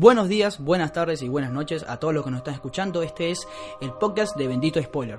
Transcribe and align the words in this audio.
Buenos 0.00 0.30
días, 0.30 0.58
buenas 0.58 0.94
tardes 0.94 1.20
y 1.20 1.28
buenas 1.28 1.52
noches 1.52 1.84
a 1.86 1.98
todos 1.98 2.14
los 2.14 2.24
que 2.24 2.30
nos 2.30 2.38
están 2.38 2.54
escuchando. 2.54 3.02
Este 3.02 3.30
es 3.30 3.46
el 3.82 3.92
podcast 3.92 4.34
de 4.34 4.48
Bendito 4.48 4.82
Spoiler. 4.82 5.18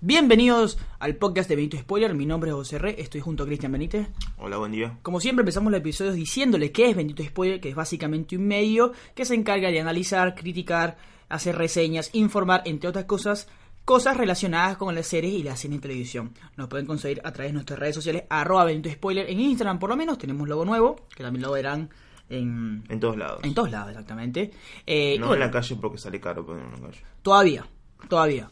Bienvenidos 0.00 0.80
al 0.98 1.14
podcast 1.14 1.48
de 1.48 1.54
Bendito 1.54 1.78
Spoiler. 1.78 2.14
Mi 2.14 2.26
nombre 2.26 2.50
es 2.50 2.56
José 2.56 2.80
Re, 2.80 3.00
estoy 3.00 3.20
junto 3.20 3.44
a 3.44 3.46
Cristian 3.46 3.70
Benítez. 3.70 4.08
Hola, 4.36 4.56
buen 4.56 4.72
día. 4.72 4.98
Como 5.02 5.20
siempre 5.20 5.42
empezamos 5.42 5.70
los 5.70 5.78
episodios 5.78 6.16
diciéndole 6.16 6.72
qué 6.72 6.90
es 6.90 6.96
Bendito 6.96 7.22
Spoiler, 7.22 7.60
que 7.60 7.68
es 7.68 7.76
básicamente 7.76 8.36
un 8.36 8.48
medio 8.48 8.90
que 9.14 9.24
se 9.24 9.36
encarga 9.36 9.70
de 9.70 9.78
analizar, 9.78 10.34
criticar, 10.34 10.96
hacer 11.28 11.54
reseñas, 11.54 12.10
informar, 12.14 12.62
entre 12.64 12.88
otras 12.88 13.04
cosas, 13.04 13.46
cosas 13.84 14.16
relacionadas 14.16 14.76
con 14.76 14.92
las 14.92 15.06
series 15.06 15.34
y 15.34 15.44
la 15.44 15.54
cine 15.54 15.76
en 15.76 15.82
televisión. 15.82 16.34
Nos 16.56 16.66
pueden 16.66 16.84
conseguir 16.84 17.20
a 17.22 17.32
través 17.32 17.50
de 17.50 17.54
nuestras 17.54 17.78
redes 17.78 17.94
sociales, 17.94 18.24
arroba 18.28 18.64
Bendito 18.64 18.90
Spoiler. 18.90 19.30
En 19.30 19.38
Instagram 19.38 19.78
por 19.78 19.90
lo 19.90 19.96
menos 19.96 20.18
tenemos 20.18 20.48
logo 20.48 20.64
nuevo, 20.64 20.96
que 21.14 21.22
también 21.22 21.42
lo 21.42 21.52
verán 21.52 21.90
en... 22.28 22.84
En 22.88 23.00
todos 23.00 23.16
lados. 23.16 23.40
En 23.42 23.54
todos 23.54 23.70
lados, 23.70 23.90
exactamente. 23.90 24.50
Eh, 24.86 25.16
no 25.18 25.28
bueno, 25.28 25.42
en 25.42 25.48
la 25.48 25.50
calle 25.52 25.76
porque 25.76 25.98
sale 25.98 26.20
caro 26.20 26.46
en 26.58 26.70
la 26.72 26.88
calle. 26.88 27.02
Todavía, 27.22 27.66
todavía. 28.08 28.50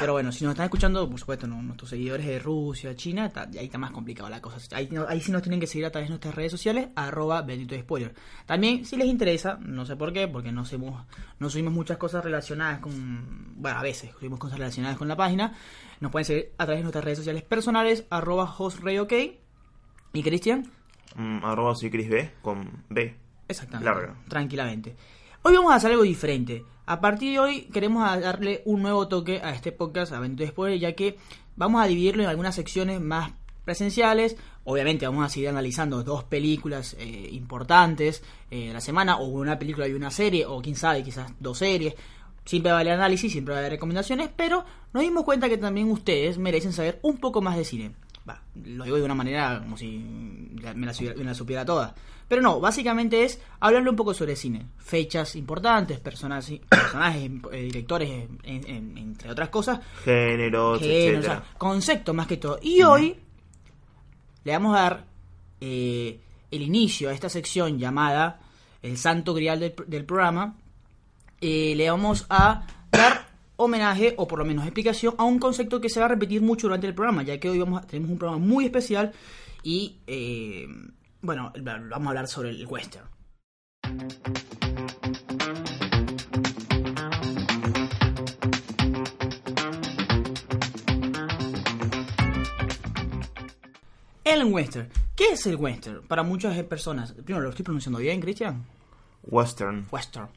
Pero 0.00 0.12
bueno, 0.12 0.30
si 0.32 0.44
nos 0.44 0.52
están 0.52 0.64
escuchando, 0.64 1.08
por 1.08 1.18
supuesto, 1.18 1.46
¿no? 1.46 1.62
nuestros 1.62 1.88
seguidores 1.88 2.26
de 2.26 2.38
Rusia, 2.38 2.94
China, 2.94 3.24
está- 3.26 3.48
ahí 3.58 3.64
está 3.64 3.78
más 3.78 3.90
complicado 3.90 4.28
la 4.28 4.40
cosa. 4.42 4.58
Ahí, 4.76 4.86
no- 4.92 5.06
ahí 5.08 5.18
sí 5.22 5.32
nos 5.32 5.40
tienen 5.40 5.58
que 5.60 5.66
seguir 5.66 5.86
a 5.86 5.90
través 5.90 6.08
de 6.08 6.10
nuestras 6.10 6.34
redes 6.34 6.52
sociales, 6.52 6.88
arroba 6.94 7.40
bendito 7.40 7.74
spoiler. 7.74 8.14
También, 8.44 8.84
si 8.84 8.96
les 8.96 9.06
interesa, 9.08 9.58
no 9.62 9.86
sé 9.86 9.96
por 9.96 10.12
qué, 10.12 10.28
porque 10.28 10.52
no, 10.52 10.60
hacemos, 10.60 11.06
no 11.38 11.48
subimos 11.48 11.72
muchas 11.72 11.96
cosas 11.96 12.22
relacionadas 12.22 12.80
con... 12.80 13.54
Bueno, 13.56 13.78
a 13.78 13.82
veces 13.82 14.10
subimos 14.18 14.38
cosas 14.38 14.58
relacionadas 14.58 14.98
con 14.98 15.08
la 15.08 15.16
página. 15.16 15.54
Nos 16.00 16.12
pueden 16.12 16.26
seguir 16.26 16.52
a 16.58 16.64
través 16.66 16.80
de 16.80 16.82
nuestras 16.84 17.04
redes 17.04 17.18
sociales 17.18 17.42
personales, 17.42 18.04
arroba 18.10 18.44
hostrayok. 18.58 19.10
¿Y 20.12 20.22
Cristian? 20.22 20.70
Mm, 21.16 21.44
arroba 21.44 21.74
soy 21.74 21.90
Chris 21.90 22.08
B 22.08 22.30
con 22.42 22.84
B. 22.88 23.14
Exactamente. 23.48 23.84
Larga. 23.84 24.14
Tranquilamente. 24.28 24.96
Hoy 25.42 25.54
vamos 25.54 25.72
a 25.72 25.76
hacer 25.76 25.92
algo 25.92 26.02
diferente. 26.02 26.64
A 26.86 27.00
partir 27.00 27.32
de 27.32 27.38
hoy 27.38 27.62
queremos 27.72 28.02
darle 28.20 28.62
un 28.64 28.82
nuevo 28.82 29.08
toque 29.08 29.40
a 29.42 29.50
este 29.50 29.72
podcast, 29.72 30.12
a 30.12 30.20
Bendito 30.20 30.46
Spoiler, 30.48 30.78
ya 30.78 30.92
que 30.94 31.16
vamos 31.56 31.82
a 31.82 31.86
dividirlo 31.86 32.22
en 32.22 32.28
algunas 32.28 32.54
secciones 32.54 33.00
más 33.00 33.32
presenciales. 33.64 34.36
Obviamente 34.64 35.06
vamos 35.06 35.24
a 35.24 35.28
seguir 35.28 35.48
analizando 35.50 36.02
dos 36.02 36.24
películas 36.24 36.96
eh, 36.98 37.28
importantes 37.32 38.22
eh, 38.50 38.68
de 38.68 38.72
la 38.72 38.80
semana, 38.80 39.18
o 39.18 39.26
una 39.26 39.58
película 39.58 39.86
y 39.86 39.92
una 39.92 40.10
serie, 40.10 40.46
o 40.46 40.60
quién 40.60 40.76
sabe, 40.76 41.02
quizás 41.02 41.30
dos 41.38 41.58
series. 41.58 41.94
Siempre 42.44 42.72
va 42.72 42.78
a 42.78 42.80
haber 42.80 42.94
análisis, 42.94 43.30
siempre 43.30 43.52
va 43.52 43.58
a 43.58 43.60
haber 43.60 43.72
recomendaciones, 43.72 44.30
pero 44.34 44.64
nos 44.94 45.02
dimos 45.02 45.24
cuenta 45.24 45.50
que 45.50 45.58
también 45.58 45.90
ustedes 45.90 46.38
merecen 46.38 46.72
saber 46.72 46.98
un 47.02 47.18
poco 47.18 47.42
más 47.42 47.56
de 47.56 47.64
cine. 47.64 47.92
Lo 48.64 48.84
digo 48.84 48.96
de 48.96 49.02
una 49.04 49.14
manera 49.14 49.58
como 49.62 49.76
si 49.76 49.98
me 49.98 50.86
la, 50.86 50.92
supiera- 50.94 51.14
me 51.16 51.24
la 51.24 51.34
supiera 51.34 51.64
toda. 51.64 51.94
Pero 52.28 52.42
no, 52.42 52.60
básicamente 52.60 53.24
es 53.24 53.40
hablarle 53.60 53.88
un 53.90 53.96
poco 53.96 54.12
sobre 54.12 54.36
cine. 54.36 54.66
Fechas 54.78 55.34
importantes, 55.36 55.98
personas, 56.00 56.50
personajes, 56.68 57.30
eh, 57.52 57.62
directores, 57.62 58.10
en- 58.42 58.68
en- 58.68 58.98
entre 58.98 59.30
otras 59.30 59.48
cosas. 59.48 59.80
Géneros, 60.04 60.80
géneros, 60.80 60.82
etcétera. 60.82 61.18
o 61.18 61.22
sea, 61.22 61.44
conceptos 61.58 62.14
más 62.14 62.26
que 62.26 62.36
todo. 62.36 62.58
Y 62.62 62.82
hoy 62.82 63.16
le 64.44 64.52
vamos 64.52 64.76
a 64.76 64.80
dar 64.82 65.04
eh, 65.60 66.20
el 66.50 66.62
inicio 66.62 67.08
a 67.08 67.12
esta 67.12 67.28
sección 67.28 67.78
llamada 67.78 68.40
El 68.82 68.96
Santo 68.98 69.34
Grial 69.34 69.60
del, 69.60 69.74
del 69.86 70.04
programa. 70.04 70.56
Eh, 71.40 71.74
le 71.76 71.88
vamos 71.90 72.26
a 72.28 72.66
dar 72.90 73.27
homenaje 73.58 74.14
o 74.16 74.26
por 74.26 74.38
lo 74.38 74.44
menos 74.46 74.64
explicación 74.64 75.14
a 75.18 75.24
un 75.24 75.38
concepto 75.38 75.80
que 75.80 75.90
se 75.90 76.00
va 76.00 76.06
a 76.06 76.08
repetir 76.10 76.40
mucho 76.40 76.66
durante 76.68 76.86
el 76.86 76.94
programa, 76.94 77.22
ya 77.22 77.38
que 77.38 77.50
hoy 77.50 77.58
vamos 77.58 77.82
a- 77.82 77.86
tenemos 77.86 78.10
un 78.10 78.18
programa 78.18 78.44
muy 78.44 78.64
especial 78.64 79.12
y 79.62 79.98
eh, 80.06 80.66
bueno, 81.20 81.52
vamos 81.62 82.06
a 82.06 82.10
hablar 82.10 82.28
sobre 82.28 82.50
el 82.50 82.66
western. 82.66 83.06
El 94.24 94.44
western. 94.44 94.88
¿Qué 95.16 95.32
es 95.32 95.46
el 95.46 95.56
western? 95.56 96.02
Para 96.06 96.22
muchas 96.22 96.60
personas. 96.64 97.12
Primero, 97.12 97.40
¿lo 97.42 97.50
estoy 97.50 97.64
pronunciando 97.64 97.98
bien, 97.98 98.20
Cristian? 98.20 98.64
Western. 99.24 99.86
Western. 99.90 100.28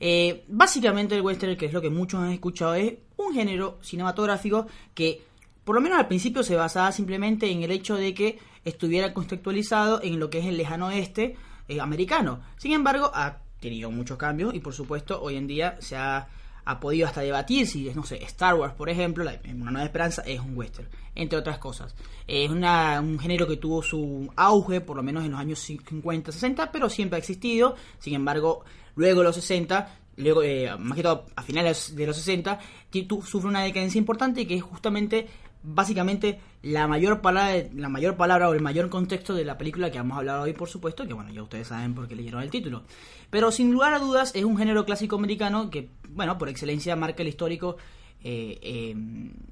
Eh, 0.00 0.44
básicamente 0.48 1.14
el 1.16 1.22
western, 1.22 1.56
que 1.56 1.66
es 1.66 1.72
lo 1.72 1.80
que 1.80 1.90
muchos 1.90 2.20
han 2.20 2.30
escuchado, 2.32 2.74
es 2.74 2.94
un 3.16 3.34
género 3.34 3.78
cinematográfico 3.82 4.66
que 4.94 5.22
por 5.64 5.74
lo 5.74 5.80
menos 5.80 5.98
al 5.98 6.08
principio 6.08 6.42
se 6.42 6.56
basaba 6.56 6.92
simplemente 6.92 7.50
en 7.50 7.62
el 7.62 7.70
hecho 7.70 7.96
de 7.96 8.14
que 8.14 8.38
estuviera 8.64 9.12
contextualizado 9.12 10.00
en 10.02 10.18
lo 10.18 10.30
que 10.30 10.38
es 10.38 10.46
el 10.46 10.56
lejano 10.56 10.86
oeste 10.86 11.36
eh, 11.68 11.80
americano. 11.80 12.40
Sin 12.56 12.72
embargo, 12.72 13.10
ha 13.12 13.38
tenido 13.60 13.90
muchos 13.90 14.16
cambios 14.16 14.54
y 14.54 14.60
por 14.60 14.72
supuesto 14.72 15.20
hoy 15.20 15.36
en 15.36 15.46
día 15.46 15.76
se 15.80 15.96
ha, 15.96 16.28
ha 16.64 16.80
podido 16.80 17.06
hasta 17.06 17.20
debatir 17.22 17.66
si, 17.66 17.90
no 17.94 18.04
sé, 18.04 18.22
Star 18.24 18.54
Wars, 18.54 18.72
por 18.74 18.88
ejemplo, 18.88 19.24
la, 19.24 19.38
Una 19.44 19.70
Nueva 19.72 19.84
Esperanza 19.84 20.22
es 20.22 20.40
un 20.40 20.56
western, 20.56 20.88
entre 21.14 21.38
otras 21.38 21.58
cosas. 21.58 21.94
Es 22.26 22.48
una- 22.50 23.00
un 23.00 23.18
género 23.18 23.46
que 23.46 23.56
tuvo 23.56 23.82
su 23.82 24.30
auge 24.36 24.80
por 24.80 24.96
lo 24.96 25.02
menos 25.02 25.24
en 25.24 25.32
los 25.32 25.40
años 25.40 25.58
50, 25.58 26.30
60, 26.32 26.70
pero 26.72 26.88
siempre 26.88 27.16
ha 27.16 27.18
existido. 27.18 27.74
Sin 27.98 28.14
embargo, 28.14 28.64
luego 28.98 29.22
los 29.22 29.34
60, 29.36 29.88
luego, 30.18 30.42
eh, 30.42 30.70
más 30.78 30.96
que 30.96 31.02
todo 31.02 31.24
a 31.34 31.42
finales 31.42 31.96
de 31.96 32.06
los 32.06 32.16
60, 32.16 32.58
ti- 32.90 33.04
tu- 33.04 33.22
sufre 33.22 33.48
una 33.48 33.62
decadencia 33.62 33.98
importante 33.98 34.46
que 34.46 34.56
es 34.56 34.62
justamente 34.62 35.26
básicamente 35.62 36.38
la 36.62 36.86
mayor 36.86 37.20
palabra 37.20 37.64
la 37.74 37.88
mayor 37.88 38.16
palabra 38.16 38.48
o 38.48 38.52
el 38.54 38.60
mayor 38.60 38.88
contexto 38.88 39.34
de 39.34 39.44
la 39.44 39.58
película 39.58 39.90
que 39.90 39.98
vamos 39.98 40.14
a 40.14 40.18
hablar 40.20 40.38
hoy 40.40 40.52
por 40.52 40.68
supuesto 40.68 41.06
que 41.06 41.12
bueno 41.14 41.32
ya 41.32 41.42
ustedes 41.42 41.66
saben 41.68 41.94
porque 41.94 42.14
leyeron 42.14 42.42
el 42.42 42.50
título. 42.50 42.84
Pero 43.30 43.50
sin 43.50 43.72
lugar 43.72 43.92
a 43.92 43.98
dudas 43.98 44.32
es 44.34 44.44
un 44.44 44.56
género 44.56 44.84
clásico 44.84 45.16
americano 45.16 45.68
que 45.70 45.88
bueno 46.10 46.38
por 46.38 46.48
excelencia 46.48 46.94
marca 46.96 47.22
el 47.22 47.28
histórico 47.28 47.76
eh, 48.22 48.58
eh, 48.62 48.94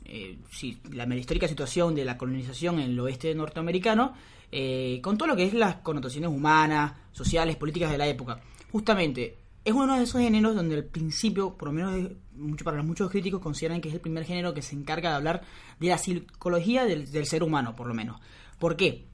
eh, 0.05 0.39
la, 0.93 1.07
la 1.07 1.17
histórica 1.17 1.47
situación 1.49 1.95
de 1.95 2.05
la 2.05 2.17
colonización 2.17 2.81
en 2.81 2.91
el 2.91 3.01
oeste 3.01 3.35
norteamericano 3.35 4.15
eh, 4.53 5.01
con 5.03 5.19
todo 5.19 5.29
lo 5.29 5.37
que 5.37 5.45
es 5.45 5.55
las 5.55 5.77
connotaciones 5.77 6.31
humanas 6.31 6.93
sociales 7.13 7.57
políticas 7.57 7.91
de 7.91 7.99
la 7.99 8.07
época 8.07 8.41
justamente 8.73 9.37
es 9.65 9.73
uno 9.73 9.97
de 9.97 10.05
esos 10.05 10.21
géneros 10.21 10.55
donde 10.55 10.77
al 10.77 10.85
principio, 10.85 11.55
por 11.57 11.69
lo 11.69 11.73
menos 11.73 12.13
mucho, 12.35 12.65
para 12.65 12.83
muchos 12.83 13.11
críticos, 13.11 13.41
consideran 13.41 13.81
que 13.81 13.89
es 13.89 13.95
el 13.95 14.01
primer 14.01 14.25
género 14.25 14.55
que 14.55 14.63
se 14.63 14.77
encarga 14.77 15.11
de 15.11 15.17
hablar 15.17 15.43
de 15.81 15.89
la 15.89 15.99
psicología 15.99 16.85
del, 16.85 17.27
ser 17.27 17.43
humano, 17.43 17.75
por 17.75 17.87
lo 17.89 17.95
menos. 17.95 18.21
¿Por 18.61 18.77
qué? 18.77 19.07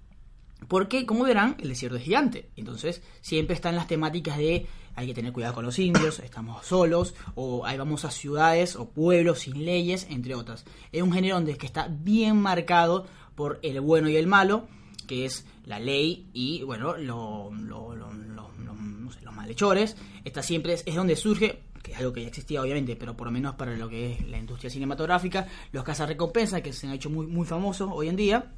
Porque, 0.68 1.06
como 1.06 1.24
verán, 1.24 1.56
el 1.60 1.68
desierto 1.70 1.96
es 1.96 2.04
gigante. 2.04 2.50
Entonces, 2.56 3.02
siempre 3.20 3.54
están 3.54 3.74
las 3.76 3.86
temáticas 3.88 4.36
de 4.38 4.66
hay 4.94 5.06
que 5.06 5.14
tener 5.14 5.32
cuidado 5.32 5.54
con 5.54 5.64
los 5.64 5.78
indios, 5.78 6.18
estamos 6.18 6.66
solos, 6.66 7.14
o 7.34 7.64
ahí 7.64 7.78
vamos 7.78 8.04
a 8.04 8.10
ciudades 8.10 8.76
o 8.76 8.90
pueblos 8.90 9.38
sin 9.40 9.64
leyes, 9.64 10.06
entre 10.10 10.34
otras. 10.34 10.66
Es 10.92 11.02
un 11.02 11.12
género 11.12 11.36
donde 11.36 11.52
es 11.52 11.58
que 11.58 11.64
está 11.66 11.88
bien 11.88 12.36
marcado 12.36 13.06
por 13.34 13.58
el 13.62 13.80
bueno 13.80 14.10
y 14.10 14.16
el 14.16 14.26
malo, 14.26 14.68
que 15.08 15.24
es 15.24 15.46
la 15.64 15.80
ley 15.80 16.28
y, 16.34 16.62
bueno, 16.64 16.94
lo- 16.98 17.50
lo- 17.54 17.94
lo- 17.94 18.12
lo- 18.12 18.74
no 18.74 19.10
sé, 19.12 19.22
los 19.22 19.31
malhechores. 19.42 19.96
Esta 20.24 20.42
siempre 20.42 20.74
es, 20.74 20.82
es 20.86 20.94
donde 20.94 21.16
surge, 21.16 21.62
que 21.82 21.92
es 21.92 21.98
algo 21.98 22.12
que 22.12 22.22
ya 22.22 22.28
existía 22.28 22.62
obviamente, 22.62 22.96
pero 22.96 23.16
por 23.16 23.26
lo 23.26 23.32
menos 23.32 23.56
para 23.56 23.76
lo 23.76 23.88
que 23.88 24.12
es 24.12 24.28
la 24.28 24.38
industria 24.38 24.70
cinematográfica, 24.70 25.46
los 25.72 25.84
cazarrecompensas 25.84 26.62
que 26.62 26.72
se 26.72 26.86
han 26.86 26.94
hecho 26.94 27.10
muy, 27.10 27.26
muy 27.26 27.44
famosos 27.46 27.90
hoy 27.92 28.08
en 28.08 28.16
día. 28.16 28.52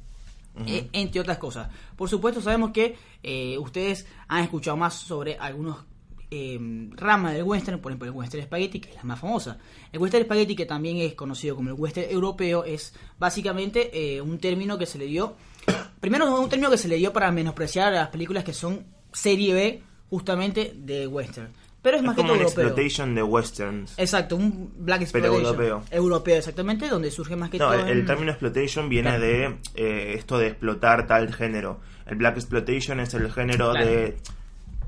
eh, 0.67 0.87
entre 0.93 1.19
otras 1.19 1.37
cosas. 1.37 1.69
Por 1.97 2.07
supuesto, 2.07 2.39
sabemos 2.39 2.71
que 2.71 2.95
eh, 3.21 3.57
ustedes 3.57 4.07
han 4.29 4.43
escuchado 4.43 4.77
más 4.77 4.93
sobre 4.93 5.35
algunos 5.37 5.79
eh, 6.31 6.57
ramas 6.91 7.33
del 7.33 7.43
western, 7.43 7.81
por 7.81 7.91
ejemplo, 7.91 8.07
el 8.07 8.15
western 8.15 8.43
spaghetti, 8.43 8.79
que 8.79 8.89
es 8.91 8.95
la 8.95 9.03
más 9.03 9.19
famosa. 9.19 9.57
El 9.91 9.99
western 9.99 10.23
spaghetti, 10.23 10.55
que 10.55 10.65
también 10.65 10.97
es 10.97 11.13
conocido 11.13 11.57
como 11.57 11.71
el 11.71 11.75
western 11.75 12.09
europeo, 12.09 12.63
es 12.63 12.93
básicamente 13.19 14.21
un 14.21 14.37
término 14.37 14.77
que 14.77 14.85
se 14.85 14.97
le 14.97 15.07
dio. 15.07 15.35
Primero, 15.99 16.39
un 16.39 16.47
término 16.47 16.69
que 16.69 16.77
se 16.77 16.87
le 16.87 16.95
dio 16.95 17.11
para 17.11 17.31
menospreciar 17.31 17.89
a 17.93 17.97
las 17.97 18.09
películas 18.09 18.45
que 18.45 18.53
son 18.53 18.85
serie 19.11 19.53
B, 19.53 19.83
justamente 20.15 20.73
de 20.75 21.07
western. 21.07 21.49
Pero 21.81 21.97
es, 21.97 22.01
Es 22.01 22.07
más 22.07 22.15
que 22.15 22.21
como 22.21 22.29
todo 22.29 22.37
una 22.39 22.43
europeo. 22.47 22.63
exploitation 22.67 23.13
de 23.15 23.21
westerns. 23.23 23.93
Exacto, 23.99 24.37
un 24.37 24.71
black 24.77 25.07
Pero 25.11 25.27
exploitation. 25.27 25.45
europeo. 25.45 25.83
Europeo, 25.91 26.37
exactamente, 26.37 26.87
donde 26.87 27.11
surge 27.11 27.35
más 27.35 27.49
que 27.49 27.57
No, 27.59 27.65
todo. 27.71 27.85
el, 27.85 28.05
término 28.05 28.31
exploitation 28.31 28.89
viene 28.89 29.09
Claro. 29.09 29.23
de 29.23 29.45
eh, 29.75 30.13
esto 30.15 30.39
de 30.39 30.47
explotar 30.47 31.05
tal 31.05 31.31
género. 31.33 31.81
El 32.07 32.15
black 32.15 32.37
exploitation 32.37 32.99
es 33.01 33.13
el 33.13 33.31
género 33.31 33.71
Claro. 33.71 33.85
de 33.85 34.17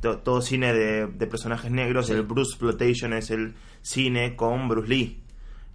to- 0.01 0.18
todo 0.19 0.41
cine 0.41 0.74
de, 0.74 1.06
de 1.07 1.27
personajes 1.27 1.69
negros. 1.71 2.07
Sí. 2.07 2.13
El 2.13 2.23
Bruce 2.23 2.51
exploitation 2.53 3.13
es 3.13 3.30
el 3.31 3.53
cine 3.81 4.35
con 4.35 4.68
Bruce 4.69 4.88
Lee. 4.89 5.19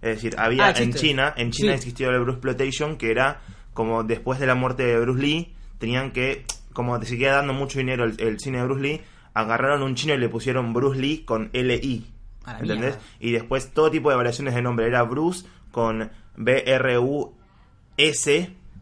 Es 0.01 0.15
decir, 0.15 0.35
había 0.37 0.65
Ah, 0.67 0.73
en. 0.77 0.93
China, 0.93 1.33
en 1.37 1.51
China 1.51 1.71
Sí. 1.73 1.75
existió 1.77 2.09
el 2.09 2.19
Bruce 2.19 2.37
exploitation 2.37 2.97
que 2.97 3.11
era 3.11 3.39
como 3.73 4.03
después 4.03 4.39
de 4.39 4.47
la 4.47 4.55
muerte 4.55 4.83
de 4.83 4.99
Bruce 4.99 5.21
Lee 5.21 5.53
tenían 5.77 6.11
que 6.11 6.43
como 6.73 6.99
te 6.99 7.05
seguía 7.05 7.33
dando 7.33 7.53
mucho 7.53 7.77
dinero 7.79 8.03
el, 8.03 8.19
el 8.19 8.39
cine 8.39 8.57
de 8.57 8.63
Bruce 8.65 8.81
Lee, 8.81 9.01
agarraron 9.33 9.83
un 9.83 9.95
chino 9.95 10.13
y 10.13 10.17
le 10.17 10.29
pusieron 10.29 10.73
Bruce 10.73 10.99
Lee 10.99 11.23
con 11.25 11.49
LI. 11.53 12.05
¿Entendés? 12.45 12.77
mierda. 12.77 12.99
Y 13.19 13.31
después 13.31 13.71
todo 13.71 13.89
tipo 13.89 14.09
de 14.09 14.15
variaciones 14.15 14.53
de 14.53 14.61
nombre. 14.61 14.85
Era 14.87 15.03
Bruce 15.03 15.45
con 15.71 16.11
B-R-U-S 16.35 17.33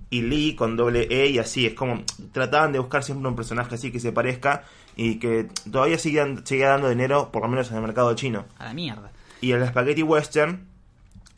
y 0.09 0.21
Lee 0.21 0.55
con 0.55 0.75
doble 0.75 1.07
E 1.09 1.27
y 1.27 1.39
así. 1.39 1.65
Es 1.67 1.73
como 1.73 2.03
trataban 2.31 2.71
de 2.71 2.79
buscar 2.79 3.03
siempre 3.03 3.27
un 3.27 3.35
personaje 3.35 3.75
así 3.75 3.91
que 3.91 3.99
se 3.99 4.11
parezca 4.11 4.63
y 4.95 5.19
que 5.19 5.47
todavía 5.71 5.97
sigue, 5.97 6.23
sigue 6.43 6.65
dando 6.65 6.89
dinero, 6.89 7.31
por 7.31 7.43
lo 7.43 7.47
menos 7.47 7.69
en 7.71 7.77
el 7.77 7.83
mercado 7.83 8.13
chino. 8.15 8.45
A 8.57 8.65
la 8.65 8.73
mierda. 8.73 9.11
Y 9.41 9.51
el 9.51 9.65
Spaghetti 9.65 10.03
Western 10.03 10.67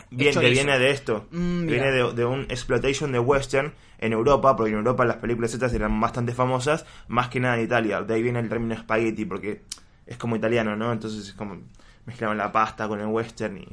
bien, 0.10 0.34
que 0.34 0.50
viene 0.50 0.80
de 0.80 0.92
esto. 0.92 1.28
Mm, 1.32 1.66
viene 1.68 1.92
de, 1.92 2.14
de 2.14 2.26
un 2.26 2.42
exploitation 2.50 3.12
de 3.12 3.20
western 3.20 3.74
en 4.06 4.14
Europa, 4.14 4.56
porque 4.56 4.72
en 4.72 4.78
Europa 4.80 5.06
las 5.06 5.18
películas 5.18 5.54
estas 5.54 5.74
eran 5.74 6.00
bastante 6.00 6.34
famosas, 6.34 6.86
más 7.08 7.30
que 7.30 7.40
nada 7.40 7.58
en 7.58 7.64
Italia. 7.66 8.02
De 8.02 8.14
ahí 8.16 8.22
viene 8.24 8.40
el 8.40 8.50
término 8.50 8.76
spaghetti, 8.78 9.26
porque 9.26 9.62
es 10.06 10.18
como 10.18 10.36
italiano, 10.36 10.76
¿no? 10.76 10.92
Entonces 10.92 11.28
es 11.30 11.34
como 11.34 11.58
mezclaban 12.06 12.38
la 12.38 12.52
pasta 12.52 12.88
con 12.88 13.00
el 13.00 13.08
western 13.08 13.58
y... 13.58 13.68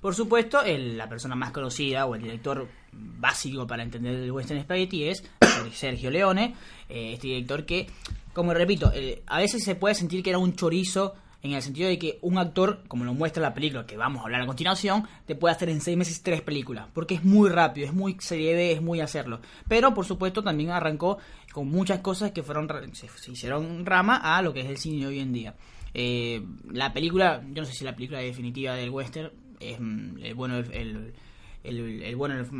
Por 0.00 0.14
supuesto, 0.14 0.62
el- 0.62 0.96
la 0.98 1.08
persona 1.08 1.34
más 1.34 1.50
conocida 1.50 2.04
o 2.06 2.14
el 2.14 2.22
director 2.22 2.68
básico 2.92 3.66
para 3.66 3.82
entender 3.82 4.14
el 4.14 4.30
western 4.30 4.60
spaghetti 4.62 5.08
es 5.08 5.24
Sergio 5.72 6.10
Leone, 6.10 6.54
eh, 6.88 7.14
este 7.14 7.28
director 7.28 7.64
que, 7.64 7.88
como 8.32 8.52
repito, 8.54 8.92
eh, 8.94 9.22
a 9.26 9.38
veces 9.38 9.64
se 9.64 9.74
puede 9.74 9.94
sentir 9.94 10.22
que 10.22 10.30
era 10.30 10.38
un 10.38 10.54
chorizo 10.54 11.14
en 11.44 11.52
el 11.52 11.62
sentido 11.62 11.88
de 11.88 11.98
que 11.98 12.18
un 12.22 12.38
actor, 12.38 12.82
como 12.88 13.04
lo 13.04 13.12
muestra 13.14 13.42
la 13.42 13.52
película 13.54 13.86
que 13.86 13.96
vamos 13.96 14.20
a 14.20 14.24
hablar 14.24 14.40
a 14.40 14.46
continuación, 14.46 15.06
te 15.26 15.34
puede 15.36 15.54
hacer 15.54 15.68
en 15.68 15.80
seis 15.82 15.96
meses 15.96 16.22
tres 16.22 16.40
películas, 16.40 16.88
porque 16.92 17.14
es 17.14 17.22
muy 17.24 17.50
rápido, 17.50 17.86
es 17.86 17.92
muy 17.92 18.16
serie 18.18 18.72
es 18.72 18.80
muy 18.82 19.00
hacerlo. 19.00 19.40
Pero, 19.68 19.92
por 19.94 20.06
supuesto, 20.06 20.42
también 20.42 20.70
arrancó 20.70 21.18
con 21.52 21.68
muchas 21.68 22.00
cosas 22.00 22.32
que 22.32 22.42
fueron 22.42 22.68
se, 22.94 23.08
se 23.08 23.30
hicieron 23.30 23.84
rama 23.86 24.16
a 24.16 24.40
lo 24.42 24.52
que 24.54 24.60
es 24.62 24.66
el 24.66 24.78
cine 24.78 25.06
hoy 25.06 25.20
en 25.20 25.32
día. 25.32 25.54
Eh, 25.92 26.42
la 26.72 26.92
película, 26.92 27.42
yo 27.52 27.62
no 27.62 27.66
sé 27.66 27.74
si 27.74 27.84
la 27.84 27.94
película 27.94 28.18
definitiva 28.20 28.74
del 28.74 28.90
western 28.90 29.30
es 29.60 29.78
mm, 29.78 30.18
el 30.22 30.34
bueno, 30.34 30.56
el, 30.56 30.72
el, 30.72 31.14
el- 31.62 32.02
el 32.02 32.16
bueno, 32.16 32.34
el, 32.40 32.52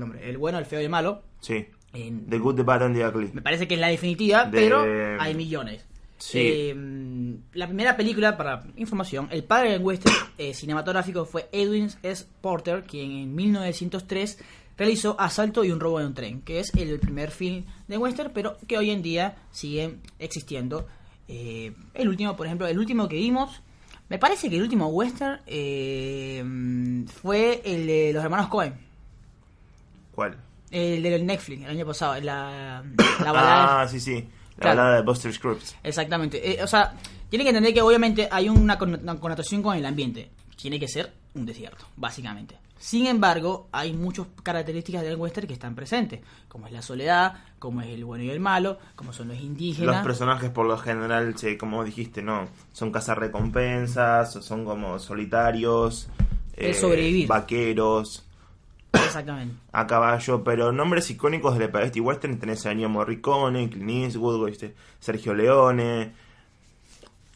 nombre, 0.00 0.28
el 0.28 0.36
bueno, 0.36 0.58
el 0.58 0.66
feo 0.66 0.80
y 0.80 0.84
el 0.84 0.90
malo. 0.90 1.22
Sí. 1.40 1.64
En- 1.92 2.26
The 2.28 2.38
Good, 2.38 2.56
The 2.56 2.62
Bad 2.64 2.82
and 2.84 2.96
The 2.96 3.06
Ugly. 3.06 3.30
me 3.34 3.42
parece 3.42 3.66
que 3.66 3.74
es 3.74 3.80
la 3.80 3.88
definitiva, 3.88 4.44
De- 4.44 4.50
pero 4.60 4.84
hay 5.20 5.34
millones. 5.34 5.86
Sí. 6.20 6.38
Eh, 6.38 6.76
la 7.54 7.66
primera 7.66 7.96
película, 7.96 8.36
para 8.36 8.62
información, 8.76 9.28
el 9.30 9.42
padre 9.42 9.70
del 9.70 9.82
western 9.82 10.14
eh, 10.36 10.52
cinematográfico 10.52 11.24
fue 11.24 11.48
Edwin 11.50 11.90
S. 12.02 12.26
Porter, 12.42 12.84
quien 12.84 13.10
en 13.10 13.34
1903 13.34 14.38
realizó 14.76 15.16
Asalto 15.18 15.64
y 15.64 15.72
un 15.72 15.80
robo 15.80 15.98
de 15.98 16.06
un 16.06 16.14
tren, 16.14 16.42
que 16.42 16.60
es 16.60 16.74
el 16.74 17.00
primer 17.00 17.30
film 17.30 17.64
de 17.88 17.98
western, 17.98 18.30
pero 18.34 18.56
que 18.66 18.76
hoy 18.78 18.90
en 18.90 19.02
día 19.02 19.36
sigue 19.50 19.96
existiendo. 20.18 20.86
Eh, 21.26 21.72
el 21.94 22.08
último, 22.08 22.36
por 22.36 22.46
ejemplo, 22.46 22.66
el 22.66 22.78
último 22.78 23.08
que 23.08 23.16
vimos, 23.16 23.62
me 24.10 24.18
parece 24.18 24.50
que 24.50 24.56
el 24.56 24.62
último 24.62 24.88
western 24.88 25.40
eh, 25.46 26.44
fue 27.22 27.62
el 27.64 27.86
de 27.86 28.12
los 28.12 28.22
hermanos 28.22 28.48
Cohen. 28.48 28.74
¿Cuál? 30.14 30.36
El 30.70 31.02
del 31.02 31.24
Netflix, 31.24 31.64
el 31.64 31.70
año 31.70 31.86
pasado, 31.86 32.20
la, 32.20 32.84
la 33.24 33.32
balada. 33.32 33.82
Ah, 33.82 33.88
sí, 33.88 34.00
sí. 34.00 34.28
La 34.60 34.72
Claro. 34.72 34.94
de 34.96 35.02
Buster 35.02 35.32
Scruggs. 35.32 35.74
Exactamente. 35.82 36.52
Eh, 36.52 36.62
o 36.62 36.66
sea, 36.66 36.92
tiene 37.28 37.44
que 37.44 37.50
entender 37.50 37.72
que 37.74 37.82
obviamente 37.82 38.28
hay 38.30 38.48
una, 38.48 38.78
con- 38.78 38.94
una 39.02 39.18
connotación 39.18 39.62
con 39.62 39.76
el 39.76 39.84
ambiente. 39.86 40.30
Tiene 40.56 40.78
que 40.78 40.86
ser 40.88 41.12
un 41.34 41.46
desierto, 41.46 41.86
básicamente. 41.96 42.56
Sin 42.78 43.06
embargo, 43.06 43.68
hay 43.72 43.92
muchas 43.92 44.26
características 44.42 45.02
del 45.02 45.16
western 45.16 45.46
que 45.46 45.52
están 45.52 45.74
presentes, 45.74 46.20
como 46.48 46.66
es 46.66 46.72
la 46.72 46.80
soledad, 46.80 47.34
como 47.58 47.82
es 47.82 47.88
el 47.88 48.04
bueno 48.06 48.24
y 48.24 48.30
el 48.30 48.40
malo, 48.40 48.78
como 48.96 49.12
son 49.12 49.28
los 49.28 49.36
Los 49.36 49.44
indígenas. 49.44 50.02
personajes 50.02 50.48
por 50.50 50.64
lo 50.66 50.78
general, 50.78 51.36
sí, 51.36 51.58
como 51.58 51.84
dijiste, 51.84 52.22
no, 52.22 52.48
son 52.72 52.90
cazarrecompensas, 52.90 54.32
son 54.44 54.64
como 54.64 54.98
solitarios, 54.98 56.08
eh, 56.56 56.74
sobrevivir. 56.74 57.26
vaqueros, 57.28 58.24
Exactamente. 58.92 59.54
a 59.72 59.86
caballo, 59.86 60.44
pero 60.44 60.72
nombres 60.72 61.10
icónicos 61.10 61.58
del 61.58 61.68
Spaghetti 61.68 62.00
Western 62.00 62.38
tenés 62.38 62.64
a 62.66 62.72
Ennio 62.72 62.88
Morricone, 62.88 63.68
Clint 63.68 64.06
Eastwood, 64.06 64.46
¿viste? 64.46 64.74
Sergio 64.98 65.34
Leone, 65.34 66.12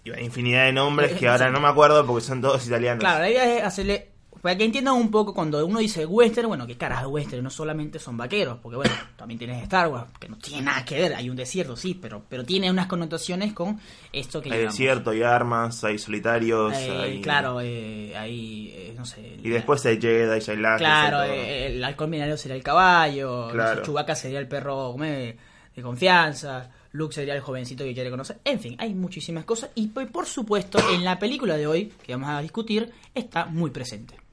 y 0.04 0.10
una 0.10 0.20
infinidad 0.20 0.66
de 0.66 0.72
nombres 0.72 1.12
que 1.12 1.28
ahora 1.28 1.50
no 1.50 1.60
me 1.60 1.68
acuerdo 1.68 2.06
porque 2.06 2.22
son 2.24 2.42
todos 2.42 2.66
italianos. 2.66 3.00
Claro, 3.00 3.20
la 3.20 3.30
idea 3.30 3.58
es 3.58 3.64
hacerle. 3.64 4.10
Para 4.44 4.58
que 4.58 4.64
entiendan 4.66 4.96
un 4.96 5.10
poco, 5.10 5.32
cuando 5.32 5.64
uno 5.64 5.78
dice 5.78 6.04
western, 6.04 6.48
bueno, 6.48 6.66
¿qué 6.66 6.76
carajo 6.76 7.06
es 7.06 7.12
western? 7.24 7.42
No 7.42 7.48
solamente 7.48 7.98
son 7.98 8.18
vaqueros, 8.18 8.58
porque 8.62 8.76
bueno, 8.76 8.92
también 9.16 9.38
tienes 9.38 9.62
Star 9.62 9.88
Wars, 9.88 10.10
que 10.20 10.28
no 10.28 10.36
tiene 10.36 10.60
nada 10.60 10.84
que 10.84 11.00
ver, 11.00 11.14
hay 11.14 11.30
un 11.30 11.36
desierto, 11.36 11.74
sí, 11.76 11.94
pero, 11.94 12.22
pero 12.28 12.44
tiene 12.44 12.70
unas 12.70 12.86
connotaciones 12.86 13.54
con 13.54 13.80
esto 14.12 14.42
que 14.42 14.50
Hay 14.50 14.58
llamamos. 14.58 14.74
desierto, 14.76 15.10
hay 15.12 15.22
armas, 15.22 15.82
hay 15.82 15.98
solitarios, 15.98 16.74
Eh, 16.74 16.90
hay... 16.90 17.22
Claro, 17.22 17.58
eh, 17.62 18.14
hay, 18.14 18.68
eh, 18.76 18.94
no 18.94 19.06
sé. 19.06 19.38
Y 19.42 19.48
después 19.48 19.86
hay 19.86 19.98
Jedi, 19.98 20.30
hay 20.46 20.56
Lajes, 20.58 20.78
Claro, 20.78 21.18
hay 21.20 21.30
eh, 21.30 21.66
el 21.68 21.82
halcón 21.82 22.10
milenario 22.10 22.36
sería 22.36 22.56
el 22.58 22.62
caballo, 22.62 23.48
Claro. 23.50 23.80
Chubaca 23.82 24.14
sería 24.14 24.40
el 24.40 24.46
perro 24.46 24.94
de 24.98 25.38
confianza, 25.80 26.70
Luke 26.92 27.14
sería 27.14 27.34
el 27.34 27.40
jovencito 27.40 27.82
que 27.82 27.94
quiere 27.94 28.10
conocer. 28.10 28.40
En 28.44 28.60
fin, 28.60 28.76
hay 28.78 28.92
muchísimas 28.94 29.46
cosas. 29.46 29.70
Y 29.74 29.86
por 29.86 30.26
supuesto, 30.26 30.78
en 30.92 31.02
la 31.02 31.18
película 31.18 31.56
de 31.56 31.66
hoy, 31.66 31.92
que 32.02 32.12
vamos 32.12 32.28
a 32.28 32.42
discutir, 32.42 32.92
está 33.14 33.46
muy 33.46 33.70
presente. 33.70 34.23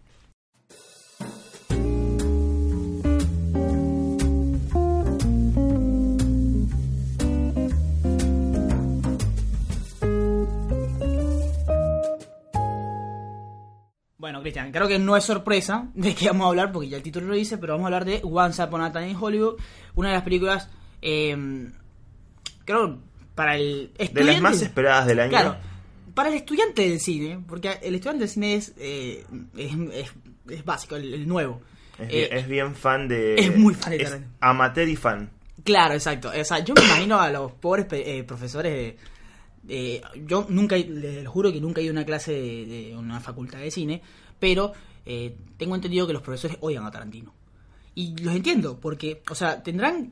Bueno, 14.32 14.44
Cristian, 14.44 14.72
creo 14.72 14.88
que 14.88 14.98
no 14.98 15.18
es 15.18 15.26
sorpresa 15.26 15.90
de 15.94 16.16
que 16.16 16.28
vamos 16.28 16.46
a 16.46 16.50
hablar, 16.52 16.72
porque 16.72 16.88
ya 16.88 16.96
el 16.96 17.04
título 17.04 17.28
lo 17.28 17.36
dice, 17.36 17.58
pero 17.58 17.74
vamos 17.74 17.84
a 17.84 17.88
hablar 17.88 18.06
de 18.06 18.22
Once 18.24 18.64
Upon 18.64 18.82
a 18.82 18.90
Time 18.90 19.10
in 19.10 19.18
Hollywood, 19.20 19.56
una 19.96 20.08
de 20.08 20.14
las 20.16 20.24
películas, 20.24 20.70
eh, 21.02 21.68
creo, 22.64 23.00
para 23.36 23.58
el 23.58 23.92
De 23.98 24.06
estudiante... 24.06 24.32
las 24.32 24.42
más 24.42 24.62
esperadas 24.62 25.06
del 25.08 25.20
año. 25.20 25.30
Claro, 25.32 25.58
para 26.14 26.30
el 26.30 26.36
estudiante 26.36 26.88
del 26.88 27.02
cine, 27.02 27.44
porque 27.46 27.78
el 27.82 27.96
estudiante 27.96 28.22
del 28.22 28.30
cine 28.30 28.56
es, 28.56 28.74
eh, 28.78 29.26
es, 29.58 29.72
es- 29.94 30.14
es 30.50 30.64
básico, 30.64 30.96
el, 30.96 31.14
el 31.14 31.28
nuevo. 31.28 31.60
Es, 32.00 32.08
Eh, 32.10 32.28
bien, 32.30 32.38
es 32.38 32.48
bien 32.48 32.76
fan 32.76 33.10
de... 33.10 33.36
es 33.36 33.58
muy 33.58 33.74
fan 33.74 33.92
de 33.98 34.04
es 34.04 34.18
amateur 34.40 34.88
y 34.88 34.96
fan. 34.96 35.30
Claro, 35.66 35.94
exacto. 35.94 36.30
O 36.30 36.46
sea, 36.46 36.60
yo 36.64 36.74
me 36.74 36.86
imagino 36.86 37.20
a 37.20 37.30
los 37.30 37.52
pobres 37.52 37.86
eh, 37.92 38.24
profesores 38.24 38.72
de, 38.74 38.98
de- 39.64 40.02
Yo 40.26 40.46
nunca, 40.48 40.78
les 40.78 41.28
juro 41.28 41.52
que 41.52 41.60
nunca 41.60 41.82
he 41.82 41.84
ido 41.84 41.92
a 41.92 41.98
una 41.98 42.06
clase 42.06 42.32
de, 42.32 42.66
de 42.66 42.96
una 42.98 43.20
facultad 43.20 43.60
de 43.60 43.70
cine, 43.72 44.02
pero 44.42 44.74
eh, 45.06 45.38
tengo 45.56 45.76
entendido 45.76 46.08
que 46.08 46.14
los 46.14 46.24
profesores 46.24 46.58
odian 46.62 46.84
a 46.84 46.92
Tarantino. 46.92 47.32
Y 47.94 48.18
los 48.18 48.36
entiendo, 48.36 48.80
porque, 48.80 49.22
o 49.30 49.36
sea, 49.36 49.62
tendrán, 49.62 50.12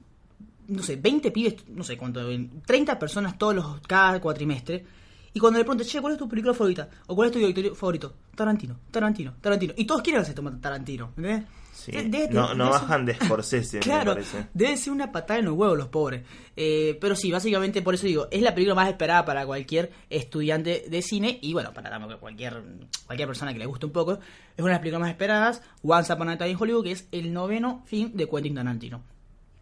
no 0.68 0.84
sé, 0.84 0.98
20 0.98 1.32
pibes, 1.32 1.68
no 1.70 1.84
sé 1.84 1.98
cuánto, 1.98 2.22
30 2.66 3.00
personas 3.00 3.38
todos 3.40 3.56
los, 3.56 3.82
cada 3.88 4.22
cuatrimestre. 4.22 4.86
Y 5.34 5.40
cuando 5.40 5.58
le 5.58 5.66
preguntas, 5.66 5.88
che, 5.88 6.00
¿cuál 6.00 6.14
es 6.14 6.20
tu 6.20 6.30
película 6.30 6.54
favorita? 6.54 6.88
¿O 7.08 7.16
cuál 7.16 7.30
es 7.30 7.34
tu 7.34 7.40
director 7.40 7.76
favorito? 7.76 8.14
Tarantino, 8.36 8.78
Tarantino, 8.92 9.34
Tarantino. 9.42 9.74
Y 9.76 9.86
todos 9.86 10.04
quieren 10.04 10.22
hacer 10.22 10.36
Tarantino, 10.62 11.14
¿entendés? 11.18 11.44
Sí. 11.80 11.92
De- 11.92 12.04
de- 12.04 12.30
no 12.30 12.54
no 12.54 12.70
bajan 12.70 13.06
de 13.06 13.14
Scorsese, 13.24 13.80
Claro, 13.80 14.12
me 14.16 14.22
parece. 14.22 14.48
debe 14.54 14.76
ser 14.78 14.92
una 14.94 15.12
patada 15.12 15.40
en 15.40 15.46
los 15.46 15.54
huevos 15.56 15.78
los 15.78 15.88
pobres. 15.88 16.24
Eh, 16.56 16.98
pero 17.00 17.16
sí, 17.16 17.32
básicamente 17.32 17.82
por 17.82 17.94
eso 17.94 18.06
digo, 18.06 18.28
es 18.32 18.42
la 18.42 18.54
película 18.54 18.76
más 18.76 18.90
esperada 18.90 19.24
para 19.26 19.46
cualquier 19.46 19.92
estudiante 20.10 20.86
de 20.90 21.02
cine 21.02 21.40
y 21.42 21.54
bueno, 21.54 21.74
para 21.74 21.98
cualquier, 22.18 22.62
cualquier 23.06 23.28
persona 23.28 23.54
que 23.54 23.60
le 23.60 23.66
guste 23.66 23.86
un 23.86 23.92
poco. 23.94 24.14
Es 24.14 24.60
una 24.60 24.68
de 24.68 24.72
las 24.74 24.80
películas 24.80 25.02
más 25.02 25.12
esperadas, 25.12 25.62
Once 25.84 26.12
Upon 26.12 26.30
a 26.30 26.38
Time 26.38 26.50
in 26.52 26.58
Hollywood, 26.60 26.84
que 26.84 26.92
es 26.92 27.08
el 27.12 27.32
noveno 27.32 27.84
film 27.86 28.12
de 28.14 28.28
Quentin 28.28 28.56
Tarantino. 28.56 29.02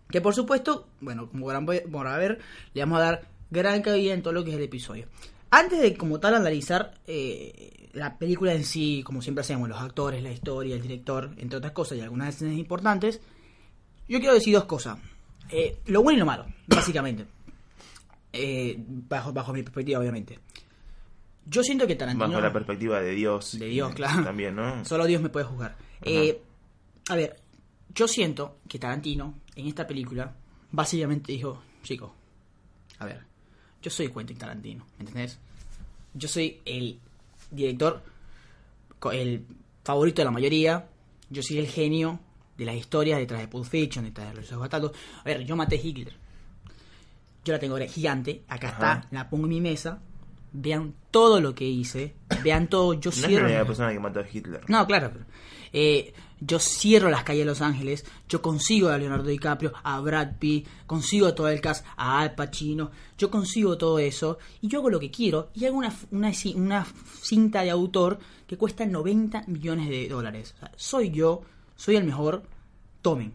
Que 0.09 0.21
por 0.21 0.33
supuesto, 0.33 0.88
bueno, 1.01 1.29
como 1.29 1.45
podrán 1.45 1.65
ver, 1.65 2.39
le 2.74 2.81
vamos 2.81 2.97
a 3.00 3.03
dar 3.03 3.27
gran 3.51 3.81
cabida 3.81 4.13
en 4.13 4.21
todo 4.21 4.33
lo 4.33 4.43
que 4.43 4.50
es 4.51 4.55
el 4.57 4.63
episodio. 4.63 5.05
Antes 5.50 5.82
de 5.82 5.96
como 5.96 6.20
tal 6.20 6.36
analizar 6.36 6.94
eh, 7.08 7.89
la 7.94 8.18
película 8.18 8.54
en 8.54 8.63
sí, 8.63 9.01
como 9.04 9.22
siempre 9.22 9.42
hacemos, 9.42 9.68
los 9.70 9.82
actores, 9.82 10.22
la 10.22 10.32
historia, 10.32 10.75
el 10.75 10.82
director, 10.82 11.32
entre 11.38 11.58
otras 11.58 11.74
cosas 11.74 11.98
y 11.98 12.01
algunas 12.01 12.36
escenas 12.36 12.58
importantes, 12.58 13.22
yo 14.08 14.20
quiero 14.20 14.34
decir 14.34 14.54
dos 14.54 14.66
cosas. 14.66 14.98
Eh, 15.50 15.77
lo 15.88 16.04
bueno 16.04 16.18
y 16.18 16.20
lo 16.20 16.25
malo, 16.25 16.46
básicamente. 16.68 17.25
Eh, 18.34 18.75
bajo, 18.77 19.34
bajo 19.34 19.54
mi 19.54 19.63
perspectiva, 19.63 20.00
obviamente. 20.00 20.39
Yo 21.46 21.63
siento 21.63 21.88
que 21.88 21.96
Tarantino... 21.96 22.27
Bajo 22.27 22.42
la 22.42 22.51
perspectiva 22.51 23.01
de 23.01 23.12
Dios. 23.12 23.58
De 23.58 23.68
Dios, 23.68 23.94
claro. 23.96 24.24
También, 24.24 24.56
¿no? 24.56 24.84
Solo 24.84 25.06
Dios 25.06 25.22
me 25.22 25.30
puede 25.30 25.46
juzgar. 25.46 25.77
Eh, 26.01 26.42
a 27.10 27.16
ver, 27.16 27.38
yo 27.96 28.08
siento 28.08 28.58
que 28.68 28.80
Tarantino, 28.80 29.36
en 29.56 29.68
esta 29.68 29.88
película, 29.88 30.36
básicamente 30.72 31.32
dijo, 31.32 31.63
chico, 31.84 32.13
a 33.00 33.06
ver, 33.06 33.26
yo 33.81 33.91
soy 33.91 34.10
Quentin 34.10 34.38
Tarantino, 34.38 34.86
¿me 34.98 35.05
entendés? 35.05 35.38
Yo 36.13 36.27
soy 36.27 36.62
el 36.65 37.00
director, 37.51 38.01
el 39.12 39.46
favorito 39.84 40.22
de 40.22 40.25
la 40.25 40.31
mayoría, 40.31 40.88
yo 41.29 41.41
soy 41.43 41.60
el 41.60 41.67
genio 41.67 42.19
de 42.57 42.65
las 42.65 42.75
historias 42.75 43.19
detrás 43.19 43.41
de 43.41 43.48
Pulp 43.48 43.65
Fiction, 43.65 44.05
detrás 44.05 44.34
de 44.34 44.41
los 44.41 44.60
batatos. 44.60 44.91
A 45.19 45.24
ver, 45.24 45.46
yo 45.46 45.55
maté 45.55 45.75
a 45.75 45.81
Hitler. 45.81 46.13
Yo 47.46 47.53
la 47.53 47.60
tengo 47.60 47.75
ahora 47.75 47.88
gigante, 47.88 48.43
acá 48.48 48.69
Ajá. 48.69 48.93
está, 48.93 49.07
la 49.15 49.29
pongo 49.29 49.46
en 49.46 49.50
mi 49.50 49.62
mesa, 49.62 50.01
vean 50.59 50.95
todo 51.11 51.39
lo 51.39 51.53
que 51.53 51.65
hice, 51.65 52.15
vean 52.43 52.67
todo, 52.67 52.93
yo 52.93 53.11
No 53.11 53.15
es 53.15 53.21
la 53.21 53.27
cierro... 53.27 53.67
persona 53.67 53.93
que 53.93 53.99
mató 53.99 54.19
a 54.19 54.25
Hitler. 54.31 54.61
No, 54.67 54.85
claro. 54.87 55.11
pero, 55.13 55.25
eh, 55.73 56.13
yo 56.39 56.59
cierro 56.59 57.09
las 57.09 57.23
calles 57.23 57.41
de 57.41 57.45
Los 57.45 57.61
Ángeles, 57.61 58.05
yo 58.29 58.41
consigo 58.41 58.89
a 58.89 58.97
Leonardo 58.97 59.25
DiCaprio, 59.29 59.73
a 59.83 59.99
Brad 59.99 60.37
Pitt, 60.37 60.67
consigo 60.85 61.33
todo 61.33 61.49
el 61.49 61.61
cast, 61.61 61.85
a 61.95 62.19
Al 62.21 62.35
Pacino, 62.35 62.91
yo 63.17 63.29
consigo 63.31 63.77
todo 63.77 63.97
eso 63.99 64.37
y 64.61 64.67
yo 64.67 64.79
hago 64.79 64.89
lo 64.89 64.99
que 64.99 65.09
quiero 65.11 65.49
y 65.55 65.65
hago 65.65 65.77
una, 65.77 65.93
una, 66.11 66.31
una 66.55 66.87
cinta 67.21 67.61
de 67.61 67.71
autor 67.71 68.19
que 68.45 68.57
cuesta 68.57 68.85
90 68.85 69.45
millones 69.47 69.89
de 69.89 70.07
dólares. 70.07 70.53
O 70.57 70.59
sea, 70.59 70.71
soy 70.75 71.09
yo, 71.09 71.41
soy 71.75 71.95
el 71.95 72.03
mejor, 72.03 72.43
tomen. 73.01 73.33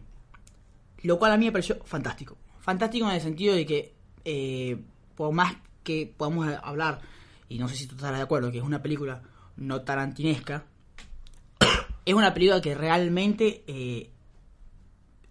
Lo 1.03 1.19
cual 1.19 1.33
a 1.33 1.37
mí 1.37 1.45
me 1.45 1.51
pareció 1.51 1.77
fantástico. 1.83 2.37
Fantástico 2.61 3.05
en 3.09 3.15
el 3.15 3.21
sentido 3.21 3.53
de 3.53 3.65
que, 3.65 3.93
eh, 4.23 4.81
por 5.15 5.33
más 5.33 5.55
que 5.83 6.13
podamos 6.15 6.47
hablar, 6.63 7.01
y 7.53 7.59
no 7.59 7.67
sé 7.69 7.75
si 7.75 7.85
tú 7.85 7.95
estarás 7.95 8.17
de 8.17 8.23
acuerdo, 8.23 8.51
que 8.51 8.57
es 8.57 8.63
una 8.63 8.81
película 8.81 9.21
no 9.57 9.81
tarantinesca, 9.81 10.63
es 12.05 12.13
una 12.15 12.33
película 12.33 12.59
que 12.59 12.73
realmente 12.73 13.63
eh, 13.67 14.09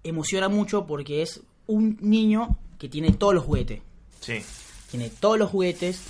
emociona 0.05 0.49
mucho 0.49 0.87
porque 0.87 1.23
es 1.23 1.41
un 1.67 1.99
niño 2.01 2.57
que 2.79 2.89
tiene 2.89 3.11
todos 3.11 3.35
los 3.35 3.43
juguetes. 3.43 3.83
Sí. 4.21 4.41
Tiene 4.89 5.11
todos 5.11 5.37
los 5.37 5.51
juguetes 5.51 6.01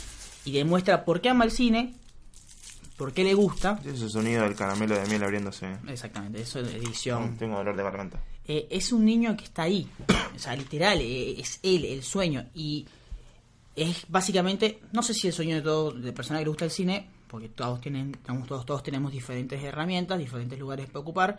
y 0.45 0.53
demuestra 0.53 1.07
por 1.07 1.23
qué 1.23 1.31
ama 1.31 1.45
el 1.45 1.51
cine, 1.51 1.95
por 2.99 3.15
qué 3.15 3.25
le 3.25 3.33
gusta. 3.33 3.81
Ese 3.83 4.11
sonido 4.11 4.43
del 4.43 4.55
caramelo 4.55 4.95
de 4.95 5.07
miel 5.07 5.23
abriéndose. 5.23 5.79
Exactamente, 5.89 6.43
eso 6.43 6.61
es 6.61 6.75
edición. 6.75 7.39
Tengo 7.39 7.57
dolor 7.57 7.75
de 7.75 7.83
garganta. 7.83 8.23
Eh, 8.45 8.67
es 8.71 8.93
un 8.93 9.07
niño 9.07 9.35
que 9.35 9.45
está 9.45 9.63
ahí. 9.63 9.89
O 10.35 10.39
sea, 10.39 10.57
literal, 10.57 10.99
eh, 11.01 11.39
es 11.39 11.61
él, 11.63 11.85
el 11.85 12.03
sueño. 12.03 12.47
Y 12.55 12.87
es 13.77 14.05
básicamente, 14.09 14.81
no 14.93 15.03
sé 15.03 15.15
si 15.15 15.29
el 15.29 15.33
sueño 15.33 15.57
de 15.57 15.63
todo, 15.63 15.93
de 15.93 16.13
persona 16.13 16.39
que 16.39 16.45
le 16.45 16.51
gusta 16.51 16.65
el 16.65 16.71
cine, 16.71 17.09
porque 17.29 17.49
todos 17.49 17.81
tienen, 17.81 18.13
todos, 18.47 18.67
todos 18.67 18.83
tenemos 18.83 19.13
diferentes 19.13 19.63
herramientas, 19.63 20.19
diferentes 20.19 20.59
lugares 20.59 20.87
para 20.87 21.01
ocupar, 21.01 21.39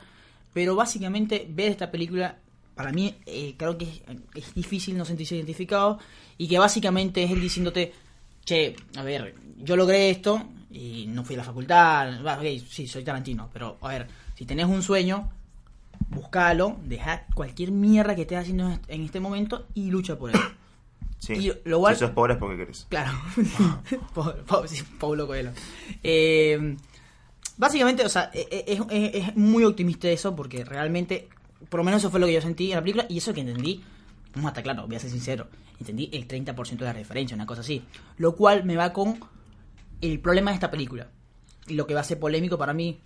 pero 0.52 0.76
básicamente 0.76 1.46
ver 1.50 1.72
esta 1.72 1.92
película, 1.92 2.38
para 2.76 2.92
mí, 2.92 3.16
eh, 3.28 3.54
creo 3.58 3.78
que 3.78 4.02
es, 4.34 4.54
difícil 4.56 4.98
no 4.98 5.06
sentirse 5.06 5.36
identificado, 5.36 6.00
y 6.38 6.48
que 6.48 6.58
básicamente 6.58 7.24
es 7.24 7.32
él 7.32 7.42
diciéndote, 7.42 7.94
che, 8.44 8.76
a 8.98 9.04
ver, 9.04 9.36
yo 9.60 9.76
logré 9.76 10.10
esto, 10.10 10.42
y 10.72 11.06
no 11.08 11.24
fui 11.24 11.36
a 11.36 11.40
la 11.40 11.44
facultad, 11.44 12.26
ok, 12.26 12.66
sí, 12.68 12.88
soy 12.88 13.04
Tarantino, 13.04 13.50
pero 13.54 13.78
a 13.82 13.90
ver, 13.90 14.08
si 14.36 14.46
tenés 14.46 14.66
un 14.66 14.82
sueño, 14.82 15.30
búscalo, 16.10 16.78
deja 16.86 17.28
cualquier 17.36 17.72
mierda 17.72 18.16
que 18.16 18.24
estés 18.24 18.40
haciendo 18.40 18.80
en 18.88 19.02
este 19.04 19.20
momento 19.20 19.68
y 19.76 19.92
lucha 19.92 20.18
por 20.18 20.32
él. 20.32 20.40
Sí. 21.26 21.34
Y 21.34 21.54
lo 21.70 21.80
cual- 21.80 21.96
Si 21.96 22.02
sos 22.02 22.12
pobre 22.12 22.34
es 22.34 22.40
porque 22.40 22.58
querés. 22.58 22.86
Claro. 22.90 23.12
Sí, 24.68 24.84
Paulo 25.00 25.26
Coelho. 25.28 25.52
Eh, 26.04 26.76
básicamente, 27.58 28.06
o 28.06 28.10
sea, 28.10 28.30
e- 28.34 28.48
e- 28.52 28.74
es, 28.74 28.82
es- 28.90 29.28
es 29.30 29.36
muy 29.36 29.64
optimista 29.64 30.10
eso 30.10 30.36
porque 30.36 30.66
realmente, 30.66 31.30
por 31.70 31.80
lo 31.80 31.84
menos 31.84 32.02
eso 32.02 32.12
fue 32.12 32.20
lo 32.20 32.26
que 32.26 32.34
yo 32.34 32.42
sentí 32.42 32.72
en 32.72 32.76
la 32.76 32.82
película 32.82 33.06
y 33.10 33.18
eso 33.20 33.34
que 33.34 33.42
entendí, 33.42 33.82
vamos 34.36 34.48
a 34.48 34.50
estar 34.50 34.64
claro, 34.64 34.86
voy 34.88 34.96
a 34.96 35.00
ser 35.00 35.10
sincero, 35.12 35.48
entendí 35.80 36.10
el 36.12 36.28
30% 36.28 36.78
de 36.80 36.86
la 36.86 36.94
referencia, 36.94 37.36
una 37.36 37.46
cosa 37.46 37.62
así. 37.62 37.84
Lo 38.18 38.36
cual 38.36 38.66
me 38.66 38.76
va 38.76 38.92
con 38.92 39.20
el 40.02 40.20
problema 40.20 40.52
de 40.52 40.56
esta 40.56 40.72
película. 40.72 41.08
Y 41.68 41.76
lo 41.76 41.88
que 41.88 41.94
va 41.94 42.02
a 42.02 42.04
ser 42.04 42.20
polémico 42.20 42.58
para 42.58 42.74
mí, 42.74 43.00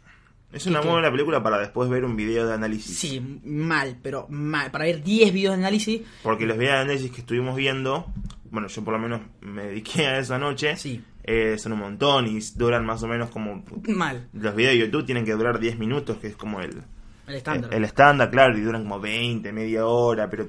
Es 0.52 0.66
una 0.66 0.82
muy 0.82 0.92
buena 0.92 1.12
película 1.12 1.44
para 1.44 1.60
después 1.60 1.90
ver 1.90 2.06
un 2.06 2.16
video 2.16 2.48
de 2.48 2.54
análisis. 2.54 2.98
sí, 2.98 3.40
mal, 3.44 3.98
pero 4.02 4.28
mal. 4.30 4.72
Para 4.72 4.86
ver 4.86 5.04
10 5.04 5.34
videos 5.34 5.56
de 5.58 5.62
análisis, 5.64 6.02
Porque 6.24 6.46
los 6.46 6.58
videos 6.58 6.76
de 6.76 6.82
análisis 6.82 7.12
que 7.12 7.20
estuvimos 7.22 7.56
viendo, 7.56 8.06
bueno, 8.50 8.68
yo 8.70 8.84
por 8.84 8.94
lo 8.94 9.00
menos 9.00 9.22
me 9.42 9.64
dediqué 9.68 10.08
a 10.08 10.20
eso 10.20 10.36
anoche, 10.36 10.78
Sí. 10.78 11.04
eh, 11.24 11.58
son 11.60 11.74
un 11.74 11.80
montón 11.80 12.28
y 12.28 12.40
duran 12.56 12.86
más 12.86 13.04
o 13.04 13.08
menos 13.08 13.30
como... 13.30 13.64
mal. 13.90 14.28
Los 14.34 14.56
videos 14.56 14.74
de 14.74 14.80
YouTube 14.80 15.06
tienen 15.06 15.26
que 15.26 15.34
durar 15.34 15.60
10 15.60 15.78
minutos, 15.78 16.18
que 16.18 16.28
es 16.28 16.36
como 16.38 16.62
el 16.62 16.82
El 17.28 17.36
estándar. 17.36 17.74
el 17.74 17.84
estándar, 17.84 18.32
claro, 18.32 18.58
y 18.58 18.62
duran 18.62 18.84
como 18.84 19.00
20, 19.02 19.52
media 19.52 19.86
hora, 19.86 20.30
pero 20.30 20.48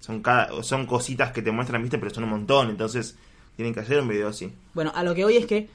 son 0.00 0.22
cada, 0.22 0.62
son 0.62 0.86
cositas 0.86 1.32
que 1.32 1.42
te 1.42 1.50
muestran, 1.50 1.82
viste, 1.82 1.98
pero 1.98 2.14
son 2.14 2.24
un 2.24 2.30
montón, 2.30 2.70
entonces 2.70 3.16
tienen 3.56 3.74
que 3.74 3.80
hacer 3.80 4.00
un 4.00 4.06
video 4.08 4.28
así. 4.28 4.52
Bueno, 4.72 4.92
a 4.94 5.02
lo 5.02 5.14
que 5.16 5.24
voy 5.24 5.36
es 5.36 5.46
que 5.46 5.68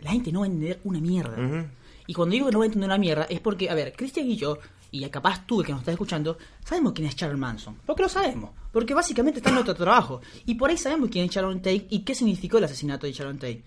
la 0.00 0.10
gente 0.10 0.32
no 0.32 0.40
va 0.40 0.46
a 0.46 0.48
entender 0.48 0.80
una 0.84 1.00
mierda. 1.00 1.36
Ujú. 1.36 1.66
Y 2.06 2.14
cuando 2.14 2.32
digo 2.32 2.46
que 2.46 2.52
no 2.52 2.58
va 2.58 2.64
a 2.64 2.66
entender 2.66 2.88
una 2.88 2.98
mierda 2.98 3.26
es 3.28 3.40
porque, 3.40 3.70
a 3.70 3.74
ver, 3.74 3.92
Cristian 3.94 4.26
y 4.28 4.36
yo, 4.36 4.58
y 4.90 5.08
capaz 5.08 5.46
tú 5.46 5.62
que 5.62 5.72
nos 5.72 5.80
estás 5.80 5.94
escuchando, 5.94 6.36
sabemos 6.64 6.92
quién 6.92 7.08
es 7.08 7.16
Charles 7.16 7.38
Manson. 7.38 7.78
Porque 7.86 8.02
lo 8.02 8.08
sabemos. 8.08 8.50
Porque 8.70 8.92
básicamente 8.92 9.38
está 9.38 9.48
en 9.48 9.54
nuestro 9.54 9.74
trabajo. 9.74 10.20
Y 10.44 10.54
por 10.54 10.70
ahí 10.70 10.76
sabemos 10.76 11.08
quién 11.10 11.24
es 11.24 11.30
Sharon 11.30 11.58
Tate 11.58 11.86
y 11.88 12.00
qué 12.00 12.14
significó 12.14 12.58
el 12.58 12.64
asesinato 12.64 13.06
de 13.06 13.12
Sharon 13.12 13.38
Tate. 13.38 13.64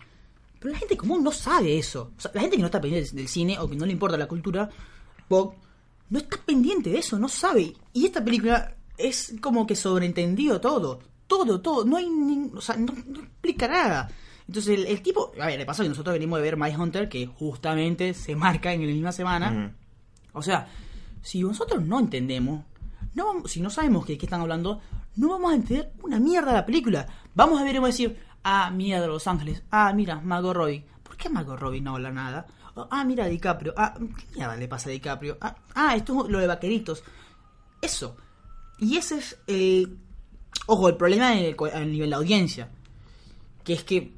Pero 0.59 0.71
la 0.71 0.79
gente 0.79 0.95
común 0.95 1.23
no 1.23 1.31
sabe 1.31 1.77
eso. 1.77 2.11
O 2.15 2.21
sea, 2.21 2.31
la 2.33 2.41
gente 2.41 2.57
que 2.57 2.61
no 2.61 2.67
está 2.67 2.79
pendiente 2.79 3.15
del 3.15 3.27
cine 3.27 3.57
o 3.59 3.67
que 3.67 3.75
no 3.75 3.85
le 3.85 3.91
importa 3.91 4.17
la 4.17 4.27
cultura 4.27 4.69
pop, 5.27 5.55
no 6.09 6.19
está 6.19 6.37
pendiente 6.37 6.91
de 6.91 6.99
eso, 6.99 7.17
no 7.17 7.27
sabe. 7.27 7.73
Y 7.91 8.05
esta 8.05 8.23
película 8.23 8.75
es 8.97 9.33
como 9.41 9.65
que 9.65 9.75
sobreentendido 9.75 10.61
todo. 10.61 10.99
Todo, 11.25 11.59
todo. 11.59 11.85
No 11.85 11.97
hay 11.97 12.07
ni, 12.07 12.51
O 12.55 12.61
sea, 12.61 12.77
no 12.77 12.93
explica 12.93 13.67
nada. 13.67 14.11
Entonces 14.47 14.77
el, 14.79 14.85
el 14.87 15.01
tipo... 15.01 15.31
A 15.41 15.47
ver, 15.47 15.57
le 15.59 15.65
pasó 15.65 15.83
que 15.83 15.89
nosotros 15.89 16.13
venimos 16.13 16.37
de 16.39 16.43
ver 16.43 16.57
My 16.57 16.75
Hunter, 16.75 17.09
que 17.09 17.25
justamente 17.25 18.13
se 18.13 18.35
marca 18.35 18.71
en 18.73 18.81
la 18.81 18.87
misma 18.93 19.11
semana. 19.11 19.73
O 20.33 20.41
sea, 20.41 20.67
si 21.21 21.41
nosotros 21.41 21.83
no 21.83 21.99
entendemos, 21.99 22.63
no 23.13 23.25
vamos- 23.25 23.51
si 23.51 23.59
no 23.61 23.69
sabemos 23.69 24.05
de 24.07 24.17
qué 24.17 24.25
están 24.25 24.41
hablando, 24.41 24.81
no 25.15 25.29
vamos 25.29 25.51
a 25.51 25.55
entender 25.55 25.91
una 26.03 26.19
mierda 26.19 26.53
la 26.53 26.65
película. 26.65 27.07
Vamos 27.33 27.59
a 27.59 27.63
ver 27.63 27.73
y 27.75 27.77
vamos 27.79 27.89
a 27.89 27.93
decir, 27.93 28.19
ah, 28.43 28.69
mira 28.71 29.01
de 29.01 29.07
Los 29.07 29.25
Ángeles, 29.27 29.63
ah, 29.71 29.91
mira, 29.93 30.19
Margot 30.21 30.53
Robbie. 30.55 30.85
¿Por 31.03 31.17
qué 31.17 31.29
Margot 31.29 31.57
Robbie 31.59 31.81
no 31.81 31.95
habla 31.95 32.11
nada? 32.11 32.45
Oh, 32.75 32.87
Ah, 32.91 33.03
mira 33.05 33.25
DiCaprio, 33.27 33.73
ah, 33.77 33.93
¿qué 33.97 34.25
mierda 34.35 34.55
le 34.57 34.67
pasa 34.67 34.89
a 34.89 34.91
DiCaprio? 34.91 35.37
Ah, 35.41 35.55
ah, 35.73 35.95
esto 35.95 36.25
es 36.25 36.31
lo 36.31 36.39
de 36.39 36.47
vaqueritos. 36.47 37.03
Eso. 37.81 38.17
Y 38.77 38.97
ese 38.97 39.17
es 39.19 39.37
el... 39.47 39.97
Ojo, 40.67 40.89
el 40.89 40.97
problema 40.97 41.33
en 41.39 41.45
el 41.45 41.55
a 41.73 41.79
nivel 41.85 42.09
de 42.09 42.15
audiencia. 42.17 42.69
Que 43.63 43.73
es 43.73 43.83
que 43.85 44.13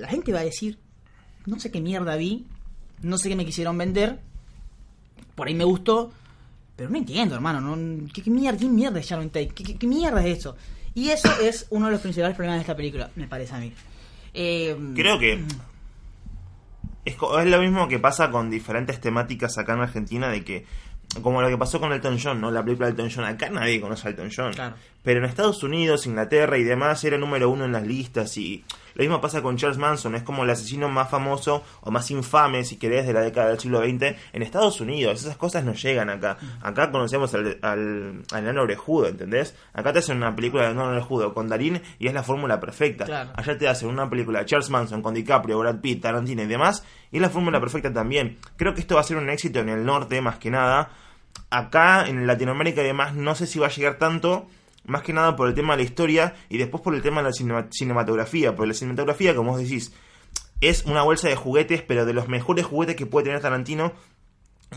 la 0.00 0.08
gente 0.08 0.32
va 0.32 0.40
a 0.40 0.44
decir, 0.44 0.78
no 1.46 1.58
sé 1.60 1.70
qué 1.70 1.80
mierda 1.80 2.16
vi, 2.16 2.46
no 3.02 3.16
sé 3.18 3.28
qué 3.28 3.36
me 3.36 3.44
quisieron 3.46 3.76
vender, 3.78 4.20
por 5.34 5.48
ahí 5.48 5.54
me 5.54 5.64
gustó, 5.64 6.12
pero 6.76 6.90
no 6.90 6.96
entiendo, 6.98 7.34
hermano. 7.34 7.60
No, 7.60 8.06
¿qué, 8.12 8.22
qué 8.22 8.30
mierda, 8.30 8.58
¿Qué 8.58 8.66
mierda 8.68 8.98
es 9.00 9.06
Sharon 9.06 9.28
Tate? 9.30 9.48
¿Qué, 9.48 9.62
qué- 9.64 9.76
qué 9.78 9.86
mierda 9.86 10.24
es 10.26 10.38
eso? 10.38 10.56
Y 10.94 11.10
eso 11.10 11.28
es 11.40 11.66
uno 11.70 11.86
de 11.86 11.92
los 11.92 12.00
principales 12.00 12.36
problemas 12.36 12.58
de 12.58 12.62
esta 12.62 12.76
película, 12.76 13.10
me 13.16 13.28
parece 13.28 13.54
a 13.54 13.58
mí. 13.58 13.72
Eh, 14.34 14.76
Creo 14.94 15.18
que 15.18 15.42
es, 17.04 17.14
es 17.14 17.46
lo 17.46 17.60
mismo 17.60 17.88
que 17.88 17.98
pasa 17.98 18.30
con 18.30 18.50
diferentes 18.50 19.00
temáticas 19.00 19.56
acá 19.58 19.74
en 19.74 19.80
Argentina 19.80 20.28
de 20.28 20.44
que 20.44 20.66
como 21.22 21.42
lo 21.42 21.48
que 21.48 21.58
pasó 21.58 21.80
con 21.80 21.92
Elton 21.92 22.18
John, 22.22 22.40
¿no? 22.40 22.52
La 22.52 22.62
película 22.62 22.86
de 22.86 22.92
Elton 22.92 23.10
John, 23.12 23.24
acá 23.24 23.50
nadie 23.50 23.80
conoce 23.80 24.06
a 24.06 24.10
Elton 24.12 24.30
John. 24.34 24.52
Claro. 24.52 24.76
Pero 25.02 25.18
en 25.18 25.24
Estados 25.24 25.62
Unidos, 25.64 26.06
Inglaterra 26.06 26.56
y 26.56 26.62
demás 26.62 27.02
era 27.02 27.18
número 27.18 27.50
uno 27.50 27.64
en 27.64 27.72
las 27.72 27.84
listas 27.84 28.36
y 28.36 28.64
lo 28.94 29.02
mismo 29.02 29.20
pasa 29.20 29.42
con 29.42 29.56
Charles 29.56 29.78
Manson, 29.78 30.14
es 30.14 30.22
como 30.22 30.44
el 30.44 30.50
asesino 30.50 30.88
más 30.88 31.08
famoso 31.08 31.62
o 31.80 31.90
más 31.90 32.10
infame, 32.10 32.64
si 32.64 32.76
querés, 32.76 33.06
de 33.06 33.12
la 33.12 33.20
década 33.20 33.48
del 33.48 33.58
siglo 33.58 33.80
XX 33.80 34.16
en 34.32 34.42
Estados 34.42 34.80
Unidos. 34.80 35.20
Esas 35.20 35.36
cosas 35.36 35.64
no 35.64 35.74
llegan 35.74 36.10
acá. 36.10 36.38
Acá 36.62 36.90
conocemos 36.90 37.34
al, 37.34 37.58
al, 37.62 38.22
al 38.30 38.38
enano 38.38 38.62
orejudo, 38.62 39.08
¿entendés? 39.08 39.54
Acá 39.72 39.92
te 39.92 40.00
hacen 40.00 40.16
una 40.16 40.34
película 40.34 40.64
de 40.64 40.70
enano 40.70 40.90
orejudo 40.90 41.32
con 41.34 41.48
Darín 41.48 41.82
y 41.98 42.06
es 42.06 42.14
la 42.14 42.22
fórmula 42.22 42.60
perfecta. 42.60 43.04
Claro. 43.04 43.30
Allá 43.34 43.58
te 43.58 43.68
hacen 43.68 43.88
una 43.88 44.08
película 44.08 44.40
de 44.40 44.46
Charles 44.46 44.70
Manson 44.70 45.02
con 45.02 45.14
DiCaprio, 45.14 45.58
Brad 45.58 45.80
Pitt, 45.80 46.02
Tarantino 46.02 46.42
y 46.42 46.46
demás, 46.46 46.84
y 47.10 47.16
es 47.16 47.22
la 47.22 47.30
fórmula 47.30 47.60
perfecta 47.60 47.92
también. 47.92 48.38
Creo 48.56 48.74
que 48.74 48.80
esto 48.80 48.94
va 48.94 49.00
a 49.00 49.04
ser 49.04 49.16
un 49.16 49.30
éxito 49.30 49.60
en 49.60 49.68
el 49.68 49.84
norte 49.84 50.20
más 50.20 50.38
que 50.38 50.50
nada. 50.50 50.90
Acá 51.50 52.06
en 52.06 52.26
Latinoamérica 52.26 52.82
y 52.82 52.86
demás 52.86 53.14
no 53.14 53.34
sé 53.34 53.46
si 53.46 53.58
va 53.58 53.66
a 53.66 53.70
llegar 53.70 53.96
tanto, 53.96 54.48
más 54.84 55.02
que 55.02 55.12
nada 55.12 55.36
por 55.36 55.48
el 55.48 55.54
tema 55.54 55.74
de 55.76 55.82
la 55.82 55.88
historia 55.88 56.34
y 56.48 56.58
después 56.58 56.82
por 56.82 56.94
el 56.94 57.02
tema 57.02 57.22
de 57.22 57.28
la 57.28 57.32
cinema- 57.32 57.68
cinematografía, 57.70 58.54
porque 58.54 58.68
la 58.68 58.74
cinematografía, 58.74 59.34
como 59.34 59.52
vos 59.52 59.60
decís, 59.60 59.92
es 60.60 60.84
una 60.84 61.02
bolsa 61.02 61.28
de 61.28 61.36
juguetes, 61.36 61.82
pero 61.82 62.04
de 62.04 62.12
los 62.12 62.28
mejores 62.28 62.66
juguetes 62.66 62.96
que 62.96 63.06
puede 63.06 63.24
tener 63.26 63.40
Tarantino 63.40 63.92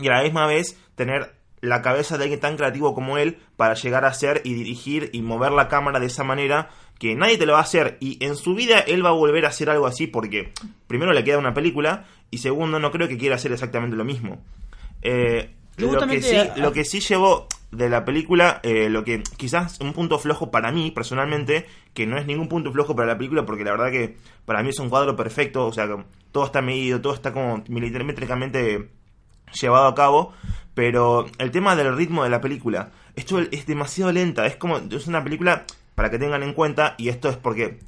y 0.00 0.08
a 0.08 0.12
la 0.16 0.22
misma 0.22 0.46
vez 0.46 0.78
tener 0.94 1.34
la 1.60 1.82
cabeza 1.82 2.18
de 2.18 2.24
alguien 2.24 2.40
tan 2.40 2.56
creativo 2.56 2.94
como 2.94 3.16
él 3.16 3.38
para 3.56 3.74
llegar 3.74 4.04
a 4.04 4.08
hacer 4.08 4.42
y 4.44 4.54
dirigir 4.54 5.10
y 5.12 5.22
mover 5.22 5.52
la 5.52 5.68
cámara 5.68 5.98
de 6.00 6.06
esa 6.06 6.22
manera 6.24 6.68
que 6.98 7.14
nadie 7.14 7.38
te 7.38 7.46
lo 7.46 7.54
va 7.54 7.60
a 7.60 7.62
hacer 7.62 7.96
y 8.00 8.22
en 8.24 8.36
su 8.36 8.54
vida 8.54 8.80
él 8.80 9.04
va 9.04 9.10
a 9.10 9.14
volver 9.14 9.46
a 9.46 9.48
hacer 9.48 9.70
algo 9.70 9.86
así 9.86 10.06
porque 10.06 10.52
primero 10.86 11.12
le 11.12 11.24
queda 11.24 11.38
una 11.38 11.54
película 11.54 12.04
y 12.30 12.38
segundo 12.38 12.78
no 12.78 12.90
creo 12.90 13.08
que 13.08 13.16
quiera 13.16 13.36
hacer 13.36 13.52
exactamente 13.52 13.96
lo 13.96 14.04
mismo. 14.04 14.42
Eh, 15.02 15.54
lo, 15.76 15.98
que 16.06 16.22
sí, 16.22 16.36
lo 16.60 16.72
que 16.72 16.84
sí 16.84 17.00
llevó 17.00 17.48
de 17.76 17.88
la 17.88 18.04
película, 18.04 18.60
eh, 18.62 18.88
lo 18.88 19.04
que 19.04 19.22
quizás 19.36 19.80
un 19.80 19.92
punto 19.92 20.18
flojo 20.18 20.50
para 20.50 20.72
mí 20.72 20.90
personalmente, 20.90 21.66
que 21.92 22.06
no 22.06 22.18
es 22.18 22.26
ningún 22.26 22.48
punto 22.48 22.72
flojo 22.72 22.94
para 22.94 23.08
la 23.08 23.18
película 23.18 23.44
porque 23.44 23.64
la 23.64 23.72
verdad 23.72 23.90
que 23.90 24.16
para 24.44 24.62
mí 24.62 24.70
es 24.70 24.78
un 24.78 24.90
cuadro 24.90 25.16
perfecto, 25.16 25.66
o 25.66 25.72
sea, 25.72 25.88
todo 26.32 26.44
está 26.44 26.62
medido, 26.62 27.00
todo 27.00 27.14
está 27.14 27.32
como 27.32 27.62
milimétricamente 27.68 28.90
llevado 29.52 29.86
a 29.86 29.94
cabo, 29.94 30.32
pero 30.74 31.26
el 31.38 31.50
tema 31.50 31.76
del 31.76 31.96
ritmo 31.96 32.24
de 32.24 32.30
la 32.30 32.40
película, 32.40 32.90
esto 33.16 33.38
es 33.38 33.66
demasiado 33.66 34.12
lenta, 34.12 34.46
es 34.46 34.56
como, 34.56 34.78
es 34.78 35.06
una 35.06 35.22
película, 35.22 35.64
para 35.94 36.10
que 36.10 36.18
tengan 36.18 36.42
en 36.42 36.54
cuenta, 36.54 36.94
y 36.98 37.08
esto 37.08 37.28
es 37.28 37.36
porque 37.36 37.78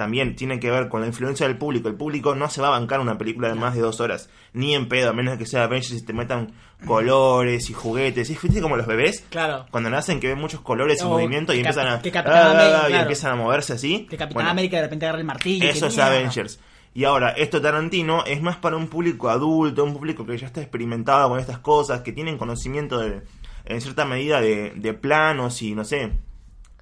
también 0.00 0.34
tiene 0.34 0.58
que 0.58 0.70
ver 0.70 0.88
con 0.88 1.02
la 1.02 1.08
influencia 1.08 1.46
del 1.46 1.58
público. 1.58 1.86
El 1.90 1.94
público 1.94 2.34
no 2.34 2.48
se 2.48 2.62
va 2.62 2.68
a 2.68 2.70
bancar 2.70 3.00
una 3.00 3.18
película 3.18 3.48
de 3.48 3.54
más 3.54 3.74
de 3.74 3.82
dos 3.82 4.00
horas, 4.00 4.30
ni 4.54 4.74
en 4.74 4.88
pedo, 4.88 5.10
a 5.10 5.12
menos 5.12 5.36
que 5.36 5.44
sea 5.44 5.64
Avengers 5.64 5.92
y 5.92 6.06
te 6.06 6.14
metan 6.14 6.54
colores 6.86 7.68
y 7.68 7.74
juguetes. 7.74 8.30
Y 8.30 8.34
fíjate 8.34 8.62
como 8.62 8.78
los 8.78 8.86
bebés, 8.86 9.26
Claro. 9.28 9.66
cuando 9.70 9.90
nacen 9.90 10.18
que 10.18 10.28
ven 10.28 10.38
muchos 10.38 10.62
colores 10.62 11.02
y 11.02 11.04
movimiento 11.04 11.52
y 11.52 11.58
empiezan 11.58 11.86
a, 11.86 12.00
que 12.00 12.10
Capitán 12.10 12.46
ah, 12.46 12.50
América, 12.52 12.82
y 12.84 12.86
claro. 12.88 13.02
empiezan 13.02 13.32
a 13.32 13.36
moverse 13.36 13.74
así. 13.74 14.06
Que 14.08 14.16
Capitán 14.16 14.32
Bueno, 14.36 14.48
América 14.48 14.76
de 14.78 14.82
repente 14.84 15.04
agarra 15.04 15.18
el 15.20 15.26
martillo. 15.26 15.68
eso 15.68 15.88
es. 15.88 15.98
Avengers. 15.98 16.58
Y 16.94 17.04
ahora, 17.04 17.32
esto 17.32 17.60
Tarantino 17.60 18.24
es 18.24 18.40
más 18.40 18.56
para 18.56 18.78
un 18.78 18.88
público 18.88 19.28
adulto, 19.28 19.84
un 19.84 19.92
público 19.92 20.24
que 20.24 20.38
ya 20.38 20.46
está 20.46 20.62
experimentado 20.62 21.28
con 21.28 21.38
estas 21.38 21.58
cosas, 21.58 22.00
que 22.00 22.12
tienen 22.12 22.38
conocimiento 22.38 22.98
de, 22.98 23.20
en 23.66 23.80
cierta 23.82 24.06
medida 24.06 24.40
de, 24.40 24.72
de 24.76 24.94
planos 24.94 25.60
y 25.60 25.74
no 25.74 25.84
sé, 25.84 26.10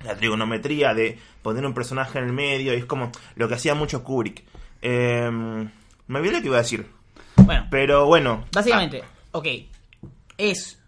la 0.04 0.16
trigonometría 0.16 0.94
de 0.94 1.18
poner 1.42 1.64
un 1.66 1.74
personaje 1.74 2.18
en 2.18 2.24
el 2.24 2.32
medio. 2.32 2.74
Y 2.74 2.78
es 2.78 2.84
como 2.84 3.10
lo 3.36 3.48
que 3.48 3.54
hacía 3.54 3.74
mucho 3.74 4.02
Kubrick. 4.04 4.44
Eh, 4.82 5.30
me 5.30 6.18
olvidé 6.18 6.34
lo 6.34 6.40
que 6.40 6.46
iba 6.46 6.56
a 6.56 6.62
decir. 6.62 6.86
Bueno, 7.36 7.66
Pero 7.70 8.06
bueno. 8.06 8.46
básicamente, 8.52 9.02
ok. 9.32 9.46
Es. 10.36 10.78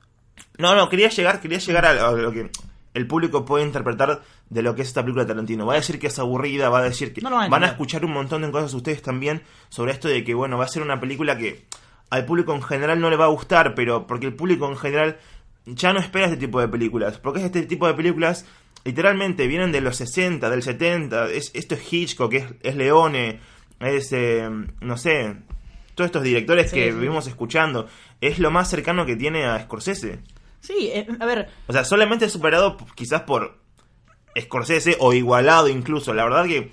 No, 0.59 0.75
no, 0.75 0.89
quería 0.89 1.09
llegar, 1.09 1.41
quería 1.41 1.59
llegar 1.59 1.87
a, 1.87 2.13
lo 2.13 2.33
que 2.33 2.51
el 2.95 3.07
público 3.07 3.45
puede 3.45 3.65
interpretar 3.65 4.23
de 4.49 4.63
lo 4.63 4.75
que 4.75 4.83
es 4.83 4.89
esta 4.89 5.03
película 5.03 5.25
de 5.25 5.29
Tarantino. 5.29 5.67
Va 5.67 5.75
a 5.75 5.77
decir 5.77 5.99
que 5.99 6.09
es 6.09 6.19
aburrida, 6.19 6.69
va 6.69 6.81
a 6.81 6.83
decir 6.83 7.13
que 7.13 7.21
No 7.21 7.31
van 7.31 7.47
a 7.47 7.49
van 7.49 7.65
a 7.65 7.69
escuchar 7.69 8.05
un 8.05 8.13
montón 8.13 8.43
de 8.43 8.51
cosas 8.51 8.75
ustedes 8.75 9.01
también 9.03 9.43
sobre 9.69 9.93
esto 9.93 10.09
de 10.09 10.25
que 10.25 10.35
bueno, 10.35 10.59
va 10.59 10.65
a 10.65 10.69
ser 10.69 10.83
una 10.83 11.01
película 11.01 11.39
que 11.39 11.67
al 12.11 12.25
público 12.27 12.55
en 12.55 12.63
general 12.63 13.01
no 13.01 13.09
le 13.09 13.17
va 13.17 13.27
a 13.27 13.29
gustar, 13.29 13.75
pero 13.75 14.07
porque 14.07 14.27
el 14.27 14.35
público 14.35 14.69
en 14.69 14.77
general 14.77 15.19
ya 15.67 15.93
no 15.93 16.01
espera 16.01 16.27
este 16.27 16.39
tipo 16.39 16.61
de 16.61 16.69
películas, 16.69 17.19
porque 17.19 17.45
este 17.45 17.63
tipo 17.63 17.87
de 17.87 17.95
películas 17.95 18.45
literalmente 18.85 19.47
vienen 19.47 19.73
de 19.73 19.81
los 19.81 19.97
60, 19.97 20.49
del 20.51 20.63
70, 20.63 21.31
es, 21.31 21.51
esto 21.55 21.75
es 21.75 21.93
Hitchcock, 21.93 22.33
es, 22.35 22.45
es 22.63 22.77
Leone, 22.77 23.41
es 23.81 24.13
eh, 24.13 24.49
no 24.81 24.97
sé, 24.97 25.37
todos 25.95 26.07
estos 26.09 26.23
directores 26.23 26.71
Sí, 26.71 26.77
que 26.77 26.91
sí. 26.91 26.97
vivimos 26.99 27.27
escuchando, 27.27 27.89
es 28.21 28.39
lo 28.39 28.51
más 28.51 28.69
cercano 28.71 29.07
que 29.07 29.17
tiene 29.17 29.45
a 29.45 29.61
Scorsese. 29.63 30.21
Sí, 30.61 30.91
eh, 30.93 31.07
a 31.21 31.27
ver, 31.27 31.49
O 31.67 31.73
sea, 31.73 31.85
solamente 31.85 32.29
superado 32.29 32.77
quizás 32.95 33.23
por 33.23 33.59
Scorsese 34.39 34.97
o 35.01 35.13
igualado 35.13 35.69
incluso. 35.69 36.13
La 36.15 36.25
verdad 36.25 36.45
que 36.47 36.71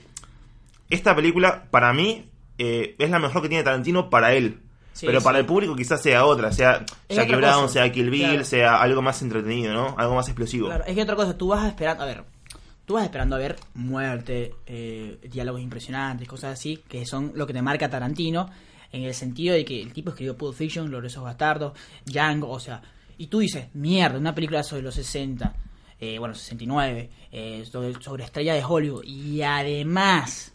esta 0.90 1.16
película, 1.16 1.66
para 1.72 1.94
mí, 1.94 2.30
eh, 2.58 2.96
es 3.00 3.10
la 3.10 3.20
mejor 3.20 3.42
que 3.42 3.50
tiene 3.50 3.64
Tarantino 3.64 4.10
para 4.10 4.34
él. 4.34 4.60
Sí, 4.98 5.06
Pero 5.06 5.22
para 5.22 5.38
el 5.38 5.46
público 5.46 5.76
quizás 5.76 6.02
sea 6.02 6.26
otra, 6.26 6.52
sea 6.52 6.84
Jackie 7.08 7.36
Brown, 7.36 7.62
cosa, 7.62 7.74
sea 7.74 7.92
Kill 7.92 8.10
Bill, 8.10 8.30
claro. 8.30 8.44
sea 8.44 8.82
algo 8.82 9.04
más 9.04 9.22
entretenido, 9.22 9.72
¿no? 9.72 9.94
Algo 9.96 10.16
más 10.16 10.28
explosivo. 10.28 10.70
Claro, 10.70 10.86
es 10.88 10.96
que 10.96 11.04
otra 11.04 11.16
cosa, 11.16 11.38
tú 11.38 11.50
vas 11.50 11.68
esperando, 11.68 12.02
a 12.02 12.08
ver, 12.08 12.24
tú 12.84 12.96
vas 12.96 13.04
esperando 13.04 13.36
a 13.36 13.40
ver 13.40 13.58
muerte, 13.76 14.56
eh, 14.66 15.20
diálogos 15.30 15.62
impresionantes, 15.62 16.28
cosas 16.28 16.54
así, 16.54 16.82
que 16.90 17.06
son 17.06 17.32
lo 17.36 17.46
que 17.46 17.54
te 17.54 17.62
marca 17.62 17.88
Tarantino, 17.88 18.50
en 18.92 19.04
el 19.04 19.14
sentido 19.14 19.54
de 19.54 19.64
que 19.64 19.80
el 19.80 19.94
tipo 19.94 20.10
escribió 20.10 20.36
Pulp 20.36 20.56
Fiction, 20.56 20.88
Gloriosos 20.88 21.24
Bastardos, 21.24 21.74
Django, 22.04 22.50
o 22.50 22.60
sea, 22.60 22.82
y 23.20 23.28
tú 23.28 23.38
dices, 23.38 23.68
mierda, 23.76 24.18
una 24.18 24.34
película 24.34 24.64
sobre 24.64 24.82
los 24.82 24.96
60, 24.96 25.54
eh, 26.00 26.18
bueno, 26.18 26.34
69, 26.34 27.12
eh, 27.32 27.64
sobre, 27.72 27.94
sobre 28.02 28.24
estrella 28.24 28.56
de 28.56 28.64
Hollywood, 28.66 29.04
y 29.04 29.44
además 29.44 30.54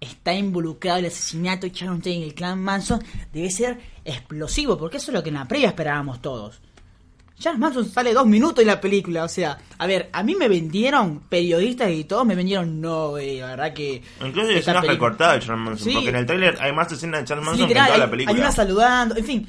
está 0.00 0.32
involucrado 0.32 0.98
el 0.98 1.06
asesinato 1.06 1.66
de 1.66 1.72
Sharon 1.72 1.98
Tate 1.98 2.14
en 2.14 2.22
el 2.22 2.34
clan 2.34 2.60
Manson, 2.62 3.02
debe 3.32 3.50
ser 3.50 3.78
explosivo, 4.04 4.78
porque 4.78 4.96
eso 4.96 5.10
es 5.10 5.14
lo 5.14 5.22
que 5.22 5.28
en 5.28 5.34
la 5.36 5.46
previa 5.46 5.68
esperábamos 5.68 6.20
todos. 6.22 6.60
Charles 7.38 7.58
Manson 7.58 7.88
sale 7.88 8.12
dos 8.12 8.26
minutos 8.26 8.60
en 8.60 8.66
la 8.66 8.80
película, 8.80 9.24
o 9.24 9.28
sea, 9.28 9.56
a 9.78 9.86
ver, 9.86 10.10
a 10.12 10.22
mí 10.22 10.34
me 10.34 10.46
vendieron, 10.46 11.20
periodistas 11.20 11.90
y 11.90 12.04
todos 12.04 12.26
me 12.26 12.34
vendieron, 12.34 12.80
no, 12.82 13.16
la 13.16 13.46
verdad 13.46 13.72
que... 13.72 14.02
Incluso 14.24 14.48
hay 14.50 14.56
escenas 14.58 14.82
película- 14.82 14.92
recortadas 14.92 15.34
de 15.40 15.46
Charles 15.46 15.64
Manson. 15.64 15.88
Sí. 15.88 15.94
Porque 15.94 16.08
en 16.10 16.16
el 16.16 16.26
tráiler 16.26 16.58
hay 16.60 16.72
más 16.72 16.92
escenas 16.92 17.20
de 17.20 17.26
Charles 17.26 17.46
Manson 17.46 17.62
literal, 17.66 17.86
que 17.86 17.92
en 17.92 17.94
toda 17.94 17.94
hay, 17.94 18.00
la 18.00 18.10
película. 18.10 18.34
hay 18.34 18.40
una 18.42 18.52
saludando, 18.52 19.16
en 19.16 19.24
fin, 19.24 19.48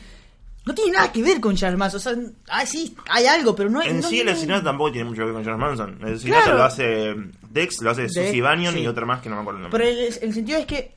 no 0.66 0.76
tiene 0.76 0.92
nada 0.92 1.12
que 1.12 1.24
ver 1.24 1.40
con 1.42 1.56
Charles 1.56 1.80
Manson, 1.80 1.98
o 1.98 2.02
sea, 2.02 2.16
ah, 2.50 2.66
sí, 2.66 2.96
hay 3.10 3.26
algo, 3.26 3.56
pero 3.56 3.70
no 3.70 3.80
hay... 3.80 3.90
En 3.90 4.00
no 4.02 4.08
sí, 4.08 4.20
el 4.20 4.30
asesinato 4.30 4.64
tampoco 4.64 4.92
tiene 4.92 5.10
mucho 5.10 5.22
que 5.22 5.26
ver 5.26 5.34
con 5.34 5.44
Charles 5.44 5.60
Manson. 5.60 5.98
El 6.02 6.14
asesinato 6.14 6.44
Claro. 6.44 6.58
lo 6.60 6.64
hace 6.64 7.16
Dex, 7.50 7.82
lo 7.82 7.90
hace 7.92 8.08
Susie 8.10 8.42
Bannion 8.42 8.74
sí. 8.76 8.82
y 8.82 8.88
otra 8.88 9.06
más 9.06 9.22
que 9.22 9.30
no 9.30 9.36
me 9.36 9.42
acuerdo 9.42 9.58
el 9.58 9.64
nombre. 9.64 9.80
Pero 9.86 10.00
el, 10.00 10.06
el 10.22 10.34
sentido 10.34 10.60
es 10.60 10.66
que 10.68 10.94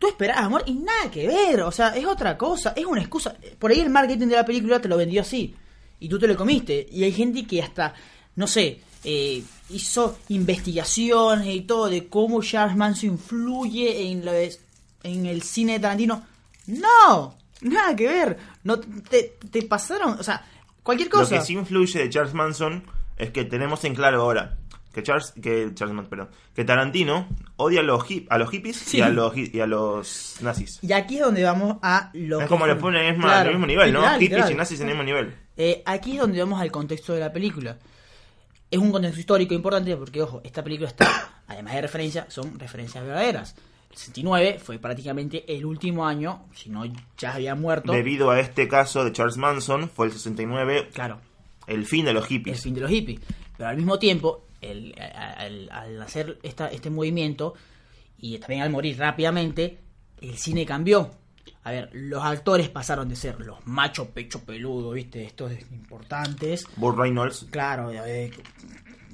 tú 0.00 0.08
esperabas 0.08 0.44
amor 0.44 0.62
y 0.66 0.74
nada 0.74 1.10
que 1.12 1.26
ver, 1.28 1.60
o 1.62 1.70
sea, 1.70 1.88
es 1.96 2.04
otra 2.06 2.36
cosa, 2.36 2.72
es 2.76 2.84
una 2.86 3.00
excusa. 3.00 3.36
Por 3.58 3.70
ahí 3.70 3.80
el 3.80 3.90
marketing 3.90 4.26
de 4.26 4.36
la 4.36 4.44
película 4.44 4.80
te 4.80 4.88
lo 4.88 4.96
vendió 4.96 5.20
así 5.22 5.54
y 6.00 6.08
tú 6.08 6.18
te 6.18 6.26
lo 6.26 6.36
comiste. 6.36 6.86
Y 6.90 7.04
hay 7.04 7.12
gente 7.12 7.46
que 7.46 7.62
hasta, 7.62 7.94
no 8.36 8.46
sé, 8.48 8.80
eh, 9.04 9.42
hizo 9.70 10.18
investigaciones 10.28 11.46
y 11.54 11.60
todo 11.62 11.88
de 11.88 12.08
cómo 12.08 12.42
Charles 12.42 12.76
Manson 12.76 13.10
influye 13.10 14.10
en, 14.10 14.24
lo 14.24 14.32
de- 14.32 14.56
en 15.04 15.26
el 15.26 15.42
cine 15.42 15.74
de 15.74 15.80
Tarantino. 15.80 16.24
No, 16.66 17.36
nada 17.62 17.94
que 17.96 18.06
ver. 18.06 18.38
No 18.64 18.78
te, 18.80 19.36
te 19.50 19.62
pasaron, 19.62 20.18
o 20.18 20.22
sea, 20.22 20.44
cualquier 20.82 21.08
cosa. 21.08 21.34
Lo 21.36 21.40
que 21.40 21.46
sí 21.46 21.52
influye 21.54 21.98
de 22.00 22.10
Charles 22.10 22.34
Manson 22.34 22.84
es 23.16 23.30
que 23.30 23.44
tenemos 23.44 23.84
en 23.84 23.94
claro 23.94 24.22
ahora 24.22 24.56
que 24.92 25.02
Charles, 25.02 25.32
que 25.40 25.70
Charles 25.74 25.94
Manson, 25.94 26.10
perdón, 26.10 26.28
que 26.54 26.64
Tarantino 26.64 27.28
odia 27.56 27.80
a 27.80 27.82
los, 27.82 28.08
hip- 28.10 28.26
a 28.30 28.38
los 28.38 28.50
hippies 28.50 28.76
Sí. 28.76 28.98
y, 28.98 29.00
a 29.00 29.08
los, 29.10 29.36
y 29.36 29.60
a 29.60 29.66
los 29.66 30.36
nazis. 30.40 30.78
Y 30.82 30.92
aquí 30.92 31.16
es 31.16 31.22
donde 31.22 31.44
vamos 31.44 31.76
a 31.82 32.10
lo 32.14 32.38
Es 32.38 32.44
que 32.44 32.48
como 32.48 32.66
le 32.66 32.72
fue- 32.74 32.82
ponen 32.92 33.20
Claro, 33.20 33.48
al 33.50 33.54
mismo 33.54 33.66
nivel, 33.66 33.92
¿no? 33.92 34.00
literal, 34.00 34.14
hippies 34.20 34.30
literal. 34.30 34.52
y 34.52 34.54
nazis 34.56 34.80
en 34.80 34.88
el 34.88 34.94
mismo 34.94 35.04
nivel. 35.04 35.34
Eh, 35.56 35.82
aquí 35.86 36.12
es 36.12 36.18
donde 36.20 36.38
vamos 36.40 36.60
al 36.60 36.70
contexto 36.72 37.12
de 37.12 37.20
la 37.20 37.32
película. 37.32 37.76
Es 38.70 38.78
un 38.78 38.90
contexto 38.92 39.18
histórico 39.20 39.54
importante 39.54 39.96
porque, 39.96 40.22
ojo, 40.22 40.40
esta 40.44 40.62
película 40.62 40.88
está, 40.88 41.42
además 41.46 41.74
de 41.74 41.82
referencias, 41.82 42.32
son 42.32 42.58
referencias 42.58 43.02
verdaderas. 43.04 43.54
El 43.90 43.96
69 43.96 44.58
fue 44.62 44.78
prácticamente 44.78 45.44
el 45.56 45.64
último 45.64 46.06
año, 46.06 46.46
si 46.54 46.68
no 46.70 46.84
ya 47.16 47.34
había 47.34 47.54
muerto. 47.54 47.92
Debido 47.92 48.30
a 48.30 48.38
este 48.40 48.68
caso 48.68 49.04
de 49.04 49.12
Charles 49.12 49.36
Manson, 49.36 49.88
fue 49.90 50.06
el 50.06 50.12
69 50.12 50.90
Claro, 50.92 51.20
el 51.66 51.84
fin 51.86 52.04
de 52.04 52.12
los 52.12 52.24
el 52.24 52.28
hippies. 52.28 52.62
fin 52.62 52.74
de 52.74 52.80
los 52.82 52.90
hippies. 52.90 53.20
Pero 53.56 53.68
al 53.70 53.76
mismo 53.76 53.98
tiempo, 53.98 54.44
el- 54.60 54.94
al, 55.00 55.68
al 55.72 56.02
hacer 56.02 56.38
esta, 56.42 56.68
este 56.68 56.90
movimiento 56.90 57.54
y 58.18 58.38
también 58.38 58.62
al 58.62 58.70
morir 58.70 58.98
rápidamente, 58.98 59.78
el 60.20 60.36
cine 60.36 60.64
cambió. 60.66 61.10
A 61.64 61.70
ver, 61.70 61.90
los 61.92 62.22
actores 62.22 62.68
pasaron 62.68 63.08
de 63.08 63.16
ser 63.16 63.40
los 63.40 63.66
machos 63.66 64.08
pecho 64.08 64.40
peludo, 64.44 64.92
¿viste? 64.92 65.24
Estos 65.24 65.52
importantes. 65.72 66.66
Burt 66.76 66.98
Reynolds. 66.98 67.46
claro, 67.50 67.90
eh, 67.92 68.30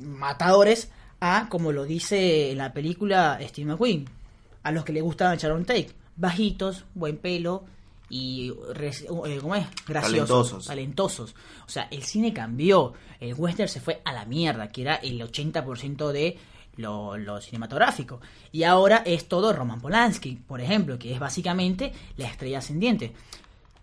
matadores 0.00 0.90
a, 1.20 1.48
como 1.48 1.72
lo 1.72 1.84
dice 1.84 2.50
en 2.50 2.58
la 2.58 2.72
película 2.72 3.38
Steve 3.42 3.70
McQueen, 3.72 4.04
a 4.64 4.72
los 4.72 4.84
que 4.84 4.92
le 4.92 5.00
gustaban 5.00 5.38
Sharon 5.38 5.64
Tate, 5.64 5.90
bajitos, 6.16 6.84
buen 6.94 7.18
pelo 7.18 7.64
y, 8.10 8.50
eh, 8.50 9.38
¿cómo 9.40 9.54
es? 9.54 9.66
Graciosos, 9.86 10.28
Talentosos. 10.50 10.66
talentosos. 10.66 11.34
O 11.66 11.68
sea, 11.70 11.88
el 11.90 12.02
cine 12.02 12.32
cambió, 12.32 12.92
el 13.20 13.34
western 13.34 13.68
se 13.68 13.80
fue 13.80 14.00
a 14.04 14.12
la 14.12 14.24
mierda, 14.24 14.68
que 14.70 14.82
era 14.82 14.96
el 14.96 15.20
80% 15.20 16.10
de 16.12 16.36
lo, 16.76 17.16
lo 17.16 17.40
cinematográfico. 17.40 18.20
Y 18.52 18.64
ahora 18.64 19.02
es 19.06 19.26
todo 19.28 19.52
Roman 19.52 19.80
Polanski, 19.80 20.36
por 20.46 20.60
ejemplo, 20.60 20.98
que 20.98 21.12
es 21.12 21.18
básicamente 21.20 21.92
la 22.16 22.26
estrella 22.28 22.58
ascendiente. 22.58 23.12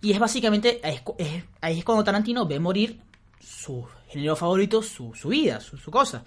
Y 0.01 0.11
es 0.11 0.19
básicamente, 0.19 0.79
es, 0.87 1.01
es- 1.17 1.43
ahí 1.61 1.79
es 1.79 1.85
cuando 1.85 2.03
Tarantino 2.03 2.45
ve 2.45 2.59
morir 2.59 2.99
su 3.39 3.85
género 4.07 4.35
favorito, 4.35 4.81
su, 4.83 5.13
su 5.15 5.29
vida, 5.29 5.59
su, 5.59 5.77
su 5.77 5.89
cosa. 5.91 6.23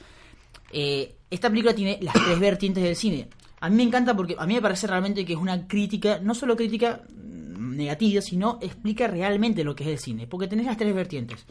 Eh, 0.73 1.14
esta 1.31 1.49
película 1.49 1.75
tiene 1.75 1.99
las 2.03 2.14
tres 2.14 2.38
vertientes 2.38 2.83
del 2.83 2.97
cine. 2.97 3.29
A 3.61 3.71
mí 3.71 3.77
me 3.77 3.83
encanta 3.85 4.14
porque 4.17 4.37
a 4.38 4.47
mí 4.47 4.55
me 4.55 4.62
parece 4.62 4.87
realmente 4.87 5.25
que 5.25 5.33
es 5.35 5.38
una 5.38 5.67
crítica, 5.67 6.19
no 6.23 6.35
solo 6.35 6.57
crítica 6.57 7.03
negativa, 7.59 8.21
sino 8.21 8.59
explica 8.61 9.07
realmente 9.07 9.64
lo 9.64 9.75
que 9.75 9.85
es 9.85 9.90
el 9.90 9.99
cine. 9.99 10.27
Porque 10.27 10.47
tenés 10.49 10.67
las 10.67 10.77
tres 10.77 10.95
vertientes. 10.95 11.45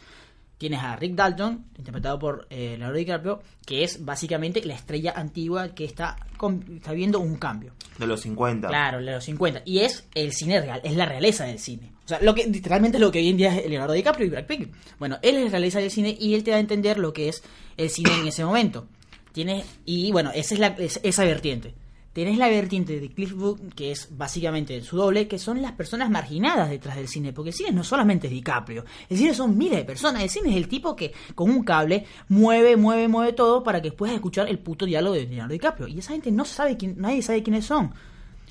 Tienes 0.57 0.79
a 0.81 0.95
Rick 0.95 1.15
Dalton, 1.15 1.65
interpretado 1.77 2.19
por 2.19 2.47
eh, 2.49 2.75
Leonardo 2.77 2.95
DiCaprio, 2.97 3.41
que 3.65 3.83
es 3.83 4.05
básicamente 4.05 4.63
la 4.63 4.75
estrella 4.75 5.11
antigua 5.15 5.69
que 5.69 5.83
está, 5.83 6.15
con- 6.37 6.63
está 6.77 6.93
viendo 6.93 7.19
un 7.19 7.35
cambio. 7.35 7.73
De 7.97 8.07
los 8.07 8.21
50. 8.21 8.67
Claro, 8.69 8.99
de 9.03 9.11
los 9.11 9.23
50. 9.25 9.63
Y 9.65 9.79
es 9.79 10.07
el 10.15 10.31
cine 10.31 10.61
real, 10.61 10.79
es 10.83 10.95
la 10.95 11.05
realeza 11.05 11.43
del 11.45 11.59
cine. 11.59 11.91
O 12.05 12.07
sea, 12.07 12.21
lo 12.21 12.33
que 12.33 12.45
literalmente 12.47 12.97
es 12.97 13.01
lo 13.01 13.11
que 13.11 13.19
hoy 13.19 13.29
en 13.29 13.37
día 13.37 13.57
es 13.57 13.69
Leonardo 13.69 13.93
DiCaprio 13.93 14.27
y 14.27 14.29
Brad 14.29 14.45
Pitt. 14.45 14.71
Bueno, 14.99 15.17
él 15.21 15.35
es 15.37 15.43
la 15.45 15.49
realeza 15.49 15.79
del 15.79 15.91
cine 15.91 16.15
y 16.17 16.33
él 16.35 16.43
te 16.43 16.51
da 16.51 16.57
a 16.57 16.61
entender 16.61 16.97
lo 16.97 17.11
que 17.11 17.27
es 17.29 17.43
el 17.75 17.89
cine 17.89 18.11
en 18.21 18.27
ese 18.27 18.45
momento. 18.45 18.87
Tienes, 19.33 19.65
y 19.85 20.11
bueno, 20.13 20.31
esa 20.33 20.53
es 20.53 20.59
la, 20.61 20.67
es- 20.67 20.99
esa 21.03 21.25
vertiente. 21.25 21.73
Tenés 22.13 22.37
la 22.37 22.47
vertiente 22.47 22.99
de 22.99 23.09
Cliff 23.09 23.33
Booth, 23.33 23.73
que 23.73 23.91
es 23.91 24.15
básicamente 24.15 24.79
su 24.81 24.97
doble, 24.97 25.27
que 25.27 25.39
son 25.39 25.61
las 25.63 25.71
personas 25.71 26.11
marginadas 26.11 26.69
detrás 26.69 26.95
del 26.95 27.07
cine, 27.07 27.33
porque 27.33 27.49
el 27.49 27.55
cine 27.55 27.71
no 27.71 27.83
solamente 27.83 28.27
es 28.27 28.33
DiCaprio, 28.33 28.85
el 29.09 29.17
cine 29.17 29.33
son 29.33 29.57
miles 29.57 29.79
de 29.79 29.83
personas, 29.85 30.21
el 30.21 30.29
cine 30.29 30.51
es 30.51 30.55
el 30.57 30.67
tipo 30.67 30.95
que 30.95 31.11
con 31.33 31.49
un 31.49 31.63
cable 31.63 32.05
mueve, 32.29 32.77
mueve, 32.77 33.07
mueve 33.07 33.33
todo 33.33 33.63
para 33.63 33.81
que 33.81 33.91
puedas 33.91 34.13
escuchar 34.13 34.47
el 34.47 34.59
puto 34.59 34.85
diálogo 34.85 35.15
de 35.15 35.25
Leonardo 35.25 35.53
DiCaprio. 35.53 35.87
Y 35.87 35.97
esa 35.99 36.11
gente 36.13 36.31
no 36.31 36.45
sabe 36.45 36.77
quién, 36.77 36.95
nadie 36.99 37.23
sabe 37.23 37.41
quiénes 37.41 37.65
son. 37.65 37.91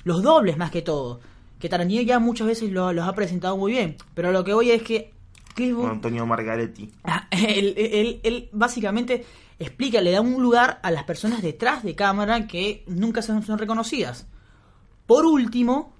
Los 0.03 0.21
dobles 0.21 0.57
más 0.57 0.69
que 0.69 0.81
todo. 0.81 1.21
Que 1.57 1.69
Tarantino 1.69 2.01
ya 2.01 2.19
muchas 2.19 2.47
veces 2.47 2.69
lo- 2.69 2.91
los 2.91 3.07
ha 3.07 3.15
presentado 3.15 3.55
muy 3.55 3.71
bien. 3.71 3.95
Pero 4.13 4.33
lo 4.33 4.43
que 4.43 4.53
voy 4.53 4.71
es 4.71 4.83
que 4.83 5.13
Cliff 5.55 5.73
Booth 5.73 5.87
Antonio 5.89 6.25
Margaretti. 6.25 6.91
Ah, 7.05 7.27
él, 7.31 7.73
él- 7.77 8.19
él 8.23 8.49
básicamente 8.51 9.23
explica, 9.59 10.01
le 10.01 10.11
da 10.11 10.21
un 10.21 10.41
lugar 10.41 10.79
a 10.83 10.91
las 10.91 11.03
personas 11.03 11.41
detrás 11.41 11.83
de 11.83 11.95
cámara 11.95 12.47
que 12.47 12.83
nunca 12.87 13.21
son, 13.21 13.43
son 13.43 13.57
reconocidas. 13.57 14.27
Por 15.05 15.25
último, 15.25 15.93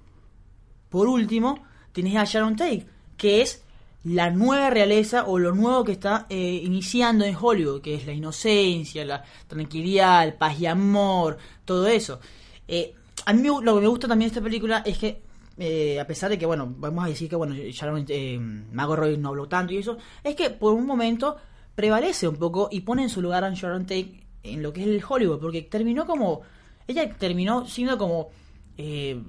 por 0.88 1.08
último, 1.08 1.64
tenés 1.92 2.16
a 2.16 2.24
Sharon 2.24 2.56
Tate, 2.56 2.86
que 3.16 3.42
es 3.42 3.64
la 4.04 4.30
nueva 4.30 4.68
realeza 4.70 5.24
o 5.24 5.38
lo 5.38 5.54
nuevo 5.54 5.82
que 5.82 5.92
está 5.92 6.26
eh, 6.28 6.60
iniciando 6.62 7.24
en 7.24 7.36
Hollywood, 7.40 7.80
que 7.80 7.94
es 7.94 8.06
la 8.06 8.12
inocencia, 8.12 9.04
la 9.04 9.24
tranquilidad, 9.46 10.24
el 10.24 10.34
paz 10.34 10.60
y 10.60 10.66
amor, 10.66 11.38
todo 11.64 11.86
eso. 11.86 12.20
Eh, 12.68 12.94
a 13.26 13.32
mí 13.32 13.42
lo 13.42 13.74
que 13.74 13.80
me 13.80 13.86
gusta 13.86 14.06
también 14.08 14.28
de 14.28 14.34
esta 14.34 14.44
película 14.44 14.82
es 14.84 14.98
que, 14.98 15.22
eh, 15.56 15.98
a 15.98 16.06
pesar 16.06 16.30
de 16.30 16.38
que, 16.38 16.44
bueno, 16.44 16.72
vamos 16.76 17.04
a 17.04 17.08
decir 17.08 17.28
que, 17.28 17.36
bueno, 17.36 17.54
Sharon, 17.54 18.04
eh, 18.08 18.38
Margot 18.38 18.98
Robbie 18.98 19.16
no 19.16 19.30
habló 19.30 19.48
tanto 19.48 19.72
y 19.72 19.78
eso, 19.78 19.96
es 20.22 20.34
que 20.34 20.50
por 20.50 20.74
un 20.74 20.86
momento 20.86 21.36
prevalece 21.74 22.28
un 22.28 22.36
poco 22.36 22.68
y 22.70 22.80
pone 22.80 23.02
en 23.02 23.08
su 23.08 23.20
lugar 23.20 23.44
a 23.44 23.50
Sharon 23.50 23.82
Tate 23.82 24.24
en 24.42 24.62
lo 24.62 24.72
que 24.72 24.82
es 24.82 24.86
el 24.86 25.02
Hollywood, 25.06 25.40
porque 25.40 25.62
terminó 25.62 26.06
como, 26.06 26.42
ella 26.86 27.12
terminó 27.14 27.66
siendo 27.66 27.98
como, 27.98 28.28
eh, 28.76 29.20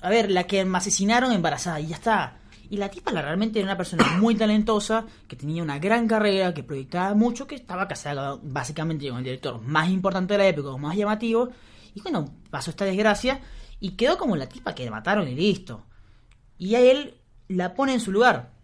a 0.00 0.10
ver, 0.10 0.30
la 0.30 0.44
que 0.44 0.64
me 0.64 0.78
asesinaron 0.78 1.32
embarazada 1.32 1.80
y 1.80 1.88
ya 1.88 1.96
está. 1.96 2.36
Y 2.70 2.76
la 2.76 2.90
tipa 2.90 3.10
la 3.10 3.22
realmente 3.22 3.58
era 3.58 3.66
una 3.66 3.76
persona 3.76 4.04
muy 4.20 4.34
talentosa, 4.34 5.06
que 5.26 5.36
tenía 5.36 5.62
una 5.62 5.78
gran 5.78 6.06
carrera, 6.06 6.52
que 6.52 6.62
proyectaba 6.62 7.14
mucho, 7.14 7.46
que 7.46 7.54
estaba 7.54 7.88
casada 7.88 8.38
básicamente 8.42 9.08
con 9.08 9.18
el 9.18 9.24
director 9.24 9.60
más 9.62 9.88
importante 9.88 10.34
de 10.34 10.38
la 10.38 10.46
época, 10.48 10.76
más 10.76 10.96
llamativo. 10.96 11.48
Y 11.94 12.02
bueno, 12.02 12.26
pasó 12.50 12.70
esta 12.70 12.84
desgracia 12.84 13.40
y 13.80 13.92
quedó 13.92 14.18
como 14.18 14.36
la 14.36 14.48
tipa 14.48 14.74
que 14.74 14.90
mataron 14.90 15.26
y 15.26 15.34
listo. 15.34 15.86
Y 16.58 16.74
a 16.74 16.80
él 16.80 17.14
la 17.48 17.74
pone 17.74 17.94
en 17.94 18.00
su 18.00 18.12
lugar. 18.12 18.57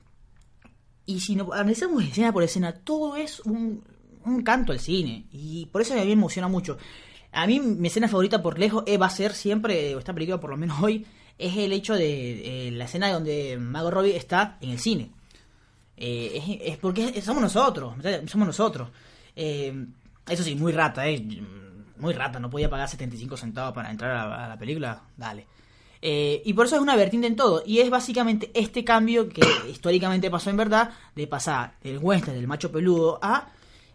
Y 1.07 1.21
si 1.21 1.37
no 1.37 1.53
analizamos 1.53 2.03
escena 2.05 2.33
por 2.33 2.43
escena, 2.43 2.73
todo 2.73 3.17
es 3.17 3.41
un, 3.41 3.83
un 4.25 4.43
canto 4.43 4.73
al 4.73 4.81
cine. 4.81 5.25
Y 5.33 5.67
por 5.67 5.83
eso 5.83 5.95
a 5.95 5.99
mí 5.99 6.07
me 6.07 6.13
emociona 6.13 6.49
mucho. 6.49 6.79
A 7.33 7.47
mí 7.47 7.61
mi 7.61 7.89
escena 7.89 8.09
favorita 8.09 8.43
por 8.43 8.59
lejos 8.59 8.85
eh, 8.87 8.97
va 8.97 9.07
a 9.07 9.11
ser 9.11 9.35
siempre, 9.35 9.95
o 9.95 9.99
esta 9.99 10.13
película 10.15 10.41
por 10.41 10.51
lo 10.51 10.57
menos 10.57 10.81
hoy, 10.83 11.07
es 11.39 11.57
el 11.57 11.73
hecho 11.73 11.95
de 11.95 12.71
la 12.73 12.85
escena 12.85 13.11
donde 13.11 13.59
Mago 13.59 13.91
Robbie 13.91 14.17
está 14.17 14.57
en 14.61 14.71
el 14.71 14.79
cine. 14.79 15.11
Eh, 15.97 16.61
es, 16.63 16.73
es 16.73 16.79
porque 16.79 17.21
somos 17.23 17.43
nosotros, 17.43 17.95
somos 18.27 18.47
nosotros. 18.47 18.89
Eh, 19.37 19.87
eso 20.29 20.43
sí, 20.43 20.55
muy 20.55 20.73
rata, 20.73 21.09
eh. 21.09 21.27
Muy 21.97 22.13
rata, 22.13 22.41
no 22.41 22.51
podía 22.51 22.69
pagar 22.69 22.89
75 22.89 23.37
centavos 23.37 23.73
para 23.73 23.91
entrar 23.91 24.11
a 24.11 24.29
la, 24.29 24.45
a 24.45 24.49
la 24.49 24.59
película. 24.59 25.03
Dale. 25.17 25.47
Eh, 26.07 26.43
y 26.45 26.53
por 26.53 26.67
eso 26.67 26.77
es 26.77 26.83
una 26.83 26.97
vertiente 26.97 27.27
en 27.27 27.35
todo. 27.35 27.63
Y 27.65 27.79
es 27.79 27.89
básicamente 27.89 28.51
este 28.53 28.85
cambio 28.85 29.27
que 29.27 29.41
históricamente 29.71 30.31
pasó 30.31 30.51
en 30.51 30.59
verdad, 30.59 30.91
de 31.17 31.27
pasar 31.27 31.77
del 31.83 31.97
western, 31.99 32.37
del 32.37 32.47
macho 32.47 32.71
peludo, 32.71 33.19
a 33.23 33.49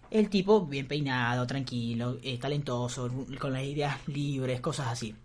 el 0.10 0.28
tipo 0.28 0.66
bien 0.66 0.88
peinado, 0.88 1.46
tranquilo, 1.46 2.18
eh, 2.24 2.40
talentoso, 2.40 3.12
con 3.40 3.54
las 3.54 3.64
ideas 3.64 3.96
libres, 4.08 4.60
cosas 4.60 4.88
así. 4.88 5.16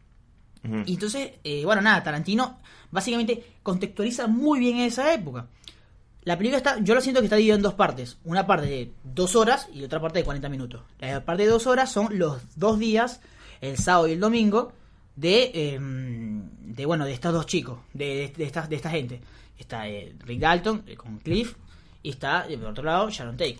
Y 0.86 0.94
entonces, 0.94 1.32
eh, 1.42 1.62
bueno, 1.64 1.82
nada, 1.82 2.02
Tarantino 2.02 2.58
básicamente 2.90 3.56
contextualiza 3.62 4.26
muy 4.26 4.60
bien 4.60 4.78
esa 4.78 5.12
época. 5.12 5.46
La 6.22 6.38
película 6.38 6.58
está, 6.58 6.78
yo 6.80 6.94
lo 6.94 7.02
siento 7.02 7.20
que 7.20 7.26
está 7.26 7.36
dividida 7.36 7.56
en 7.56 7.62
dos 7.62 7.74
partes. 7.74 8.18
Una 8.24 8.46
parte 8.46 8.66
de 8.66 8.92
dos 9.02 9.36
horas 9.36 9.68
y 9.72 9.84
otra 9.84 10.00
parte 10.00 10.18
de 10.18 10.24
40 10.24 10.48
minutos. 10.48 10.82
La 10.98 11.24
parte 11.24 11.44
de 11.44 11.50
dos 11.50 11.66
horas 11.66 11.92
son 11.92 12.18
los 12.18 12.42
dos 12.56 12.78
días, 12.78 13.20
el 13.60 13.76
sábado 13.76 14.08
y 14.08 14.12
el 14.12 14.20
domingo, 14.20 14.72
de, 15.16 15.50
eh, 15.54 15.78
de 15.80 16.86
bueno, 16.86 17.04
de 17.04 17.12
estos 17.12 17.32
dos 17.32 17.46
chicos, 17.46 17.78
de, 17.92 18.32
de, 18.36 18.44
esta, 18.44 18.66
de 18.66 18.76
esta 18.76 18.90
gente. 18.90 19.20
Está 19.58 19.88
eh, 19.88 20.14
Rick 20.20 20.40
Dalton 20.40 20.82
eh, 20.86 20.96
con 20.96 21.18
Cliff 21.18 21.54
y 22.02 22.10
está, 22.10 22.46
eh, 22.48 22.58
por 22.58 22.68
otro 22.70 22.82
lado, 22.84 23.08
Sharon 23.10 23.36
Tate. 23.36 23.58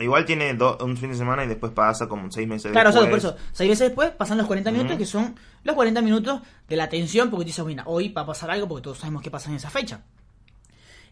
Igual 0.00 0.24
tiene 0.24 0.52
do- 0.54 0.76
un 0.84 0.96
fin 0.96 1.10
de 1.12 1.16
semana 1.16 1.44
y 1.44 1.46
después 1.48 1.72
pasa 1.72 2.08
como 2.08 2.30
seis 2.30 2.46
meses 2.48 2.72
Claro, 2.72 2.90
o 2.90 2.92
sea, 2.92 3.02
después. 3.02 3.22
por 3.22 3.32
eso, 3.34 3.44
seis 3.52 3.70
veces 3.70 3.88
después 3.88 4.10
pasan 4.10 4.36
los 4.38 4.46
40 4.48 4.72
minutos, 4.72 4.96
que 4.98 5.06
son 5.06 5.36
los 5.62 5.74
40 5.76 6.02
minutos 6.02 6.40
de 6.68 6.76
la 6.76 6.88
tensión, 6.88 7.30
porque 7.30 7.44
tú 7.44 7.46
dices, 7.48 7.64
mira, 7.64 7.84
hoy 7.86 8.08
va 8.08 8.22
a 8.22 8.26
pasar 8.26 8.50
algo, 8.50 8.66
porque 8.68 8.82
todos 8.82 8.98
sabemos 8.98 9.22
qué 9.22 9.30
pasa 9.30 9.50
en 9.50 9.56
esa 9.56 9.70
fecha. 9.70 10.02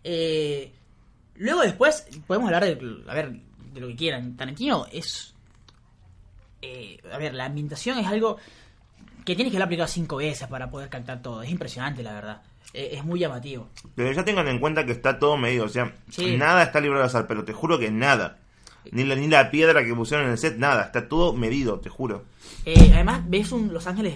Eh, 0.05 0.73
luego 1.37 1.61
después 1.63 2.07
podemos 2.27 2.49
hablar 2.49 2.65
de, 2.65 3.03
a 3.09 3.15
ver, 3.15 3.33
de 3.73 3.81
lo 3.81 3.87
que 3.89 3.97
quieran. 3.97 4.37
Tarantino 4.37 4.87
es... 4.91 5.33
eh, 6.61 6.99
a 7.13 7.19
ver, 7.19 7.35
la 7.35 7.45
ambientación 7.47 7.99
es 7.99 8.07
algo 8.07 8.37
que 9.25 9.35
tienes 9.35 9.51
que 9.51 9.57
haber 9.57 9.67
aplicado 9.67 9.89
cinco 9.89 10.17
veces 10.17 10.49
para 10.49 10.71
poder 10.71 10.89
captar 10.89 11.23
todo. 11.23 11.43
Es 11.43 11.51
impresionante, 11.51 12.03
la 12.03 12.13
verdad. 12.13 12.43
Eh, 12.75 12.91
es 12.93 13.05
muy 13.05 13.21
llamativo. 13.21 13.69
Pero 13.95 14.11
ya 14.13 14.25
tengan 14.25 14.49
en 14.49 14.59
cuenta 14.59 14.87
que 14.87 14.93
está 14.93 15.19
todo 15.19 15.37
medido, 15.37 15.67
o 15.67 15.69
sea, 15.69 15.93
Sí. 16.11 16.37
nada 16.37 16.63
está 16.63 16.81
libre 16.81 16.99
al 16.99 17.05
azar, 17.05 17.27
pero 17.27 17.45
te 17.45 17.53
juro 17.53 17.79
que 17.79 17.91
nada. 17.91 18.39
Ni 18.91 19.05
la, 19.05 19.15
ni 19.15 19.29
la 19.29 19.51
piedra 19.51 19.85
que 19.85 19.95
pusieron 19.95 20.27
en 20.27 20.33
el 20.33 20.39
set, 20.39 20.57
nada, 20.57 20.85
está 20.85 21.07
todo 21.09 21.33
medido, 21.35 21.79
te 21.81 21.89
juro. 21.89 22.25
Eh, 22.65 22.91
además, 22.95 23.23
ves 23.29 23.53
un 23.53 23.73
Los 23.73 23.87
Ángeles 23.87 24.15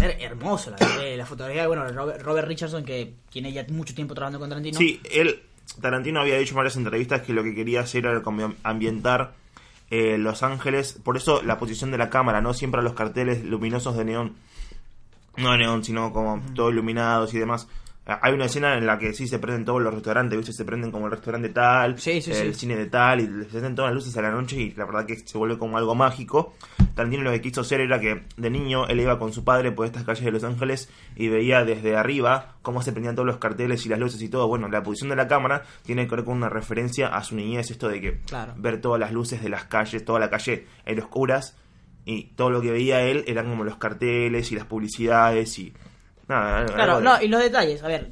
hermoso. 0.00 0.70
La, 0.70 1.04
eh, 1.04 1.16
la 1.16 1.26
fotografía, 1.26 1.66
bueno, 1.66 1.86
Robert, 1.88 2.22
Robert 2.22 2.48
Richardson, 2.48 2.84
que 2.84 3.14
tiene 3.30 3.52
ya 3.52 3.64
mucho 3.70 3.94
tiempo 3.94 4.14
trabajando 4.14 4.38
con 4.38 4.48
Tarantino. 4.48 4.78
Sí, 4.78 5.00
él, 5.10 5.42
Tarantino 5.80 6.20
había 6.20 6.38
dicho 6.38 6.50
en 6.52 6.56
varias 6.56 6.76
entrevistas 6.76 7.22
que 7.22 7.32
lo 7.32 7.42
que 7.42 7.54
quería 7.54 7.80
hacer 7.80 8.06
era 8.06 8.22
ambientar 8.62 9.34
eh, 9.90 10.18
Los 10.18 10.42
Ángeles, 10.42 10.98
por 11.02 11.16
eso 11.16 11.42
la 11.42 11.58
posición 11.58 11.90
de 11.90 11.98
la 11.98 12.10
cámara, 12.10 12.40
no 12.40 12.54
siempre 12.54 12.80
a 12.80 12.84
los 12.84 12.94
carteles 12.94 13.44
luminosos 13.44 13.96
de 13.96 14.04
neón, 14.04 14.36
no 15.36 15.52
de 15.52 15.58
neón, 15.58 15.84
sino 15.84 16.12
como 16.12 16.42
todo 16.54 16.70
iluminados 16.70 17.32
y 17.34 17.38
demás. 17.38 17.68
Hay 18.22 18.32
una 18.32 18.46
escena 18.46 18.78
en 18.78 18.86
la 18.86 18.98
que 18.98 19.12
sí 19.12 19.28
se 19.28 19.38
prenden 19.38 19.66
todos 19.66 19.82
los 19.82 19.92
restaurantes, 19.92 20.36
¿viste? 20.38 20.54
Se 20.54 20.64
prenden 20.64 20.90
como 20.90 21.04
el 21.06 21.10
restaurante 21.12 21.50
tal, 21.50 21.98
Sí, 21.98 22.22
sí, 22.22 22.30
el 22.30 22.54
sí. 22.54 22.60
cine 22.60 22.74
de 22.76 22.86
tal, 22.86 23.20
y 23.20 23.26
se 23.26 23.44
prenden 23.50 23.74
todas 23.74 23.90
las 23.90 23.96
luces 23.96 24.16
a 24.16 24.22
la 24.22 24.30
noche 24.30 24.56
y 24.56 24.70
la 24.72 24.86
verdad 24.86 25.04
que 25.04 25.16
se 25.16 25.36
vuelve 25.36 25.58
como 25.58 25.76
algo 25.76 25.94
mágico. 25.94 26.54
Tarantino 26.94 27.22
lo 27.22 27.30
que 27.32 27.42
quiso 27.42 27.60
hacer 27.60 27.80
era 27.82 28.00
que 28.00 28.24
de 28.36 28.50
niño 28.50 28.86
él 28.88 28.98
iba 29.00 29.18
con 29.18 29.32
su 29.34 29.44
padre 29.44 29.72
por 29.72 29.84
estas 29.84 30.04
calles 30.04 30.24
de 30.24 30.30
Los 30.32 30.42
Ángeles 30.42 30.90
y 31.16 31.28
veía 31.28 31.64
desde 31.64 31.96
arriba 31.96 32.56
cómo 32.62 32.80
se 32.82 32.92
prendían 32.92 33.14
todos 33.14 33.26
los 33.26 33.36
carteles 33.36 33.84
y 33.84 33.90
las 33.90 33.98
luces 33.98 34.22
y 34.22 34.28
todo. 34.30 34.48
Bueno, 34.48 34.68
la 34.68 34.82
posición 34.82 35.10
de 35.10 35.16
la 35.16 35.28
cámara 35.28 35.64
tiene 35.84 36.08
que 36.08 36.16
ver 36.16 36.24
con 36.24 36.38
una 36.38 36.48
referencia 36.48 37.08
a 37.08 37.22
su 37.22 37.36
niñez, 37.36 37.70
esto 37.70 37.88
de 37.88 38.00
que 38.00 38.20
Claro. 38.26 38.54
ver 38.56 38.80
todas 38.80 38.98
las 38.98 39.12
luces 39.12 39.42
de 39.42 39.50
las 39.50 39.64
calles, 39.64 40.02
toda 40.04 40.18
la 40.18 40.30
calle 40.30 40.66
en 40.86 40.98
oscuras 40.98 41.56
y 42.06 42.28
todo 42.36 42.48
lo 42.50 42.62
que 42.62 42.70
veía 42.72 43.02
él 43.02 43.22
eran 43.26 43.48
como 43.50 43.64
los 43.64 43.76
carteles 43.76 44.50
y 44.50 44.54
las 44.56 44.64
publicidades 44.64 45.58
y 45.58 45.74
nada. 46.28 46.66
Claro, 46.66 47.00
no, 47.00 47.20
y 47.22 47.28
los 47.28 47.40
detalles, 47.42 47.82
a 47.82 47.88
ver, 47.88 48.10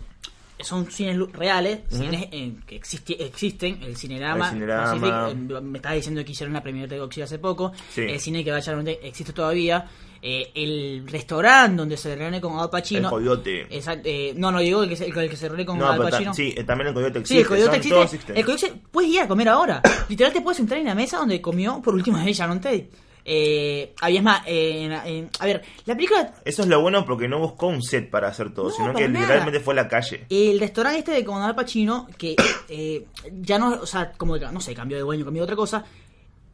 son 0.59 0.91
cines 0.91 1.19
reales, 1.33 1.81
cines 1.91 2.29
eh, 2.33 2.55
que 2.67 2.81
existi- 2.81 3.17
existen, 3.21 3.83
el 3.83 3.97
Cinerama, 3.97 4.47
El 4.49 4.53
Cinerama. 4.55 4.91
Pacific, 5.01 5.57
eh, 5.57 5.61
me 5.61 5.79
estaba 5.79 5.95
diciendo 5.95 6.25
que 6.25 6.33
hicieron 6.33 6.55
la 6.55 6.63
premier 6.63 6.89
de 6.89 6.99
Godzilla 6.99 7.25
hace 7.25 7.39
poco, 7.39 7.73
Sí. 7.91 8.01
el 8.03 8.19
cine 8.21 8.43
que 8.43 8.51
vaya 8.53 8.75
existe 9.03 9.33
todavía, 9.35 9.87
eh, 10.23 10.51
el 10.55 11.07
restaurante 11.07 11.77
donde 11.77 11.97
se 11.99 12.17
reúne 12.17 12.41
con 12.41 12.59
Al 12.59 12.71
Pacino. 12.71 13.09
El 13.09 13.11
Coyote. 13.11 13.61
Exacto, 13.77 14.09
eh, 14.11 14.33
no, 14.35 14.51
no, 14.51 14.61
digo 14.61 14.83
el 14.83 14.89
que 14.89 14.97
se, 14.97 15.05
el 15.07 15.13
que 15.29 15.37
se 15.37 15.47
reúne 15.49 15.67
con 15.67 15.79
No, 15.79 15.91
Al 15.91 16.01
Pacino. 16.01 16.33
sí, 16.33 16.55
también 16.67 16.89
el 16.89 16.95
Coyote 16.95 17.19
existe. 17.19 17.35
Sí, 17.35 17.41
el 17.41 17.47
coyote 17.47 17.77
existe. 18.03 18.33
El 18.41 18.45
coyote 18.47 18.73
puedes 18.91 19.11
ir 19.11 19.21
a 19.21 19.29
comer 19.29 19.51
ahora. 19.51 19.83
Literal 20.09 20.33
te 20.33 20.41
puedes 20.41 20.59
entrar 20.59 20.81
en 20.81 20.87
la 20.87 20.95
mesa 20.95 21.19
donde 21.19 21.39
comió 21.43 21.83
por 21.83 21.95
última 21.95 22.25
vez 22.25 22.35
Sharon 22.39 22.61
Tate. 22.63 22.89
Eh, 23.29 23.93
había 24.01 24.23
más, 24.23 24.43
eh, 24.47 25.29
a 25.41 25.47
ver, 25.47 25.61
la 25.85 25.97
película 25.97 26.33
Eso 26.45 26.63
es 26.63 26.69
lo 26.69 26.81
bueno 26.81 27.05
porque 27.05 27.27
no 27.27 27.41
buscó 27.41 27.67
un 27.67 27.83
set 27.83 28.09
para 28.09 28.29
hacer 28.29 28.55
todo, 28.55 28.69
No, 28.69 28.75
sino 28.77 28.95
que 28.95 29.09
nada. 29.09 29.21
literalmente 29.27 29.59
fue 29.59 29.75
la 29.75 29.89
calle. 29.89 30.27
El 30.31 30.61
restaurante 30.61 31.01
este 31.01 31.11
de 31.25 31.33
Al 31.33 31.55
Pacino, 31.57 32.07
que 32.17 32.37
eh, 32.69 33.05
ya 33.41 33.59
no, 33.59 33.81
o 33.81 33.87
sea, 33.87 34.13
como 34.13 34.35
que, 34.39 34.47
no 34.47 34.61
sé, 34.61 34.75
cambió 34.77 34.97
de 34.97 35.03
dueño, 35.03 35.25
cambió 35.25 35.43
de 35.43 35.45
otra 35.45 35.57
cosa. 35.57 35.85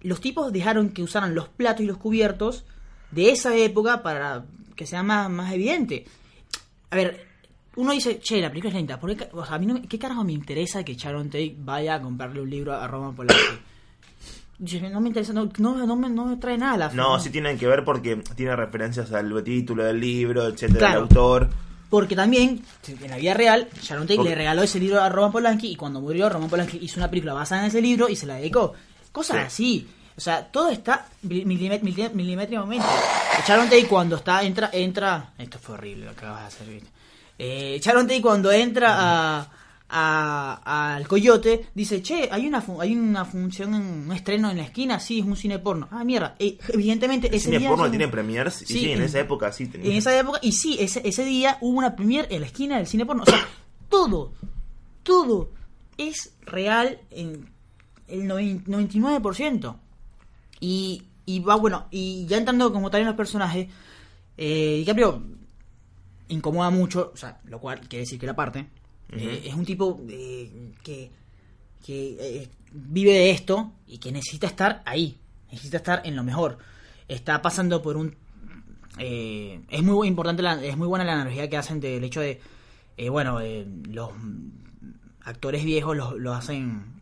Los 0.01 0.23
tipos 0.23 0.51
dejaron 0.51 0.89
que 0.89 1.03
usaran 1.03 1.35
los 1.35 1.49
platos 1.49 1.83
y 1.83 1.87
los 1.87 1.99
cubiertos 1.99 2.65
de 3.11 3.31
esa 3.31 3.55
época 3.55 4.03
para 4.03 4.47
que 4.75 4.87
sea 4.87 5.03
más, 5.03 5.29
más 5.29 5.53
evidente. 5.53 6.07
A 6.89 6.97
ver, 6.97 7.27
uno 7.77 7.93
dice, 7.93 8.19
che, 8.19 8.41
la 8.41 8.49
película 8.49 8.71
es 8.71 8.77
lenta. 8.77 8.99
¿Por 8.99 9.15
qué, 9.15 9.29
o 9.33 9.45
sea, 9.45 9.57
a 9.57 9.59
mí 9.59 9.67
no, 9.67 9.75
me- 9.75 9.83
¿Qué 9.83 9.99
carajo 9.99 10.25
me 10.25 10.33
interesa 10.33 10.83
que 10.85 10.95
Sharon 10.95 11.27
Tate 11.29 11.55
vaya 11.59 11.97
a 11.97 12.01
comprarle 12.01 12.41
un 12.41 12.49
libro 12.49 12.73
a 12.75 12.87
Roman 12.89 13.15
Polanski? 13.15 13.59
No 14.91 15.01
me 15.01 15.09
interesa, 15.09 15.33
no, 15.33 15.51
no, 15.59 15.87
no 15.87 15.97
me, 15.97 16.09
no 16.09 16.25
me 16.27 16.37
trae 16.37 16.57
nada 16.57 16.77
la 16.77 16.89
No, 16.93 17.19
sí 17.19 17.31
tienen 17.31 17.59
que 17.59 17.67
ver 17.67 17.85
porque 17.85 18.17
tiene 18.37 18.55
referencias 18.55 19.13
al 19.13 19.43
título 19.43 19.83
del 19.85 19.99
libro, 20.01 20.47
etcétera, 20.47 20.79
Claro. 20.79 20.93
del 20.95 21.03
autor. 21.03 21.51
Porque 21.91 22.15
también, 22.17 22.63
en 22.89 23.11
la 23.11 23.17
vida 23.17 23.35
real, 23.35 23.69
Sharon 23.83 24.05
Tate 24.07 24.17
Porque- 24.17 24.31
le 24.31 24.37
regaló 24.37 24.63
ese 24.63 24.79
libro 24.79 25.03
a 25.03 25.09
Roman 25.09 25.33
Polanski 25.33 25.73
y 25.73 25.77
cuando 25.77 26.01
murió, 26.01 26.29
Roman 26.29 26.49
Polanski 26.49 26.79
hizo 26.81 27.01
una 27.01 27.11
película 27.11 27.35
basada 27.35 27.63
en 27.63 27.69
ese 27.69 27.83
libro 27.83 28.09
y 28.09 28.15
se 28.17 28.25
la 28.27 28.37
dedicó. 28.37 28.73
Cosas 29.11 29.37
Sí. 29.37 29.43
así. 29.47 29.89
O 30.17 30.21
sea, 30.21 30.47
todo 30.47 30.71
está 30.71 31.07
milimétricamente. 31.23 32.87
Sharon 33.47 33.65
Tate 33.69 33.87
cuando 33.89 34.17
está, 34.17 34.43
entra, 34.43 34.71
entra... 34.73 35.31
Esto 35.39 35.59
fue 35.59 35.75
horrible 35.75 36.07
lo 36.07 36.13
que 36.13 36.19
acabas 36.25 36.41
de 36.43 36.47
hacer, 36.47 36.67
¿viste? 36.69 36.89
Eh, 37.39 37.81
Sharon 37.83 38.07
Tate 38.07 38.23
cuando 38.23 38.53
entra 38.53 38.95
a- 39.41 39.49
al 39.95 41.07
Coyote, 41.07 41.67
dice, 41.75 42.03
che, 42.03 42.29
hay 42.33 42.47
una, 42.47 42.65
hay 42.81 42.95
una 42.97 43.25
función, 43.27 43.75
en, 43.75 43.83
un 43.83 44.13
estreno 44.13 44.51
en 44.51 44.57
la 44.57 44.63
esquina, 44.65 44.99
sí, 44.99 45.19
es 45.19 45.25
un 45.27 45.37
cine 45.37 45.59
porno. 45.59 45.87
Ah, 45.91 46.03
mierda. 46.03 46.35
Eh, 46.39 46.59
evidentemente 46.69 47.29
El 47.29 47.35
ese 47.35 47.45
cine 47.47 47.59
día 47.59 47.69
porno 47.69 47.91
tiene 47.91 48.09
premiers 48.09 48.63
y 48.63 48.67
Sí, 48.67 48.73
sí, 48.81 48.91
en 48.93 48.99
en- 48.99 49.05
esa 49.05 49.21
época 49.21 49.53
sí 49.53 49.67
tenía. 49.67 49.91
en 49.91 49.97
esa 49.97 50.19
época, 50.19 50.39
y 50.43 50.53
sí, 50.53 50.77
ese, 50.81 51.07
ese 51.07 51.25
día 51.25 51.59
hubo 51.61 51.79
una 51.79 51.95
premier 51.95 52.27
en 52.31 52.41
la 52.41 52.47
esquina 52.47 52.79
del 52.79 52.87
cine 52.87 53.05
porno. 53.05 53.23
O 53.25 53.27
sea, 53.27 53.47
todo, 53.91 54.33
todo 55.03 55.51
es 55.99 56.33
real 56.43 56.99
en 57.11 57.49
el 58.09 58.23
noven- 58.27 58.65
99%. 58.67 59.77
Y, 60.61 61.03
y 61.27 61.41
va, 61.41 61.57
bueno, 61.57 61.87
y 61.91 62.25
ya 62.27 62.39
entrando 62.39 62.73
como 62.73 62.91
tal 62.91 63.01
en 63.03 63.09
los 63.09 63.17
personajes, 63.17 63.69
eh, 64.39 64.77
DiCaprio 64.79 65.23
incomoda 66.29 66.71
mucho, 66.71 67.11
o 67.13 67.17
sea, 67.17 67.41
lo 67.45 67.59
cual 67.61 67.81
quiere 67.81 68.05
decir 68.05 68.19
que 68.19 68.27
la 68.27 68.35
parte. 68.37 68.67
Eh, 69.13 69.43
es 69.47 69.55
un 69.55 69.65
tipo 69.65 70.01
eh, 70.09 70.73
que, 70.83 71.11
que 71.85 72.17
eh, 72.21 72.49
vive 72.73 73.13
de 73.13 73.31
esto 73.31 73.73
y 73.87 73.99
que 73.99 74.11
necesita 74.13 74.47
estar 74.47 74.83
ahí, 74.87 75.19
necesita 75.51 75.77
estar 75.79 76.03
en 76.05 76.17
lo 76.17 76.25
mejor. 76.25 76.59
Está 77.09 77.43
pasando 77.43 77.83
por 77.83 77.97
un... 77.97 78.15
eh, 78.99 79.61
es 79.69 79.83
muy 79.83 80.09
importante, 80.09 80.43
la- 80.43 80.63
es 80.65 80.77
muy 80.77 80.87
buena 80.87 81.05
la 81.05 81.13
analogía 81.15 81.49
que 81.49 81.57
hacen 81.57 81.81
del 81.81 82.03
hecho 82.05 82.21
de, 82.21 82.41
bueno, 83.11 83.39
los 83.91 84.11
actores 85.25 85.65
viejos 85.65 85.97
los, 85.97 86.19
los 86.19 86.37
hacen 86.37 87.01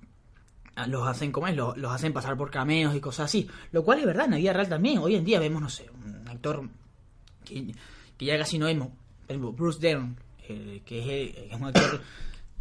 los 0.87 1.07
hacen 1.07 1.31
como 1.31 1.47
es, 1.47 1.55
los, 1.57 1.77
los 1.77 1.93
hacen 1.93 2.13
pasar 2.15 2.37
por 2.39 2.51
cameos 2.51 2.95
y 2.95 3.01
cosas 3.01 3.27
así. 3.27 3.47
Lo 3.71 3.85
cual 3.85 3.99
es 3.99 4.07
verdad, 4.07 4.25
en 4.27 4.31
la 4.33 4.37
vida 4.39 4.53
real 4.55 4.69
también. 4.69 4.99
Hoy 4.99 5.15
en 5.15 5.25
día 5.27 5.39
vemos, 5.39 5.61
no 5.61 5.69
sé, 5.69 5.87
un 5.91 6.27
actor 6.27 6.67
que, 7.45 7.75
que 8.17 8.25
ya 8.25 8.39
casi 8.39 8.59
no 8.59 8.65
vemos. 8.67 8.89
Bruce 9.29 9.79
Dern, 9.79 10.17
eh, 10.53 10.83
que 10.85 11.01
es, 11.01 11.07
el- 11.37 11.51
es 11.53 11.57
un 11.61 11.65
actor 11.67 12.01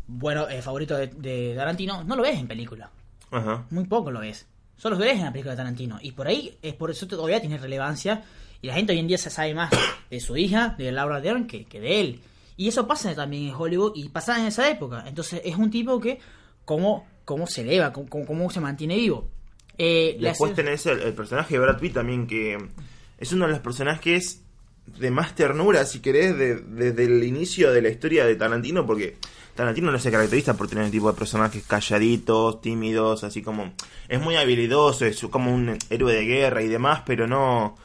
bueno, 0.08 0.47
eh, 0.49 0.62
favorito 0.62 0.97
de, 0.97 1.08
de 1.08 1.54
Tarantino, 1.56 2.04
no 2.04 2.15
lo 2.15 2.23
ves 2.23 2.38
en 2.39 2.47
película. 2.47 2.89
Ajá. 3.32 3.65
Muy 3.69 3.86
poco 3.86 4.10
lo 4.12 4.19
ves. 4.21 4.47
Solo 4.78 4.95
lo 4.95 5.02
ves 5.04 5.17
en 5.17 5.25
la 5.25 5.32
película 5.32 5.52
de 5.54 5.58
Tarantino. 5.58 5.99
Y 6.02 6.13
por 6.13 6.28
ahí, 6.28 6.58
es 6.62 6.73
por 6.73 6.89
eso 6.89 7.06
todavía 7.08 7.39
tiene 7.41 7.58
relevancia. 7.58 8.23
Y 8.62 8.67
la 8.67 8.73
gente 8.73 8.93
hoy 8.93 8.99
en 8.99 9.08
día 9.08 9.17
se 9.17 9.30
sabe 9.30 9.54
más 9.54 9.69
de 10.10 10.19
su 10.19 10.36
hija, 10.38 10.75
de 10.78 10.91
Laura 10.91 11.21
Dern, 11.21 11.47
que, 11.47 11.65
que 11.65 11.80
de 11.80 11.99
él. 12.02 12.21
Y 12.58 12.67
eso 12.67 12.88
pasa 12.88 13.13
también 13.15 13.47
en 13.49 13.54
Hollywood 13.56 13.93
y 13.95 14.10
pasa 14.10 14.39
en 14.39 14.47
esa 14.47 14.69
época. 14.69 15.04
Entonces 15.08 15.41
es 15.45 15.56
un 15.56 15.69
tipo 15.69 15.99
que, 15.99 16.19
cómo, 16.65 17.08
cómo 17.23 17.45
se 17.47 17.62
eleva, 17.62 17.93
cómo, 17.93 18.08
cómo- 18.10 18.49
se 18.49 18.60
mantiene 18.60 18.95
vivo. 18.95 19.30
Eh, 19.78 20.17
Después 20.19 20.52
escena- 20.52 20.56
tenés 20.67 20.86
el, 20.88 20.99
el 21.02 21.13
personaje 21.13 21.54
de 21.54 21.60
Brad 21.60 21.80
Pitt 21.80 21.93
también, 21.93 22.28
que 22.28 22.58
es 23.17 23.32
uno 23.32 23.45
de 23.45 23.52
los 23.52 23.62
personajes 23.62 24.43
de 24.97 25.12
más 25.12 25.36
ternura, 25.36 25.86
si 25.86 25.99
querés, 25.99 26.38
de- 26.38 26.56
desde 26.56 27.06
el 27.06 27.23
inicio 27.23 27.71
de 27.71 27.82
la 27.82 27.89
historia 27.89 28.25
de 28.25 28.36
Tarantino, 28.36 28.86
porque 28.86 29.17
Tarantino 29.56 29.91
no 29.91 29.99
se 29.99 30.12
caracteriza 30.12 30.56
por 30.56 30.67
tener 30.69 30.86
el 30.86 30.91
tipo 30.91 31.12
de 31.12 31.17
personajes 31.17 31.63
calladitos, 31.67 32.62
tímidos, 32.62 33.23
así 33.23 33.41
como... 33.41 33.73
Es 34.08 34.21
muy 34.21 34.36
habilidoso, 34.38 35.06
es 35.06 35.19
como 35.30 35.54
un 35.54 35.78
héroe 35.89 36.13
de 36.13 36.25
guerra 36.25 36.62
y 36.63 36.67
demás, 36.67 37.04
pero 37.06 37.28
no... 37.28 37.75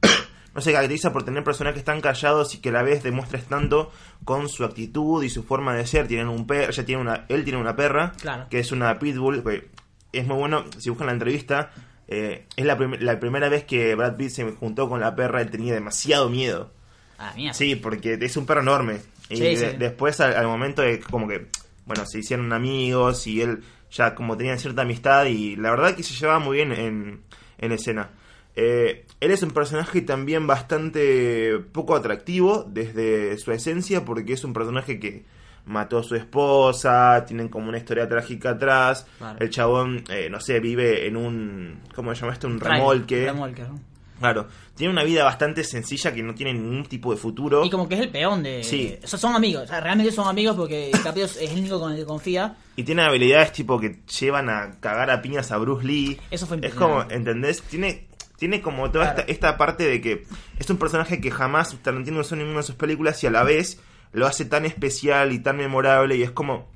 No 0.54 0.60
se 0.60 0.70
caracteriza 0.70 1.14
por 1.14 1.24
tener 1.24 1.42
personajes 1.44 1.82
tan 1.82 2.02
callados 2.02 2.54
y 2.54 2.58
que 2.58 2.68
a 2.68 2.72
la 2.72 2.82
vez 2.82 3.02
demuestres 3.02 3.46
tanto 3.46 3.90
con 4.24 4.50
su 4.50 4.64
actitud 4.64 5.22
y 5.22 5.30
su 5.30 5.44
forma 5.44 5.74
de 5.74 5.86
ser. 5.86 6.06
Tienen 6.08 6.28
un 6.28 6.46
perro, 6.46 6.70
ya 6.72 6.84
tiene 6.84 7.00
una, 7.00 7.24
él 7.30 7.42
tiene 7.44 7.58
una 7.58 7.74
perra, 7.74 8.12
Claro. 8.20 8.48
que 8.50 8.58
es 8.58 8.70
una 8.70 8.98
pitbull, 8.98 9.42
que 9.42 9.70
es 10.12 10.26
muy 10.26 10.36
bueno, 10.36 10.66
si 10.76 10.90
buscan 10.90 11.06
la 11.06 11.14
entrevista, 11.14 11.70
eh, 12.08 12.46
es 12.56 12.64
la, 12.64 12.76
prim- 12.76 12.96
la 13.00 13.18
primera 13.20 13.48
vez 13.48 13.64
que 13.64 13.94
Brad 13.94 14.16
Pitt 14.16 14.30
se 14.30 14.44
juntó 14.52 14.88
con 14.88 15.00
la 15.00 15.14
perra, 15.14 15.40
él 15.40 15.50
tenía 15.50 15.74
demasiado 15.74 16.28
miedo. 16.28 16.70
Ah, 17.18 17.32
mía. 17.36 17.54
Sí, 17.54 17.76
porque 17.76 18.18
es 18.20 18.36
un 18.36 18.46
perro 18.46 18.60
enorme. 18.60 18.98
Y 19.28 19.36
Sí, 19.36 19.42
de- 19.44 19.56
sí. 19.56 19.76
después 19.78 20.20
al, 20.20 20.34
al 20.34 20.46
momento 20.46 20.82
de 20.82 21.00
como 21.00 21.26
que, 21.28 21.46
bueno, 21.86 22.04
se 22.06 22.18
hicieron 22.18 22.52
amigos 22.52 23.26
y 23.26 23.40
él 23.40 23.62
ya 23.90 24.14
como 24.14 24.36
tenían 24.36 24.58
cierta 24.58 24.82
amistad 24.82 25.26
y 25.26 25.56
la 25.56 25.70
verdad 25.70 25.94
que 25.94 26.02
se 26.02 26.14
llevaba 26.14 26.38
muy 26.38 26.56
bien 26.58 26.72
en, 26.72 27.20
en 27.58 27.72
escena. 27.72 28.10
Eh, 28.56 29.06
él 29.20 29.30
es 29.30 29.42
un 29.42 29.50
personaje 29.52 30.02
también 30.02 30.46
bastante 30.46 31.58
poco 31.72 31.94
atractivo 31.96 32.64
desde 32.68 33.38
su 33.38 33.52
esencia 33.52 34.04
porque 34.04 34.32
es 34.34 34.44
un 34.44 34.52
personaje 34.52 34.98
que 35.00 35.24
mató 35.66 35.98
a 35.98 36.02
su 36.02 36.14
esposa, 36.16 37.24
tienen 37.26 37.48
como 37.48 37.68
una 37.68 37.78
historia 37.78 38.08
trágica 38.08 38.50
atrás, 38.50 39.06
Claro. 39.18 39.38
el 39.40 39.50
chabón, 39.50 40.04
eh, 40.10 40.28
no 40.30 40.40
sé, 40.40 40.60
vive 40.60 41.06
en 41.06 41.16
un, 41.16 41.80
¿cómo 41.94 42.14
se 42.14 42.20
llama 42.22 42.32
esto? 42.32 42.46
Un 42.48 42.58
remolque. 42.60 43.26
remolque, 43.26 43.62
¿no? 43.62 43.80
Claro, 44.18 44.46
tiene 44.76 44.92
una 44.92 45.02
vida 45.02 45.24
bastante 45.24 45.64
sencilla 45.64 46.14
que 46.14 46.22
no 46.22 46.32
tiene 46.32 46.52
ningún 46.54 46.84
tipo 46.86 47.10
de 47.10 47.16
futuro. 47.18 47.64
Y 47.64 47.70
como 47.70 47.88
que 47.88 47.96
es 47.96 48.00
el 48.02 48.08
peón 48.10 48.44
de... 48.44 48.62
Sí. 48.62 48.96
O 49.02 49.06
sea, 49.08 49.18
son 49.18 49.34
amigos. 49.34 49.64
O 49.64 49.66
sea, 49.66 49.80
realmente 49.80 50.12
son 50.12 50.28
amigos 50.28 50.54
porque 50.54 50.90
DiCaprio 50.94 51.24
es 51.24 51.36
el 51.38 51.58
único 51.58 51.80
con 51.80 51.90
el 51.92 51.98
que 51.98 52.04
confía. 52.04 52.54
Y 52.76 52.84
tiene 52.84 53.02
habilidades 53.02 53.50
tipo 53.52 53.80
que 53.80 53.98
llevan 54.20 54.48
a 54.48 54.78
cagar 54.78 55.10
a 55.10 55.20
piñas 55.22 55.50
a 55.50 55.56
Bruce 55.58 55.84
Lee. 55.84 56.20
Eso 56.30 56.46
fue 56.46 56.58
Es 56.62 56.72
como. 56.74 57.02
¿entendés? 57.10 57.62
Tiene, 57.62 58.06
tiene 58.38 58.60
como 58.60 58.88
toda 58.92 59.06
Claro. 59.06 59.20
esta, 59.22 59.32
esta 59.32 59.58
parte 59.58 59.88
de 59.88 60.00
que 60.00 60.24
es 60.56 60.70
un 60.70 60.76
personaje 60.76 61.20
que 61.20 61.32
jamás 61.32 61.76
Tarantino 61.82 62.20
usó 62.20 62.36
en 62.36 62.40
ninguna 62.42 62.58
de 62.60 62.66
sus 62.66 62.76
películas 62.76 63.20
y 63.24 63.26
a 63.26 63.30
la 63.32 63.42
vez 63.42 63.80
lo 64.12 64.26
hace 64.26 64.44
tan 64.44 64.64
especial 64.64 65.32
y 65.32 65.38
tan 65.40 65.56
memorable 65.56 66.16
y 66.16 66.22
es 66.22 66.30
como... 66.30 66.70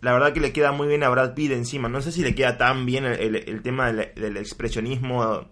La 0.00 0.12
verdad 0.12 0.32
que 0.32 0.40
le 0.40 0.52
queda 0.52 0.72
muy 0.72 0.88
bien 0.88 1.04
a 1.04 1.08
Brad 1.10 1.34
Pitt 1.34 1.52
encima. 1.52 1.88
No 1.88 2.02
sé 2.02 2.10
si 2.10 2.22
le 2.22 2.34
queda 2.34 2.58
tan 2.58 2.86
bien 2.86 3.04
el, 3.04 3.20
el- 3.20 3.36
el 3.48 3.62
tema 3.62 3.92
del, 3.92 4.12
del 4.16 4.36
expresionismo 4.36 5.46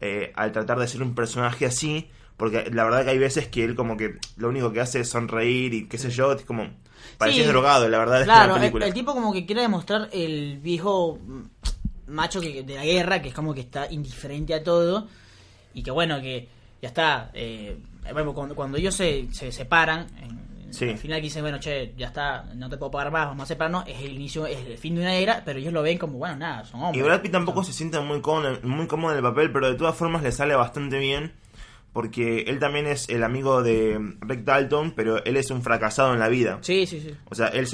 eh, 0.00 0.32
al 0.34 0.50
tratar 0.50 0.80
de 0.80 0.88
ser 0.88 1.00
un 1.02 1.14
personaje 1.14 1.64
así. 1.66 2.08
Porque 2.36 2.68
la 2.72 2.82
verdad 2.82 3.04
que 3.04 3.10
hay 3.10 3.18
veces 3.18 3.46
que 3.46 3.62
él 3.62 3.76
como 3.76 3.96
que 3.96 4.16
lo 4.36 4.48
único 4.48 4.72
que 4.72 4.80
hace 4.80 4.98
es 5.00 5.08
sonreír 5.10 5.72
y 5.74 5.86
qué 5.86 5.98
sé 5.98 6.10
yo. 6.10 6.32
Es 6.32 6.42
como... 6.44 6.68
Pareces 7.18 7.44
Sí. 7.44 7.48
drogado, 7.48 7.88
la 7.88 7.98
verdad, 7.98 8.24
Claro, 8.24 8.48
la 8.48 8.54
el, 8.54 8.60
película. 8.62 8.86
el 8.86 8.94
tipo 8.94 9.12
como 9.14 9.32
que 9.32 9.46
quiere 9.46 9.60
demostrar 9.62 10.08
el 10.12 10.58
viejo 10.58 11.20
macho 12.08 12.40
que, 12.40 12.62
de 12.64 12.74
la 12.74 12.84
guerra, 12.84 13.22
que 13.22 13.28
es 13.28 13.34
como 13.34 13.54
que 13.54 13.60
está 13.60 13.90
indiferente 13.92 14.54
a 14.54 14.64
todo. 14.64 15.06
Y 15.74 15.82
que 15.84 15.90
bueno, 15.92 16.20
que 16.20 16.48
ya 16.82 16.88
está. 16.88 17.30
eh, 17.34 17.76
bueno, 18.12 18.32
cuando, 18.34 18.54
cuando 18.56 18.76
ellos 18.78 18.94
se, 18.96 19.28
se 19.32 19.52
separan, 19.52 20.06
en- 20.20 20.44
Sí. 20.74 20.90
al 20.90 20.98
final 20.98 21.18
que 21.18 21.22
dicen, 21.24 21.42
bueno, 21.42 21.58
che, 21.58 21.94
ya 21.96 22.08
está, 22.08 22.44
no 22.54 22.68
te 22.68 22.76
puedo 22.76 22.90
pagar 22.90 23.10
más, 23.12 23.26
vamos 23.28 23.44
a 23.44 23.46
separarnos, 23.46 23.84
es 23.86 24.00
el 24.02 24.12
inicio, 24.12 24.46
es 24.46 24.58
el 24.66 24.76
fin 24.78 24.94
de 24.94 25.00
una 25.02 25.14
era, 25.14 25.42
pero 25.44 25.58
ellos 25.58 25.72
lo 25.72 25.82
ven 25.82 25.98
como, 25.98 26.18
bueno, 26.18 26.36
nada, 26.36 26.64
son 26.64 26.80
Y 26.80 26.84
hombres. 26.84 27.04
Brad 27.04 27.20
Pitt 27.22 27.32
tampoco 27.32 27.62
se 27.64 27.72
siente 27.72 27.98
muy 28.00 28.20
cómodo, 28.20 28.58
muy 28.62 28.86
cómodo 28.86 29.12
en 29.12 29.18
el 29.18 29.22
papel, 29.24 29.50
pero 29.52 29.68
de 29.68 29.74
todas 29.76 29.94
formas 29.96 30.22
le 30.22 30.32
sale 30.32 30.54
bastante 30.54 30.98
bien. 30.98 31.32
Porque 31.92 32.40
él 32.48 32.58
también 32.58 32.88
es 32.88 33.08
el 33.08 33.22
amigo 33.22 33.62
de 33.62 33.96
Rick 34.20 34.40
Dalton, 34.42 34.94
pero 34.96 35.24
él 35.24 35.36
es 35.36 35.52
un 35.52 35.62
fracasado 35.62 36.12
en 36.12 36.18
la 36.18 36.26
vida. 36.28 36.58
Sí, 36.60 36.86
sí, 36.86 37.00
sí. 37.00 37.14
O 37.30 37.36
sea, 37.36 37.46
él, 37.46 37.68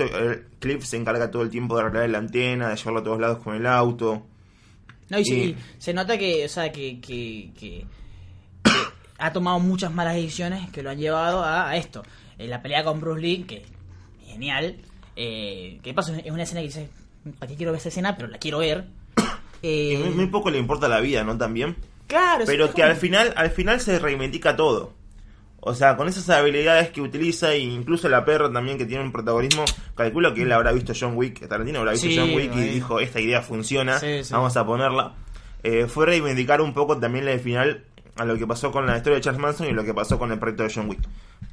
Cliff 0.59 0.85
se 0.85 0.99
encarga 0.99 1.31
todo 1.31 1.41
el 1.43 1.49
tiempo 1.49 1.75
de 1.75 1.85
arreglar 1.85 2.11
la 2.11 2.19
antena, 2.19 2.69
de 2.69 2.77
llevarlo 2.77 3.01
a 3.01 3.03
todos 3.03 3.19
lados 3.19 3.39
con 3.39 3.55
el 3.57 3.65
auto. 3.67 4.27
No, 5.09 5.19
y, 5.19 5.25
sí, 5.25 5.35
Y- 5.35 5.57
se 5.79 5.95
nota 5.95 6.19
que, 6.19 6.45
o 6.45 6.49
sea, 6.51 6.71
que, 6.71 7.01
que, 7.01 7.51
que- 7.59 7.87
que 8.63 8.71
ha 9.17 9.33
tomado 9.33 9.59
muchas 9.59 9.91
malas 9.91 10.15
decisiones 10.17 10.69
que 10.71 10.83
lo 10.83 10.91
han 10.91 10.99
llevado 10.99 11.43
a, 11.43 11.71
a 11.71 11.77
esto. 11.79 12.03
Eh, 12.41 12.49
la 12.49 12.63
pelea 12.63 12.83
con 12.85 13.01
Bruce 13.01 13.21
Lee, 13.21 13.45
que 13.47 13.63
genial. 14.27 14.77
Eh, 15.15 15.79
¿Qué 15.83 15.93
pasa? 15.93 16.17
Es 16.19 16.31
una 16.33 16.45
escena 16.45 16.61
que 16.63 16.69
dice, 16.69 16.89
¿para 17.39 17.51
qué 17.51 17.57
quiero 17.57 17.73
ver 17.73 17.81
esa 17.81 17.91
escena? 17.91 18.17
Pero 18.17 18.29
la 18.29 18.39
quiero 18.39 18.59
ver. 18.59 18.87
Eh, 19.63 20.01
muy, 20.03 20.15
muy 20.15 20.27
poco 20.29 20.49
le 20.49 20.57
importa 20.57 20.89
la 20.89 21.01
vida, 21.01 21.23
¿no? 21.23 21.37
También. 21.37 21.77
claro, 22.07 22.45
Pero 22.47 22.73
que 22.73 22.83
al 22.83 22.97
final, 22.97 23.35
al 23.37 23.51
final 23.51 23.79
se 23.79 23.99
reivindica 23.99 24.57
todo. 24.57 24.95
O 25.61 25.75
sea, 25.75 25.99
con 25.99 26.09
esas 26.09 26.31
habilidades 26.31 26.89
que 26.89 27.03
utiliza, 27.03 27.53
e 27.53 27.59
incluso 27.59 28.09
la 28.09 28.25
perra 28.25 28.51
también 28.51 28.79
que 28.79 28.87
tiene 28.87 29.05
un 29.05 29.13
protagonismo, 29.13 29.67
calculo 29.95 30.33
que 30.33 30.45
él 30.45 30.53
habrá 30.53 30.73
visto 30.73 30.95
John 30.99 31.15
Wick, 31.15 31.47
Tarantino 31.47 31.81
habrá 31.81 31.93
visto 31.93 32.07
Sí, 32.07 32.17
John 32.17 32.33
Wick 32.33 32.57
y 32.57 32.61
dijo, 32.61 33.01
esta 33.01 33.21
idea 33.21 33.43
funciona, 33.43 33.99
Sí, 33.99 34.25
sí. 34.25 34.33
vamos 34.33 34.57
a 34.57 34.65
ponerla. 34.65 35.13
Eh, 35.63 35.85
fue 35.87 36.07
reivindicar 36.07 36.63
un 36.63 36.73
poco 36.73 36.99
también 36.99 37.29
al 37.29 37.39
final 37.41 37.85
a 38.21 38.25
lo 38.25 38.37
que 38.37 38.47
pasó 38.47 38.71
con 38.71 38.87
la 38.87 38.97
historia 38.97 39.17
de 39.17 39.23
Charles 39.23 39.41
Manson 39.41 39.67
y 39.69 39.73
lo 39.73 39.83
que 39.85 39.95
pasó 39.95 40.19
con 40.19 40.31
el 40.33 40.39
proyecto 40.39 40.63
de 40.65 40.73
John 40.75 40.89
Wick. 40.89 41.01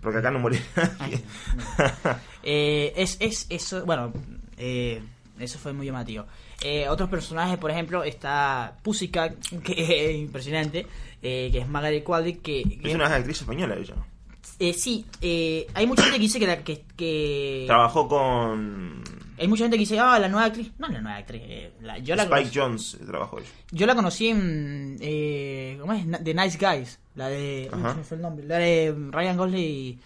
Porque 0.02 0.20
acá 0.20 0.32
no 0.32 0.40
murió 0.40 0.60
nadie. 1.00 1.22
Eh, 2.44 2.94
es, 2.96 3.18
es 3.20 3.46
eso, 3.50 3.86
bueno, 3.86 4.14
eh, 4.58 5.02
eso 5.40 5.60
fue 5.60 5.74
muy 5.74 5.86
llamativo. 5.86 6.26
Eh, 6.62 6.88
otros 6.88 7.10
personajes, 7.10 7.58
por 7.58 7.72
ejemplo, 7.72 8.04
está 8.04 8.78
Pussycat, 8.84 9.34
que 9.64 9.74
es 10.12 10.16
impresionante, 10.18 10.88
eh, 11.22 11.50
que 11.52 11.60
es 11.60 11.68
Margaret 11.68 12.04
Qualley, 12.04 12.36
que, 12.36 12.64
que- 12.64 12.90
es 12.90 12.96
una 12.96 13.08
actriz 13.14 13.42
española 13.42 13.76
ella. 13.76 13.96
eh, 14.60 14.74
sí, 14.74 15.06
eh, 15.22 15.68
hay 15.74 15.86
mucha 15.88 16.04
gente 16.04 16.18
que 16.18 16.22
dice 16.24 16.40
que, 16.40 16.48
la- 16.48 16.64
que, 16.64 16.84
que- 16.96 17.66
Trabajó 17.68 18.08
con 18.08 19.04
hay 19.38 19.48
mucha 19.48 19.64
gente 19.66 19.78
que 19.78 19.82
dice, 19.82 20.00
ah, 20.00 20.18
la 20.20 20.28
nueva 20.30 20.46
actriz, 20.48 20.72
no 20.80 20.88
la 20.88 21.02
nueva 21.02 21.18
actriz, 21.18 21.42
eh, 21.46 21.72
la- 21.82 21.98
yo 22.00 22.16
la 22.16 22.24
Spike 22.24 22.40
conocí, 22.52 22.60
Jones, 22.60 22.98
trabajó 23.06 23.40
ella. 23.40 23.48
yo 23.72 23.86
la 23.86 23.96
conocí 23.96 24.28
en, 24.30 24.98
eh, 25.00 25.78
¿cómo 25.80 25.94
es? 25.94 26.06
The 26.24 26.34
Nice 26.34 26.58
Guys, 26.58 27.00
la 27.16 27.28
de, 27.30 27.70
uy, 27.74 27.80
Ajá. 27.80 27.92
se 27.92 27.98
me 27.98 28.04
fue 28.04 28.18
el 28.18 28.24
nombre, 28.24 28.46
la 28.46 28.58
de 28.58 28.96
Ryan 29.12 29.38
Gosling 29.38 29.60
y, 29.64 30.00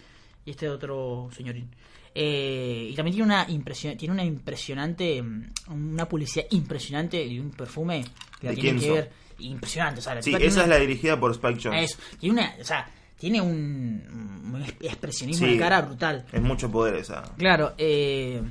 y 0.44 0.50
este 0.50 0.68
otro 0.68 1.28
señorín. 1.36 1.68
Eh, 2.14 2.88
y 2.90 2.94
también 2.94 3.14
tiene 3.16 3.24
una 3.32 3.46
impresión, 3.48 3.96
tiene 3.96 4.12
una 4.12 4.24
impresionante, 4.24 5.22
mm, 5.22 5.50
una 5.70 6.06
publicidad 6.06 6.44
impresionante 6.50 7.24
y 7.24 7.38
un 7.40 7.50
perfume 7.52 8.04
que 8.38 8.48
la 8.48 8.50
¿De 8.52 8.60
tienen 8.60 8.78
quién 8.80 8.92
que 8.94 9.00
ver. 9.00 9.12
Impresionante, 9.38 10.00
o 10.00 10.02
sea, 10.02 10.14
la 10.16 10.22
Sí, 10.22 10.30
tiene 10.30 10.44
esa 10.44 10.62
es 10.62 10.68
la 10.68 10.76
dirigida 10.78 11.18
por 11.18 11.30
Spike 11.32 11.58
Jones. 11.62 11.90
eso, 11.92 11.98
tiene 12.20 12.38
una, 12.40 12.54
o 12.60 12.64
sea, 12.64 12.88
tiene 13.18 13.40
un, 13.40 14.52
un 14.54 14.62
expresionismo 14.80 15.46
Sí. 15.46 15.54
de 15.54 15.58
cara 15.58 15.80
brutal. 15.80 16.26
Es 16.30 16.42
mucho 16.42 16.70
poder 16.70 16.96
esa. 16.96 17.22
Claro, 17.38 17.72
eh, 17.78 18.42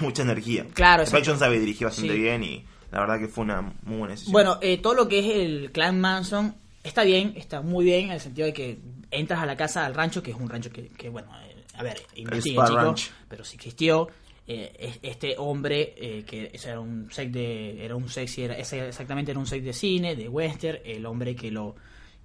mucha 0.06 0.22
energía. 0.22 0.66
Claro, 0.74 1.02
Spike 1.04 1.36
sabe 1.36 1.58
dirigir 1.60 1.86
bastante 1.86 2.12
Sí. 2.14 2.18
bien 2.20 2.42
y 2.42 2.64
la 2.92 3.00
verdad 3.00 3.18
que 3.18 3.28
fue 3.28 3.44
una 3.44 3.62
muy 3.84 3.98
buena 3.98 4.14
decisión. 4.14 4.32
Bueno, 4.32 4.58
eh, 4.60 4.78
todo 4.78 4.94
lo 4.94 5.08
que 5.08 5.20
es 5.20 5.26
el 5.36 5.70
clan 5.72 6.00
Manson 6.00 6.54
está 6.82 7.04
bien, 7.04 7.34
está 7.36 7.60
muy 7.62 7.84
bien, 7.84 8.06
en 8.06 8.12
el 8.12 8.20
sentido 8.20 8.46
de 8.46 8.52
que 8.52 8.78
entras 9.10 9.40
a 9.42 9.46
la 9.46 9.56
casa, 9.56 9.84
al 9.86 9.94
rancho, 9.94 10.22
que 10.22 10.30
es 10.30 10.36
un 10.36 10.48
rancho 10.48 10.70
que, 10.70 10.88
que, 10.88 11.08
bueno, 11.08 11.28
eh, 11.46 11.56
a 11.74 11.82
ver, 11.82 12.00
investiguen, 12.16 12.64
chicos, 12.66 12.82
Ranch. 12.84 13.10
pero 13.28 13.44
sí 13.44 13.56
existió. 13.56 14.08
eh, 14.46 14.72
es- 14.80 14.98
este 15.02 15.36
hombre 15.38 15.94
eh, 15.96 16.24
que 16.26 16.50
ese 16.52 16.70
era 16.70 16.80
un 16.80 17.08
sex 17.12 17.30
de 17.32 17.84
era 17.84 17.94
un 17.94 18.08
sexy 18.08 18.42
era 18.42 18.54
ese 18.58 18.88
exactamente 18.88 19.30
era 19.30 19.38
un 19.38 19.46
sex 19.46 19.62
de 19.64 19.72
cine 19.72 20.16
de 20.16 20.28
western 20.28 20.78
el 20.84 21.06
hombre 21.06 21.36
que 21.36 21.52
lo 21.52 21.76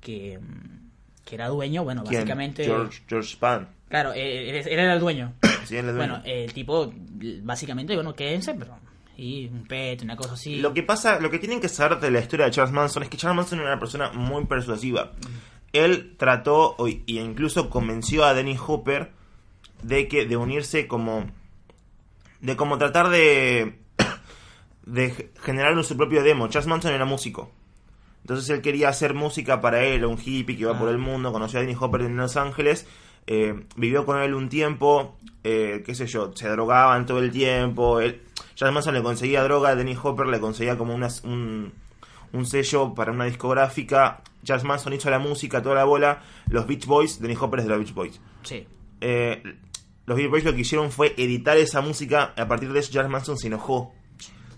que 0.02 0.40
mm, 0.40 1.24
que 1.24 1.36
era 1.36 1.50
dueño 1.50 1.84
bueno 1.84 2.04
¿Quién? 2.04 2.22
básicamente 2.22 2.64
George, 2.64 3.04
George 3.08 3.30
Span. 3.30 3.68
Claro 3.90 4.14
eh, 4.14 4.50
él, 4.50 4.56
él 4.68 4.80
era 4.80 4.94
el 4.94 5.00
dueño 5.00 5.34
Sí, 5.66 5.78
él 5.78 5.88
es 5.90 5.96
dueño. 5.96 6.14
bueno 6.14 6.22
el 6.26 6.54
tipo 6.54 6.92
básicamente 7.44 7.96
bueno 7.96 8.14
quédense 8.14 8.54
pero 8.54 8.78
y 9.18 9.48
un 9.48 9.64
pet 9.66 10.02
una 10.04 10.16
cosa 10.18 10.34
así 10.34 10.58
Lo 10.58 10.74
que 10.74 10.84
pasa, 10.84 11.20
lo 11.20 11.32
que 11.32 11.40
tienen 11.40 11.62
que 11.62 11.70
saber 11.70 12.00
de 12.00 12.12
la 12.12 12.20
historia 12.20 12.46
de 12.46 12.52
Charles 12.52 12.74
Manson 12.74 13.04
es 13.04 13.10
que 13.10 13.18
Charles 13.18 13.38
Manson 13.38 13.60
era 13.60 13.70
una 13.70 13.80
persona 13.80 14.12
muy 14.12 14.44
persuasiva. 14.46 15.14
Él 15.72 16.16
trató 16.18 16.76
y 16.86 17.20
incluso 17.20 17.70
convenció 17.70 18.26
a 18.26 18.34
Dennis 18.34 18.60
Hopper 18.68 19.12
de 19.84 20.08
que 20.10 20.26
de 20.26 20.36
unirse 20.36 20.88
como 20.88 21.26
de 22.42 22.56
como 22.58 22.78
tratar 22.78 23.08
de 23.10 23.80
de 24.86 25.32
generar 25.42 25.82
su 25.84 25.96
propio 25.98 26.22
demo. 26.24 26.48
Charles 26.50 26.68
Manson 26.68 26.94
era 26.94 27.06
músico. 27.06 27.52
Entonces 28.22 28.50
él 28.50 28.62
quería 28.62 28.90
hacer 28.90 29.14
música 29.14 29.62
para 29.62 29.84
él, 29.84 30.00
era 30.00 30.08
un 30.08 30.18
hippie 30.20 30.56
que 30.56 30.64
iba 30.64 30.76
Ah. 30.76 30.80
por 30.80 30.90
el 30.90 30.98
mundo, 30.98 31.32
conoció 31.32 31.60
a 31.60 31.62
Dennis 31.62 31.78
Hopper 31.80 32.02
en 32.02 32.18
Los 32.18 32.36
Ángeles, 32.38 32.88
eh, 33.28 33.66
vivió 33.76 34.06
con 34.06 34.20
él 34.22 34.34
un 34.34 34.50
tiempo, 34.50 35.18
eh, 35.44 35.84
qué 35.86 35.96
sé 35.96 36.08
yo, 36.08 36.32
se 36.36 36.48
drogaban 36.50 37.06
todo 37.06 37.20
el 37.20 37.32
tiempo, 37.32 38.00
él, 38.00 38.22
Manson 38.62 38.94
le 38.94 39.04
conseguía 39.04 39.44
droga, 39.44 39.76
Dennis 39.76 39.98
Hopper 40.02 40.28
le 40.28 40.40
conseguía 40.40 40.78
como 40.78 40.94
unas- 40.96 41.24
un, 41.24 41.74
un 42.34 42.46
sello 42.46 42.94
para 42.94 43.12
una 43.12 43.26
discográfica, 43.26 44.22
Charles 44.44 44.64
Manson 44.66 44.94
hizo 44.94 45.10
la 45.10 45.20
música, 45.20 45.62
toda 45.62 45.76
la 45.76 45.84
bola, 45.86 46.22
los 46.50 46.68
Beach 46.68 46.86
Boys, 46.86 47.20
Dennis 47.20 47.40
Hopper 47.42 47.60
es 47.62 47.66
de 47.66 47.70
los 47.70 47.80
Beach 47.80 47.94
Boys. 47.94 48.22
sí 48.44 48.68
Eh, 49.02 49.42
los 50.06 50.18
Beach 50.18 50.30
Boys 50.30 50.44
lo 50.44 50.54
que 50.54 50.62
hicieron 50.62 50.92
fue 50.92 51.14
editar 51.18 51.58
esa 51.58 51.82
música, 51.82 52.34
a 52.38 52.48
partir 52.48 52.72
de 52.72 52.80
eso 52.80 52.92
Charles 52.92 53.12
Manson 53.12 53.38
se 53.38 53.48
enojó. 53.48 53.92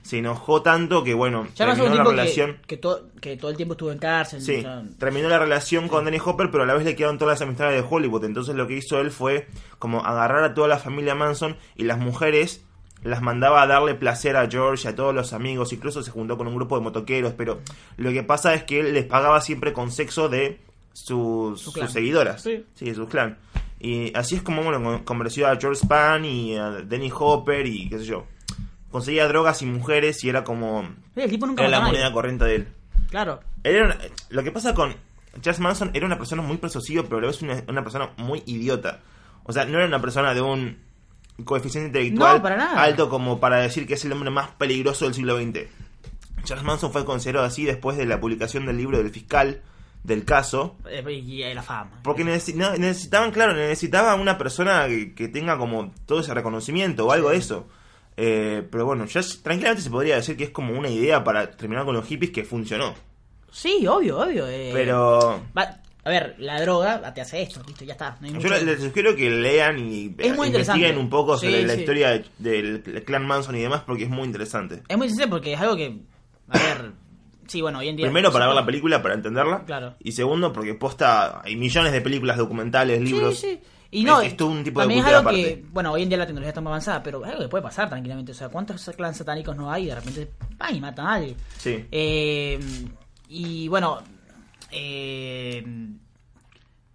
Se 0.07 0.19
enojó 0.19 0.61
tanto 0.61 1.03
que 1.03 1.13
bueno, 1.13 1.47
ya 1.55 1.65
terminó 1.65 1.95
la 1.95 2.03
que, 2.03 2.09
relación. 2.11 2.57
que, 2.65 2.77
todo 2.77 3.09
que 3.19 3.35
todo 3.35 3.51
el 3.51 3.57
tiempo 3.57 3.73
estuvo 3.73 3.91
en 3.91 3.97
cárcel 3.99 4.41
Sí, 4.41 4.57
o 4.57 4.61
sea, 4.61 4.83
terminó 4.97 5.27
la 5.27 5.37
relación 5.37 5.89
con 5.89 6.05
Danny 6.05 6.17
Hopper, 6.23 6.49
pero 6.49 6.63
a 6.63 6.65
la 6.65 6.75
vez 6.75 6.85
le 6.85 6.95
quedaron 6.95 7.17
todas 7.17 7.39
las 7.39 7.47
amistades 7.47 7.81
de 7.81 7.87
Hollywood. 7.89 8.23
Entonces 8.23 8.55
lo 8.55 8.67
que 8.67 8.77
hizo 8.77 8.99
él 9.01 9.11
fue 9.11 9.47
como 9.79 10.05
agarrar 10.05 10.43
a 10.45 10.53
toda 10.53 10.67
la 10.69 10.77
familia 10.77 11.13
Manson 11.13 11.57
y 11.75 11.83
las 11.83 11.97
mujeres 11.97 12.63
las 13.03 13.21
mandaba 13.21 13.61
a 13.61 13.67
darle 13.67 13.95
placer 13.95 14.37
a 14.37 14.49
George 14.49 14.87
y 14.87 14.91
a 14.91 14.95
todos 14.95 15.13
los 15.13 15.33
amigos. 15.33 15.73
Incluso 15.73 16.01
se 16.03 16.09
juntó 16.11 16.37
con 16.37 16.47
un 16.47 16.55
grupo 16.55 16.77
de 16.77 16.83
motoqueros. 16.83 17.33
Pero 17.37 17.59
lo 17.97 18.11
que 18.11 18.23
pasa 18.23 18.53
es 18.53 18.63
que 18.63 18.79
él 18.79 18.93
les 18.93 19.05
pagaba 19.05 19.41
siempre 19.41 19.73
con 19.73 19.91
sexo 19.91 20.29
de 20.29 20.59
sus, 20.93 21.59
Su 21.61 21.71
sus 21.71 21.91
seguidoras. 21.91 22.41
Sí. 22.41 22.65
de 22.79 22.95
sus 22.95 23.07
clan. 23.09 23.37
Y 23.79 24.15
así 24.17 24.35
es 24.35 24.41
como 24.41 24.63
bueno, 24.63 24.81
con- 24.83 25.03
convenció 25.03 25.47
a 25.47 25.55
George 25.57 25.81
Span 25.81 26.25
y 26.25 26.55
a 26.55 26.81
Danny 26.81 27.11
Hopper 27.13 27.67
y 27.67 27.87
qué 27.89 27.99
sé 27.99 28.05
yo. 28.05 28.25
Conseguía 28.97 29.27
drogas 29.27 29.61
y 29.61 29.65
mujeres 29.67 30.23
y 30.23 30.29
era 30.29 30.43
como... 30.43 30.89
El 31.15 31.29
tipo 31.29 31.45
nunca 31.45 31.61
Era 31.65 31.79
la 31.79 31.85
moneda 31.85 32.11
corriente 32.11 32.45
de 32.45 32.55
él. 32.55 32.67
claro 33.11 33.39
Él 33.63 33.75
era 33.75 33.85
una- 33.85 33.97
lo 34.29 34.43
que 34.43 34.51
pasa 34.51 34.73
con 34.73 34.95
Charles 35.41 35.59
Manson 35.59 35.91
era 35.93 36.05
una 36.07 36.17
persona 36.17 36.41
muy 36.41 36.57
persuasiva, 36.57 37.03
pero 37.03 37.17
a 37.17 37.21
la 37.21 37.27
vez 37.27 37.41
una, 37.43 37.61
una 37.67 37.83
persona 37.83 38.09
muy 38.17 38.41
idiota. 38.47 39.01
O 39.43 39.53
sea, 39.53 39.65
no 39.65 39.77
era 39.77 39.85
una 39.87 40.01
persona 40.01 40.33
de 40.33 40.41
un 40.41 40.77
coeficiente 41.45 41.89
intelectual 42.01 42.37
No, 42.37 42.41
para 42.41 42.57
nada. 42.57 42.81
alto 42.81 43.07
como 43.07 43.39
para 43.39 43.57
decir 43.57 43.85
que 43.85 43.93
es 43.93 44.03
el 44.03 44.13
hombre 44.13 44.31
más 44.31 44.49
peligroso 44.57 45.05
del 45.05 45.13
siglo 45.13 45.37
XX. 45.37 45.67
Charles 46.43 46.65
Manson 46.65 46.91
fue 46.91 47.05
considerado 47.05 47.45
así 47.45 47.65
después 47.65 47.97
de 47.97 48.07
la 48.07 48.19
publicación 48.19 48.65
del 48.65 48.77
libro 48.77 48.97
del 48.97 49.11
fiscal 49.11 49.61
del 50.03 50.25
caso. 50.25 50.75
Eh, 50.89 51.03
y 51.07 51.43
y 51.43 51.53
la 51.53 51.61
fama 51.61 51.99
Porque 52.01 52.23
necesitaban, 52.23 53.29
claro, 53.31 53.53
necesitaban 53.53 54.19
una 54.19 54.37
persona 54.39 54.87
que, 54.87 55.13
que 55.13 55.27
tenga 55.27 55.57
como 55.59 55.93
todo 56.07 56.21
ese 56.21 56.33
reconocimiento 56.33 57.05
o 57.05 57.11
algo 57.11 57.29
de 57.29 57.37
eso. 57.37 57.67
Eh, 58.17 58.67
pero 58.71 58.85
bueno, 58.85 59.05
ya 59.05 59.21
tranquilamente 59.43 59.83
se 59.83 59.89
podría 59.91 60.15
decir 60.15 60.35
que 60.35 60.45
es 60.45 60.49
como 60.49 60.73
una 60.77 60.89
idea 60.89 61.23
para 61.23 61.51
terminar 61.51 61.85
con 61.85 61.93
los 61.95 62.05
hippies 62.07 62.31
que 62.31 62.43
funcionó. 62.43 62.95
sí 63.51 63.85
obvio 63.87 64.19
obvio 64.19 64.47
eh, 64.47 64.71
Pero 64.73 65.43
va- 65.57 65.81
a 66.03 66.09
ver 66.09 66.35
la 66.39 66.59
droga 66.61 67.13
te 67.13 67.21
hace 67.21 67.41
esto 67.43 67.61
listo 67.67 67.85
ya 67.85 67.93
está 67.93 68.17
no 68.19 68.27
hay 68.27 68.33
Yo 68.33 68.39
mucho- 68.39 68.49
les, 68.49 68.63
les 68.63 68.81
sugiero 68.81 69.15
que 69.15 69.29
lean 69.29 69.77
y 69.79 70.15
Es 70.17 70.35
muy 70.35 70.47
eh, 70.47 70.49
interesante. 70.49 70.79
investiguen 70.79 70.97
un 70.97 71.09
poco 71.09 71.37
sobre 71.37 71.59
Sí, 71.61 71.65
la 71.67 71.73
sí. 71.73 71.79
historia 71.81 72.09
de- 72.11 72.25
del 72.39 73.03
clan 73.03 73.25
Manson 73.27 73.55
y 73.55 73.61
demás 73.61 73.83
porque 73.85 74.03
es 74.05 74.09
muy 74.09 74.23
interesante. 74.25 74.81
Es 74.87 74.97
muy 74.97 75.07
sencillo 75.09 75.29
porque 75.29 75.53
es 75.53 75.59
algo 75.59 75.75
que. 75.75 75.99
A 76.49 76.57
ver. 76.57 76.91
Sí, 77.47 77.61
bueno, 77.61 77.79
hoy 77.79 77.87
en 77.89 77.95
día. 77.97 78.05
Primero 78.07 78.31
para 78.31 78.45
ver 78.47 78.55
la 78.55 78.65
película, 78.65 79.01
para 79.01 79.13
entenderla. 79.15 79.63
Claro. 79.65 79.95
Y 79.99 80.11
segundo 80.13 80.51
porque 80.51 80.73
posta 80.73 81.41
hay 81.43 81.55
millones 81.55 81.91
de 81.93 82.01
películas 82.01 82.37
documentales, 82.37 82.99
libros. 83.01 83.37
Sí, 83.39 83.47
sí. 83.51 83.59
Y 83.91 84.03
no, 84.03 84.21
es, 84.21 84.29
es 84.29 84.37
todo 84.37 84.49
un 84.49 84.63
tipo 84.63 84.79
de 84.79 84.83
también 84.83 84.99
es 84.99 85.05
cultura 85.05 85.17
algo 85.19 85.29
aparte. 85.29 85.55
que, 85.61 85.65
bueno, 85.71 85.91
hoy 85.93 86.03
en 86.03 86.09
día 86.09 86.17
la 86.17 86.25
tecnología 86.25 86.49
está 86.49 86.61
muy 86.61 86.69
avanzada, 86.69 87.03
pero 87.03 87.23
es 87.23 87.31
algo 87.31 87.43
que 87.43 87.49
puede 87.49 87.63
pasar 87.63 87.89
tranquilamente. 87.89 88.31
O 88.31 88.35
sea, 88.35 88.49
¿cuántos 88.49 88.83
clans 88.95 89.17
satánicos 89.17 89.55
no 89.55 89.71
hay 89.71 89.83
y 89.83 89.87
de 89.87 89.95
repente 89.95 90.31
¡pam! 90.57 90.75
y 90.75 90.81
matan 90.81 91.07
a 91.07 91.13
alguien? 91.13 91.35
Sí. 91.57 91.85
Eh, 91.91 92.59
y 93.29 93.67
bueno, 93.67 93.99
eh, 94.71 95.63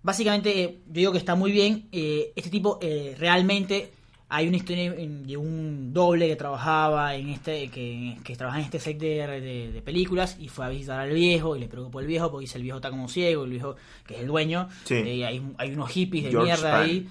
básicamente 0.03 0.81
yo 0.87 0.93
digo 0.93 1.13
que 1.13 1.19
está 1.19 1.35
muy 1.35 1.53
bien. 1.53 1.89
Eh, 1.93 2.33
este 2.37 2.51
tipo 2.51 2.79
realmente 3.19 3.93
hay 4.35 4.49
una 4.49 4.57
historia 4.57 4.93
de 4.93 5.37
un 5.37 5.93
doble 5.93 6.27
que 6.27 6.37
trabajaba 6.37 7.15
en 7.15 7.29
este 7.29 7.69
que, 7.69 8.17
que 8.25 8.35
trabaja 8.35 8.59
en 8.61 8.65
este 8.65 8.81
set 8.81 8.99
de, 8.99 9.27
de- 9.27 9.73
de 9.73 9.83
películas 9.83 10.39
y 10.41 10.49
fue 10.49 10.65
a 10.65 10.69
visitar 10.71 10.99
al 11.01 11.13
viejo 11.13 11.55
y 11.55 11.61
le 11.61 11.69
preocupó 11.69 12.01
el 12.01 12.07
viejo 12.07 12.31
porque 12.31 12.45
dice 12.45 12.57
el 12.57 12.63
viejo 12.65 12.79
está 12.79 12.89
como 12.91 13.09
ciego, 13.09 13.45
el 13.45 13.51
viejo 13.51 13.77
que 14.07 14.15
es 14.15 14.21
el 14.21 14.27
dueño. 14.29 14.69
Sí. 14.85 14.95
Eh, 14.95 15.27
hay, 15.27 15.43
hay 15.59 15.73
unos 15.73 15.91
hippies 15.91 16.25
de 16.25 16.31
George 16.31 16.47
mierda 16.47 16.81
ahí. 16.81 17.07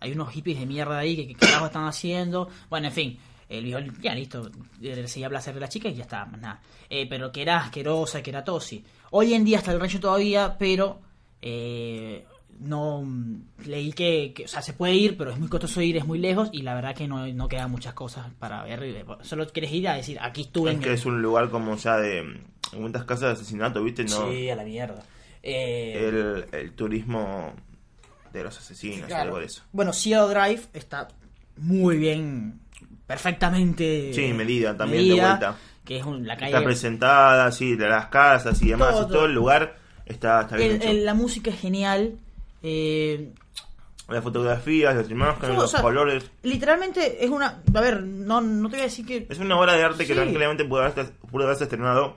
Hay 0.00 0.12
unos 0.12 0.30
hippies 0.32 0.60
de 0.60 0.66
mierda 0.66 0.98
ahí 0.98 1.16
que, 1.16 1.26
que 1.28 1.34
carajo 1.34 1.66
están 1.66 1.86
haciendo. 1.86 2.48
Bueno, 2.68 2.88
en 2.88 2.92
fin. 2.92 3.18
El 3.48 3.64
viejo, 3.64 3.78
ya 4.02 4.14
listo, 4.14 4.50
le 4.80 5.06
seguía 5.08 5.28
placer 5.30 5.54
de 5.54 5.60
la 5.60 5.68
chica 5.68 5.88
y 5.88 5.94
ya 5.94 6.02
está, 6.02 6.26
más 6.26 6.40
nada. 6.40 6.60
Eh, 6.90 7.06
pero 7.08 7.30
que 7.32 7.40
era 7.42 7.58
asquerosa, 7.58 8.20
que 8.22 8.30
era 8.30 8.42
tosi. 8.44 8.84
Hoy 9.12 9.32
en 9.34 9.44
día 9.44 9.58
está 9.58 9.72
el 9.72 9.80
rayo 9.80 9.98
todavía, 10.00 10.56
pero 10.58 11.00
eh, 11.40 12.24
no 12.60 13.02
mm, 13.02 13.42
leí 13.66 13.92
que, 13.92 14.32
que, 14.34 14.44
o 14.44 14.48
sea, 14.48 14.62
se 14.62 14.72
puede 14.72 14.94
ir, 14.94 15.16
pero 15.16 15.30
es 15.30 15.38
muy 15.38 15.48
costoso 15.48 15.80
ir, 15.82 15.96
es 15.96 16.06
muy 16.06 16.18
lejos 16.18 16.48
y 16.52 16.62
la 16.62 16.74
verdad 16.74 16.94
que 16.94 17.06
no, 17.08 17.26
no 17.26 17.48
quedan 17.48 17.70
muchas 17.70 17.94
cosas 17.94 18.26
para 18.38 18.62
ver. 18.64 19.04
Solo 19.22 19.46
quieres 19.48 19.72
ir 19.72 19.88
a 19.88 19.94
decir, 19.94 20.18
aquí 20.20 20.42
estuve. 20.42 20.70
Es 20.70 20.76
en 20.76 20.82
que 20.82 20.88
el- 20.88 20.94
es 20.94 21.06
un 21.06 21.20
lugar 21.22 21.50
como 21.50 21.76
ya 21.76 21.96
de 21.98 22.22
mm, 22.22 22.80
muchas 22.80 23.04
casas 23.04 23.20
de 23.28 23.32
asesinato, 23.42 23.82
¿viste? 23.82 24.04
No, 24.04 24.30
Sí, 24.30 24.48
a 24.50 24.56
la 24.56 24.64
mierda. 24.64 25.02
Eh, 25.42 26.08
el, 26.08 26.46
el 26.58 26.72
turismo 26.72 27.52
de 28.32 28.42
los 28.44 28.58
asesinos, 28.58 29.06
Claro. 29.06 29.22
algo 29.24 29.38
de 29.38 29.46
eso. 29.46 29.62
Bueno, 29.72 29.92
Cielo 29.92 30.28
Drive 30.28 30.62
está 30.74 31.08
muy 31.56 31.96
bien, 31.96 32.60
perfectamente 33.06 34.12
Sí, 34.12 34.32
medida 34.32 34.76
también 34.76 35.08
de 35.08 35.14
vuelta. 35.14 35.56
Que 35.84 35.98
es 35.98 36.04
un- 36.04 36.26
la 36.26 36.36
calle. 36.36 36.52
Está 36.52 36.64
presentada, 36.64 37.50
sí, 37.52 37.76
de 37.76 37.88
las 37.88 38.06
casas 38.06 38.60
y 38.62 38.68
demás, 38.68 38.90
Todo, 38.90 38.98
y 39.02 39.06
todo 39.06 39.12
todo. 39.18 39.26
el 39.26 39.32
lugar 39.34 39.76
está, 40.04 40.40
está 40.42 40.56
bien 40.56 40.70
El- 40.72 40.76
hecho. 40.78 40.88
el- 40.90 41.04
la 41.04 41.14
música 41.14 41.50
es 41.50 41.60
genial. 41.60 42.18
Eh, 42.62 43.32
Las 44.08 44.22
fotografías, 44.22 44.94
las 44.94 45.10
imágenes, 45.10 45.50
Sí, 45.50 45.56
los 45.56 45.70
sea, 45.70 45.82
colores. 45.82 46.30
literalmente 46.42 47.24
es 47.24 47.30
una. 47.30 47.62
A 47.74 47.80
ver, 47.80 48.02
no, 48.02 48.40
no 48.40 48.68
te 48.68 48.76
voy 48.76 48.80
a 48.82 48.84
decir 48.84 49.04
que. 49.06 49.26
Es 49.28 49.38
una 49.38 49.58
obra 49.58 49.74
de 49.74 49.82
arte 49.82 50.06
que 50.06 50.14
tranquilamente 50.14 50.64
pudo 50.64 50.80
haberse, 50.82 51.04
pudo 51.30 51.44
haberse 51.44 51.64
estrenado 51.64 52.16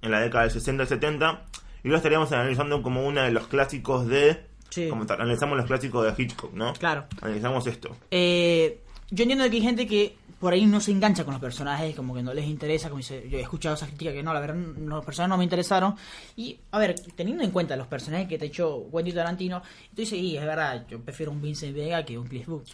en 0.00 0.10
la 0.10 0.20
década 0.20 0.44
del 0.44 0.52
60 0.52 0.82
y 0.84 0.86
70. 0.86 1.44
Y 1.84 1.88
lo 1.88 1.96
estaríamos 1.96 2.30
analizando 2.32 2.80
como 2.82 3.06
uno 3.06 3.22
de 3.22 3.30
los 3.32 3.46
clásicos 3.48 4.06
de. 4.06 4.46
Sí. 4.70 4.88
Como 4.88 5.04
analizamos 5.08 5.56
los 5.58 5.66
clásicos 5.66 6.04
de 6.16 6.22
Hitchcock, 6.22 6.52
¿no? 6.54 6.72
Claro. 6.74 7.04
Analizamos 7.20 7.66
esto. 7.66 7.94
Eh, 8.10 8.80
yo 9.10 9.24
entiendo 9.24 9.44
que 9.50 9.56
hay 9.56 9.62
gente 9.62 9.86
que 9.86 10.16
por 10.42 10.52
ahí 10.52 10.66
no 10.66 10.80
se 10.80 10.90
engancha 10.90 11.24
con 11.24 11.32
los 11.34 11.40
personajes, 11.40 11.94
como 11.94 12.12
que 12.14 12.22
no 12.22 12.34
les 12.34 12.46
interesa, 12.46 12.88
como 12.88 12.98
dice, 12.98 13.28
yo 13.30 13.38
he 13.38 13.42
escuchado 13.42 13.76
esa 13.76 13.86
crítica 13.86 14.12
que 14.12 14.24
no, 14.24 14.34
la 14.34 14.40
verdad, 14.40 14.56
no, 14.56 14.96
los 14.96 15.04
personajes 15.04 15.28
no 15.30 15.38
me 15.38 15.44
interesaron. 15.44 15.94
Y, 16.36 16.58
a 16.72 16.78
ver, 16.80 16.96
teniendo 17.14 17.44
en 17.44 17.52
cuenta 17.52 17.76
los 17.76 17.86
personajes 17.86 18.26
que 18.26 18.38
te 18.38 18.44
ha 18.46 18.48
hecho 18.48 18.76
Wendy 18.90 19.12
Tarantino, 19.12 19.60
tú 19.60 20.02
dices, 20.02 20.18
y 20.18 20.36
es 20.36 20.44
verdad, 20.44 20.84
yo 20.88 21.00
prefiero 21.00 21.30
un 21.30 21.40
Vincent 21.40 21.74
Vega 21.76 22.04
que 22.04 22.18
un 22.18 22.26
Cliff 22.26 22.46
Booth. 22.48 22.66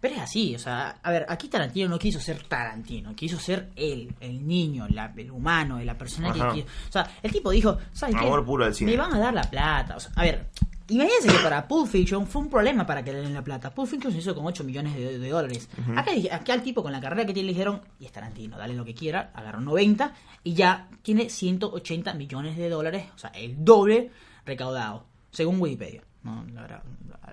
Pero 0.00 0.14
es 0.14 0.20
así, 0.22 0.54
o 0.54 0.58
sea, 0.58 0.98
a 1.02 1.10
ver, 1.10 1.26
aquí 1.28 1.48
Tarantino 1.48 1.88
no 1.88 1.98
quiso 1.98 2.18
ser 2.18 2.42
Tarantino, 2.44 3.14
quiso 3.14 3.38
ser 3.38 3.70
él, 3.76 4.14
el 4.20 4.46
niño, 4.46 4.86
la- 4.88 5.12
el 5.16 5.30
humano, 5.30 5.78
la 5.82 5.98
persona 5.98 6.30
Ajá. 6.30 6.48
que 6.48 6.54
quiso. 6.62 6.66
O 6.88 6.92
sea, 6.92 7.10
el 7.22 7.30
tipo 7.30 7.50
dijo, 7.50 7.76
¿sabes 7.92 8.14
qué? 8.14 8.24
Amor 8.26 8.44
puro 8.44 8.64
al 8.64 8.74
cine. 8.74 8.90
Me 8.92 8.96
van 8.96 9.12
a 9.14 9.18
dar 9.18 9.34
la 9.34 9.42
plata. 9.44 9.96
O 9.96 10.00
sea, 10.00 10.12
a 10.16 10.22
ver, 10.22 10.46
imagínense 10.88 11.28
que 11.28 11.38
para 11.42 11.66
Pulp 11.66 11.88
Fiction 11.88 12.26
fue 12.26 12.42
un 12.42 12.48
problema 12.50 12.86
para 12.86 13.02
que 13.04 13.12
le 13.12 13.20
den 13.20 13.34
la 13.34 13.42
plata. 13.42 13.70
Pulp 13.74 13.88
Fiction 13.88 14.12
se 14.12 14.18
hizo 14.18 14.34
con 14.34 14.46
8 14.46 14.64
millones 14.64 14.94
de, 14.94 15.18
de 15.18 15.28
dólares. 15.30 15.68
acá, 15.96 16.12
dije- 16.12 16.32
acá 16.32 16.52
al 16.54 16.62
tipo 16.62 16.82
con 16.82 16.92
la 16.92 17.00
carrera 17.00 17.24
que 17.26 17.32
tiene 17.32 17.48
le 17.48 17.52
dijeron, 17.52 17.80
y 18.00 18.06
es 18.06 18.12
Tarantino, 18.12 18.56
dale 18.56 18.74
lo 18.74 18.84
que 18.84 18.94
quiera, 18.94 19.30
agarró 19.34 19.60
90 19.60 20.12
y 20.44 20.54
ya 20.54 20.88
tiene 21.02 21.28
180 21.30 22.14
millones 22.14 22.56
de 22.56 22.68
dólares, 22.68 23.06
o 23.14 23.18
sea, 23.18 23.30
el 23.30 23.64
doble 23.64 24.10
recaudado, 24.44 25.04
según 25.30 25.60
Wikipedia. 25.60 26.02
No, 26.22 26.44
la 26.52 26.62
verdad, 26.62 26.82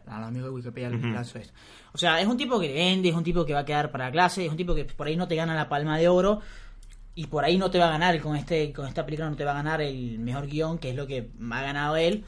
al 0.07 0.23
amigo 0.23 0.45
de 0.45 0.51
Wikipedia 0.51 0.89
le 0.89 0.97
lanzo 1.11 1.39
esto. 1.39 1.53
O 1.93 1.97
sea, 1.97 2.19
es 2.21 2.27
un 2.27 2.37
tipo 2.37 2.59
que 2.59 2.71
vende, 2.71 3.09
es 3.09 3.15
un 3.15 3.23
tipo 3.23 3.43
que 3.45 3.53
va 3.53 3.59
a 3.61 3.65
quedar 3.65 3.91
para 3.91 4.11
clase, 4.11 4.45
es 4.45 4.51
un 4.51 4.57
tipo 4.57 4.75
que 4.75 4.85
por 4.85 5.07
ahí 5.07 5.15
no 5.15 5.27
te 5.27 5.35
gana 5.35 5.55
la 5.55 5.67
palma 5.69 5.97
de 5.97 6.07
oro, 6.07 6.41
y 7.15 7.27
por 7.27 7.43
ahí 7.45 7.57
no 7.57 7.69
te 7.71 7.77
va 7.79 7.85
a 7.87 7.91
ganar 7.91 8.19
con 8.21 8.35
este 8.35 8.73
con 8.73 8.87
esta 8.87 9.05
película 9.05 9.29
no 9.29 9.35
te 9.35 9.45
va 9.45 9.51
a 9.51 9.55
ganar 9.55 9.81
el 9.83 10.17
mejor 10.17 10.47
guion 10.47 10.79
que 10.79 10.89
es 10.89 10.95
lo 10.95 11.05
que 11.05 11.29
ha 11.51 11.61
ganado 11.61 11.95
él 11.95 12.23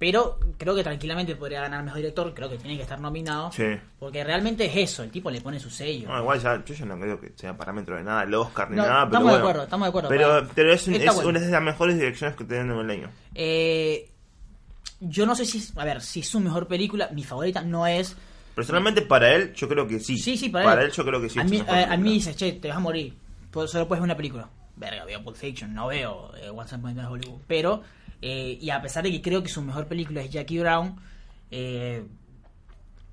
Pero 0.00 0.38
creo 0.56 0.74
que 0.74 0.82
tranquilamente 0.82 1.36
podría 1.36 1.60
ganar 1.60 1.84
mejor 1.84 1.98
director, 1.98 2.32
creo 2.32 2.48
que 2.48 2.56
tiene 2.56 2.74
que 2.78 2.82
estar 2.84 2.98
nominado. 2.98 3.52
Sí. 3.52 3.66
Porque 3.98 4.24
realmente 4.24 4.64
es 4.64 4.74
eso, 4.90 5.02
el 5.02 5.10
tipo 5.10 5.30
le 5.30 5.42
pone 5.42 5.60
su 5.60 5.68
sello. 5.68 6.08
No, 6.08 6.18
igual 6.20 6.40
ya, 6.40 6.64
yo 6.64 6.74
ya 6.74 6.84
no 6.86 6.98
creo 6.98 7.20
que 7.20 7.32
sea 7.36 7.54
parámetro 7.54 7.96
de 7.96 8.02
nada 8.02 8.22
el 8.22 8.32
Oscar 8.34 8.70
ni 8.70 8.76
No, 8.78 8.82
nada, 8.86 9.04
pero 9.04 9.18
estamos 9.18 9.32
de 9.32 9.38
acuerdo, 9.38 9.62
estamos 9.64 9.84
de 9.84 9.88
acuerdo, 9.90 10.08
Pero, 10.08 10.28
pero- 10.40 10.48
pero 10.54 10.72
es, 10.72 10.88
es 10.88 11.14
bueno. 11.14 11.28
una 11.28 11.40
de 11.40 11.50
las 11.50 11.62
mejores 11.62 11.96
direcciones 11.96 12.34
que 12.34 12.44
tienen 12.44 12.70
en 12.70 12.78
el 12.78 12.90
año. 12.90 13.10
Eh, 13.34 14.10
yo 15.00 15.26
no 15.26 15.34
sé 15.34 15.44
si, 15.44 15.62
a 15.76 15.84
ver, 15.84 16.00
si 16.00 16.20
es 16.20 16.28
su 16.28 16.40
mejor 16.40 16.66
película, 16.66 17.10
mi 17.12 17.22
favorita 17.22 17.60
no 17.62 17.86
es... 17.86 18.16
Personalmente 18.54 19.02
para 19.02 19.34
él, 19.34 19.52
yo 19.52 19.68
creo 19.68 19.86
que 19.86 20.00
sí. 20.00 20.16
Sí, 20.16 20.38
sí, 20.38 20.48
para, 20.48 20.82
él. 20.82 20.90
yo 20.90 21.04
creo 21.04 21.20
que 21.20 21.28
sí. 21.28 21.38
A 21.38 21.42
es 21.42 21.50
mí, 21.50 21.62
a, 21.68 21.92
a 21.92 21.96
mí 21.98 22.14
dice, 22.14 22.34
che, 22.34 22.52
te 22.52 22.68
vas 22.68 22.78
a 22.78 22.80
morir. 22.80 23.14
Solo 23.52 23.86
puedes 23.86 24.00
ver 24.00 24.02
una 24.02 24.16
película. 24.16 24.48
Verga, 24.76 25.04
veo 25.04 25.22
Pulp 25.22 25.36
Fiction, 25.36 25.74
no 25.74 25.88
veo 25.88 26.34
eh, 26.36 26.48
Once 26.48 26.74
Upon 26.74 26.98
a 26.98 27.10
Hollywood. 27.10 27.40
Pero, 27.46 27.82
eh, 28.22 28.58
y 28.60 28.70
a 28.70 28.80
pesar 28.82 29.02
de 29.04 29.10
que 29.10 29.22
creo 29.22 29.42
que 29.42 29.48
su 29.48 29.62
mejor 29.62 29.86
película 29.86 30.20
es 30.22 30.30
Jackie 30.30 30.58
Brown, 30.58 30.96
eh, 31.50 32.04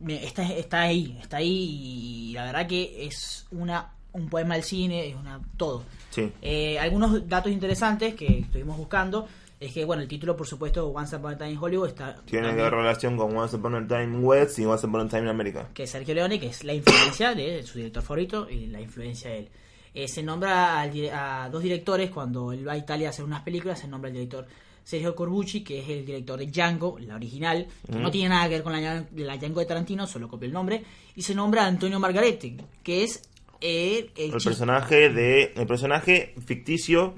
está, 0.08 0.44
está 0.54 0.82
ahí, 0.82 1.18
está 1.22 1.38
ahí 1.38 2.30
y 2.30 2.34
la 2.34 2.46
verdad 2.46 2.68
que 2.68 3.06
es 3.06 3.48
una 3.52 3.94
un 4.14 4.30
poema 4.30 4.56
del 4.56 4.64
cine, 4.64 5.08
es 5.10 5.16
una 5.16 5.40
todo. 5.58 5.84
Sí. 6.10 6.32
Eh, 6.42 6.80
algunos 6.80 7.28
datos 7.30 7.52
interesantes 7.52 8.16
que 8.16 8.40
estuvimos 8.40 8.76
buscando 8.76 9.28
es 9.60 9.72
que, 9.74 9.86
bueno, 9.86 10.02
el 10.02 10.08
título, 10.08 10.36
por 10.36 10.48
supuesto, 10.48 10.88
Once 10.88 11.16
Upon 11.16 11.34
a 11.34 11.38
Time 11.38 11.52
in 11.52 11.58
Hollywood 11.60 11.90
está... 11.90 12.16
Tiene 12.26 12.48
también- 12.48 12.72
relación 12.72 13.16
con 13.16 13.36
Once 13.38 13.56
Upon 13.56 13.76
a 13.76 13.88
Time 13.88 14.20
West 14.20 14.58
y 14.58 14.66
Once 14.66 14.88
Upon 14.88 15.02
a 15.02 15.08
Time 15.10 15.22
in 15.24 15.28
America. 15.28 15.70
que 15.74 15.86
Sergio 15.86 16.16
Leone, 16.16 16.40
que 16.40 16.48
es 16.48 16.64
la 16.64 16.74
influencia 16.74 17.36
de 17.36 17.62
su 17.64 17.78
director 17.78 18.02
favorito 18.02 18.50
y 18.50 18.68
la 18.68 18.82
influencia 18.82 19.30
de 19.30 19.38
él. 19.40 19.50
Eh, 19.94 20.08
se 20.08 20.24
nombra 20.24 20.84
dire- 20.92 21.12
a, 21.12 21.50
dos 21.52 21.62
directores 21.62 22.10
cuando 22.10 22.52
él 22.52 22.68
va 22.68 22.74
a 22.74 22.78
Italia 22.78 23.08
a 23.08 23.10
hacer 23.12 23.26
unas 23.26 23.42
películas, 23.44 23.80
se 23.80 23.88
nombra 23.88 24.10
el 24.10 24.16
director 24.16 24.48
Sergio 24.88 25.16
Corbucci, 25.16 25.66
que 25.66 25.80
es 25.80 25.90
el 25.90 26.06
director 26.06 26.40
de 26.40 26.46
Django, 26.46 26.98
la 26.98 27.16
original, 27.16 27.68
que 27.92 28.00
no 28.00 28.10
tiene 28.10 28.30
nada 28.30 28.48
que 28.48 28.54
ver 28.54 28.64
con 28.64 28.72
la, 28.72 29.06
la 29.18 29.38
Django 29.38 29.60
de 29.60 29.66
Tarantino, 29.66 30.08
solo 30.08 30.30
copia 30.30 30.46
el 30.48 30.54
nombre, 30.54 30.82
y 31.14 31.24
se 31.24 31.36
nombra 31.36 31.66
a 31.66 31.68
Antonio 31.68 32.00
Margaretti, 32.00 32.56
que 32.84 33.04
es 33.04 33.22
eh, 33.60 34.10
el, 34.16 34.32
personaje 34.32 35.10
de 35.10 35.52
el 35.58 35.68
personaje 35.68 36.34
ficticio 36.46 37.16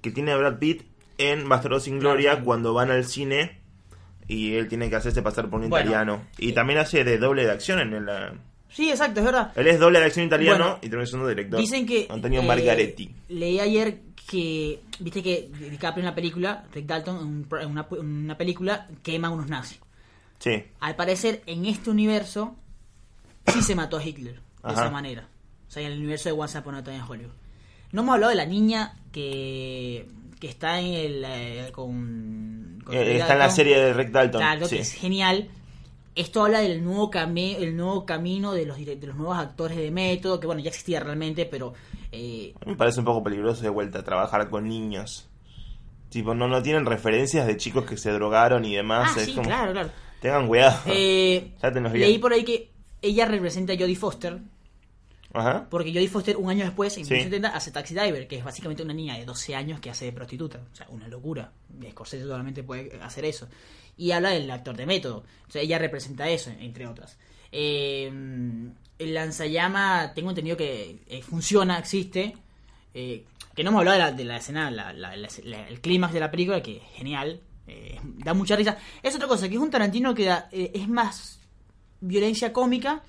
que 0.00 0.10
tiene 0.10 0.34
Brad 0.34 0.58
Pitt 0.58 0.82
en 1.16 1.48
Bastardos 1.48 1.84
sin 1.84 2.00
Gloria 2.00 2.32
Claro. 2.32 2.44
cuando 2.44 2.74
van 2.74 2.90
al 2.90 3.04
cine 3.04 3.60
y 4.26 4.54
él 4.54 4.66
tiene 4.66 4.90
que 4.90 4.96
hacerse 4.96 5.22
pasar 5.22 5.48
por 5.48 5.60
un 5.60 5.70
Bueno, 5.70 5.90
italiano. 5.90 6.22
Y 6.38 6.48
eh, 6.48 6.52
también 6.54 6.80
hace 6.80 7.04
de 7.04 7.18
doble 7.18 7.44
de 7.44 7.52
acción 7.52 7.78
en 7.78 7.92
el... 7.92 8.08
eh, 8.08 8.32
Sí, 8.68 8.90
exacto, 8.90 9.20
es 9.20 9.26
verdad. 9.26 9.52
Él 9.54 9.68
es 9.68 9.78
doble 9.78 10.00
de 10.00 10.06
acción 10.06 10.26
italiano 10.26 10.64
Bueno, 10.64 10.78
y 10.82 10.88
también 10.88 11.02
es 11.02 11.12
un 11.12 11.28
director. 11.28 11.60
Dicen 11.60 11.86
que. 11.86 12.08
Antonio 12.10 12.40
eh, 12.40 12.46
Margaretti. 12.46 13.14
Leí 13.28 13.60
ayer 13.60 14.00
que. 14.26 14.80
Viste 15.00 15.22
que 15.22 15.50
DiCaprio 15.70 16.02
en 16.02 16.06
la 16.06 16.14
película, 16.14 16.64
Rick 16.72 16.86
Dalton 16.86 17.46
en, 17.50 17.60
en 17.60 17.70
una, 17.70 17.86
en 17.90 18.06
una 18.24 18.36
película, 18.38 18.88
quema 19.02 19.28
a 19.28 19.30
unos 19.30 19.48
nazis. 19.48 19.78
Sí. 20.38 20.62
Al 20.80 20.96
parecer, 20.96 21.42
en 21.46 21.66
este 21.66 21.90
universo, 21.90 22.56
sí 23.46 23.62
se 23.62 23.74
mató 23.74 23.96
a 23.98 24.04
Hitler. 24.04 24.34
De 24.36 24.40
Ajá. 24.62 24.82
esa 24.82 24.90
manera. 24.90 25.28
O 25.68 25.70
sea, 25.70 25.82
en 25.86 25.92
el 25.92 25.98
universo 25.98 26.28
de 26.28 26.32
Once 26.40 26.58
Upon 26.58 26.74
a 26.74 26.82
Time 26.84 26.96
in 26.96 27.02
Hollywood. 27.02 27.32
No 27.92 28.02
hemos 28.02 28.14
hablado 28.14 28.30
de 28.30 28.36
la 28.36 28.46
niña 28.46 28.94
que. 29.12 30.06
que 30.40 30.48
está 30.48 30.80
en 30.80 30.86
el. 30.92 31.24
eh, 31.26 31.68
con. 31.72 32.80
con 32.84 32.94
Eh, 32.94 33.18
está 33.18 33.34
en 33.34 33.38
la 33.38 33.50
serie 33.50 33.78
de 33.78 33.92
Rick 33.92 34.10
Dalton. 34.10 34.40
Claro, 34.40 34.66
sí. 34.66 34.76
que 34.76 34.82
es 34.82 34.92
genial. 34.92 35.48
Esto 36.14 36.44
habla 36.44 36.60
del 36.60 36.84
nuevo, 36.84 37.10
cami- 37.10 37.56
el 37.56 37.74
nuevo 37.74 38.04
camino 38.04 38.52
de 38.52 38.66
los, 38.66 38.76
de 38.76 38.98
los 39.06 39.16
nuevos 39.16 39.38
actores 39.38 39.78
de 39.78 39.90
método, 39.90 40.38
que 40.40 40.46
bueno, 40.46 40.60
ya 40.60 40.68
existía 40.68 41.00
realmente, 41.00 41.46
pero 41.46 41.72
eh, 42.12 42.54
Me 42.66 42.76
parece 42.76 43.00
un 43.00 43.06
poco 43.06 43.22
peligroso 43.24 43.62
de 43.62 43.68
vuelta 43.70 44.00
a 44.00 44.04
trabajar 44.04 44.48
con 44.50 44.68
niños. 44.68 45.28
Tipo, 46.10 46.34
no, 46.34 46.46
no 46.46 46.62
tienen 46.62 46.84
referencias 46.86 47.46
de 47.46 47.56
chicos 47.56 47.84
que 47.86 47.96
se 47.96 48.10
drogaron 48.12 48.64
y 48.64 48.74
demás. 48.74 49.12
Ah, 49.16 49.20
es 49.20 49.26
sí, 49.26 49.34
como, 49.34 49.48
claro, 49.48 49.72
claro. 49.72 49.90
Tengan 50.20 50.46
cuidado. 50.46 50.78
Eh, 50.86 51.52
leí 51.94 52.18
por 52.18 52.32
ahí 52.32 52.44
que 52.44 52.70
ella 53.00 53.24
representa 53.26 53.72
a 53.72 53.76
Jodie 53.76 53.96
Foster, 53.96 54.38
Ajá. 55.32 55.66
porque 55.70 55.90
Jodie 55.92 56.08
Foster 56.08 56.36
un 56.36 56.50
año 56.50 56.64
después, 56.66 56.96
en 56.98 57.06
Sí. 57.06 57.14
1970, 57.14 57.56
hace 57.56 57.70
Taxi 57.72 57.94
Driver, 57.94 58.28
que 58.28 58.36
es 58.36 58.44
básicamente 58.44 58.82
una 58.82 58.92
niña 58.94 59.16
de 59.16 59.24
12 59.24 59.54
años 59.56 59.80
que 59.80 59.90
hace 59.90 60.04
de 60.04 60.12
prostituta. 60.12 60.60
O 60.70 60.76
sea, 60.76 60.86
una 60.90 61.08
locura. 61.08 61.50
Scorsese 61.90 62.24
solamente 62.24 62.62
puede 62.62 63.00
hacer 63.02 63.24
eso. 63.24 63.48
Y 63.96 64.10
habla 64.12 64.30
del 64.30 64.50
actor 64.50 64.76
de 64.76 64.84
método. 64.86 65.24
O 65.48 65.50
sea, 65.50 65.62
ella 65.62 65.78
representa 65.78 66.28
eso, 66.28 66.50
entre 66.60 66.86
otras. 66.86 67.18
Eh, 67.50 68.10
el 69.02 69.14
lanzallama, 69.14 70.12
tengo 70.14 70.30
entendido 70.30 70.56
que 70.56 70.98
eh, 71.08 71.22
funciona, 71.22 71.78
existe. 71.78 72.36
Eh, 72.94 73.24
que 73.54 73.62
no 73.64 73.70
hemos 73.70 73.80
hablado 73.80 73.98
de 73.98 74.04
la, 74.04 74.12
de 74.12 74.24
la 74.24 74.36
escena, 74.38 74.70
la- 74.70 74.92
la- 74.92 75.14
el 75.14 75.80
clímax 75.80 76.12
de 76.14 76.20
la 76.20 76.30
película, 76.30 76.62
que 76.62 76.76
es 76.78 76.82
genial. 76.94 77.40
eh, 77.68 77.98
da 78.18 78.34
mucha 78.34 78.56
risa. 78.56 78.76
Es 79.02 79.14
otra 79.14 79.28
cosa, 79.28 79.48
que 79.48 79.54
es 79.54 79.60
un 79.60 79.70
Tarantino 79.70 80.14
que 80.14 80.24
da, 80.24 80.48
eh, 80.50 80.72
es 80.74 80.88
más 80.88 81.38
violencia 82.00 82.52
cómica 82.52 83.02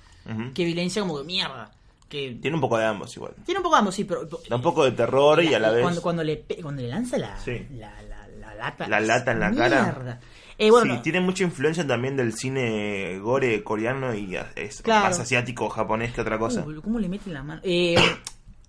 que 0.54 0.64
violencia 0.64 1.02
como 1.02 1.18
de 1.18 1.24
mierda. 1.24 1.70
Que 2.08 2.38
Tiene 2.40 2.54
un 2.54 2.60
poco 2.60 2.78
de 2.78 2.84
ambos 2.84 3.14
igual. 3.16 3.34
tiene 3.44 3.58
un 3.58 3.62
poco 3.64 3.74
de 3.74 3.80
ambos, 3.80 3.94
sí, 3.94 4.04
pero... 4.04 4.24
Da 4.48 4.56
un 4.56 4.62
poco 4.62 4.84
de 4.84 4.92
terror 4.92 5.42
y 5.42 5.52
a 5.52 5.58
la 5.58 5.70
vez... 5.70 5.82
Cuando, 5.82 6.00
cuando, 6.02 6.22
le, 6.22 6.44
cuando 6.62 6.80
le 6.82 6.88
lanza 6.88 7.18
la, 7.18 7.36
Sí. 7.40 7.66
la, 7.72 7.90
la, 8.02 8.28
la 8.38 8.54
lata... 8.54 8.88
La 8.88 9.00
lata 9.00 9.32
en 9.32 9.40
la 9.40 9.52
cara. 9.54 10.20
Eh, 10.58 10.70
bueno, 10.70 10.94
sí, 10.96 11.02
tiene 11.02 11.20
mucha 11.20 11.42
influencia 11.44 11.86
también 11.86 12.16
del 12.16 12.32
cine 12.32 13.18
gore 13.18 13.62
coreano 13.64 14.14
y 14.14 14.36
es 14.56 14.82
Claro. 14.82 15.06
más 15.06 15.18
asiático 15.18 15.66
o 15.66 15.68
japonés 15.68 16.12
que 16.12 16.20
otra 16.20 16.38
cosa. 16.38 16.64
Uh, 16.66 16.80
¿Cómo 16.80 16.98
le 16.98 17.08
mete 17.08 17.30
la 17.30 17.42
mano? 17.42 17.60
Eh, 17.64 17.96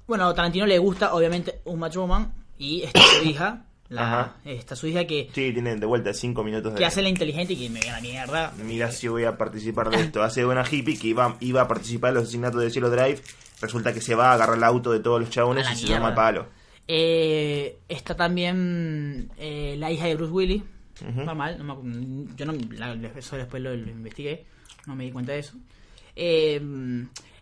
bueno, 0.08 0.28
a 0.28 0.34
Tarantino 0.34 0.66
le 0.66 0.78
gusta, 0.80 1.14
obviamente, 1.14 1.62
un 1.66 1.80
Macho 1.80 2.02
Woman 2.02 2.34
y 2.58 2.82
está 2.84 3.02
su 3.02 3.24
hija. 3.28 3.66
La, 3.88 4.34
está 4.46 4.76
su 4.76 4.88
hija 4.88 5.06
que, 5.06 5.30
Sí, 5.32 5.54
tiene 5.54 5.76
de 5.76 5.86
vuelta 5.86 6.12
cinco 6.12 6.44
minutos 6.44 6.74
de... 6.74 6.80
que 6.80 6.86
hace 6.86 7.04
la 7.04 7.10
inteligente 7.10 7.54
y 7.54 7.56
que 7.56 7.70
me 7.70 7.80
ve 7.82 7.86
la 7.92 8.02
mierda. 8.02 8.52
Mira 8.66 8.92
si 8.92 9.08
voy 9.08 9.26
a 9.26 9.38
participar 9.38 9.92
de 9.92 9.98
esto. 10.02 10.24
Hace 10.24 10.44
buena 10.44 10.64
hippie 10.70 10.98
que 10.98 11.10
iba, 11.10 11.38
iba 11.40 11.62
a 11.62 11.68
participar 11.68 12.10
en 12.10 12.16
los 12.16 12.24
asesinatos 12.24 12.62
de 12.62 12.72
Cielo 12.72 12.90
Drive. 12.90 13.22
Resulta 13.62 13.94
que 13.94 14.02
se 14.02 14.16
va 14.16 14.32
a 14.32 14.34
agarrar 14.34 14.58
el 14.58 14.64
auto 14.64 14.92
de 14.92 15.00
todos 15.02 15.20
los 15.22 15.30
chabones 15.30 15.70
y 15.72 15.76
se 15.76 15.84
mierda. 15.84 15.98
toma 15.98 16.10
el 16.10 16.16
palo. 16.16 16.48
Eh, 16.88 17.78
está 17.88 18.16
también 18.16 19.32
eh, 19.38 19.76
la 19.78 19.92
hija 19.92 20.06
de 20.08 20.16
Bruce 20.16 20.32
Willis. 20.34 20.64
Yo 22.38 22.46
no, 22.46 22.54
la- 22.78 22.94
eso 23.16 23.36
después 23.38 23.62
lo, 23.62 23.74
investigué, 23.74 24.46
no 24.88 24.96
me 24.96 25.04
di 25.06 25.12
cuenta 25.12 25.34
de 25.34 25.40
eso. 25.40 25.54
Eh, 26.16 26.56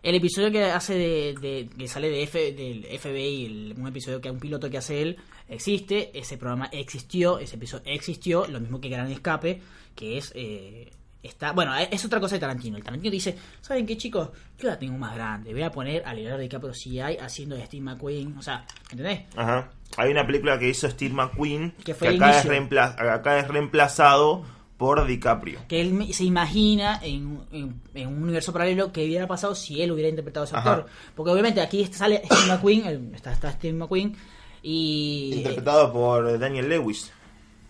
el 0.02 0.16
episodio 0.16 0.52
que 0.52 0.64
hace 0.64 0.96
de, 0.96 1.36
de- 1.40 1.70
que 1.78 1.88
sale 1.88 2.10
de 2.10 2.24
F, 2.24 2.52
del 2.54 2.86
FBI, 3.00 3.46
el- 3.46 3.76
un 3.78 3.88
episodio 3.88 4.20
que 4.20 4.32
un 4.32 4.40
piloto 4.40 4.70
que 4.70 4.78
hace 4.78 5.02
él, 5.02 5.18
existe, 5.48 6.18
ese 6.18 6.38
programa 6.38 6.70
existió, 6.72 7.40
ese 7.40 7.56
episodio 7.56 7.84
existió, 7.86 8.48
lo 8.48 8.60
mismo 8.60 8.82
que 8.82 8.90
Gran 8.90 9.12
Escape, 9.12 9.62
que 9.96 10.18
es 10.18 10.32
eh, 10.36 10.90
está, 11.24 11.52
bueno, 11.54 11.74
es 11.76 12.06
otra 12.06 12.20
cosa 12.20 12.36
de 12.36 12.40
Tarantino. 12.42 12.78
El 12.78 12.84
Tarantino 12.84 13.10
dice, 13.12 13.36
¿saben 13.62 13.86
qué 13.88 13.98
chicos? 13.98 14.30
Yo 14.60 14.68
la 14.68 14.78
tengo 14.78 14.98
más 14.98 15.16
grande, 15.16 15.54
voy 15.54 15.64
a 15.64 15.72
poner 15.72 16.04
a 16.06 16.14
Leonardo 16.14 16.42
DiCaprio 16.42 16.72
CGI 16.74 17.18
haciendo 17.22 17.56
de 17.56 17.66
Steve 17.66 17.84
McQueen, 17.84 18.38
o 18.38 18.42
sea, 18.42 18.66
¿entendés? 18.92 19.22
Ajá. 19.36 19.72
Hay 19.98 20.12
una 20.12 20.26
película 20.26 20.60
que 20.60 20.70
hizo 20.70 20.90
Steve 20.90 21.14
McQueen 21.14 21.72
Que 21.78 21.84
que, 21.84 21.94
fue 21.94 22.10
el 22.10 22.16
acá, 22.22 22.40
es 22.42 22.90
acá 23.10 23.40
es 23.40 23.48
reemplazado 23.48 24.44
por 24.78 25.06
DiCaprio. 25.06 25.60
que 25.68 25.80
él 25.80 26.14
se 26.14 26.26
imagina 26.26 27.00
en, 27.02 27.40
en- 27.52 27.82
en 27.94 28.08
un 28.08 28.24
universo 28.24 28.52
paralelo 28.52 28.92
que 28.92 29.06
hubiera 29.06 29.28
pasado 29.28 29.56
si 29.56 29.82
él 29.82 29.92
hubiera 29.92 30.10
interpretado 30.10 30.44
a 30.44 30.48
ese 30.48 30.56
actor. 30.58 30.88
Porque 31.16 31.32
obviamente 31.32 31.62
aquí 31.62 31.86
sale 31.86 32.22
Steve 32.26 32.48
McQueen, 32.50 32.86
el- 32.88 33.16
está, 33.16 33.32
está 33.32 33.52
Steve 33.52 33.78
McQueen, 33.78 34.16
y... 34.62 35.32
Interpretado 35.38 35.92
por 35.94 36.38
Daniel 36.40 36.70
Lewis, 36.70 37.12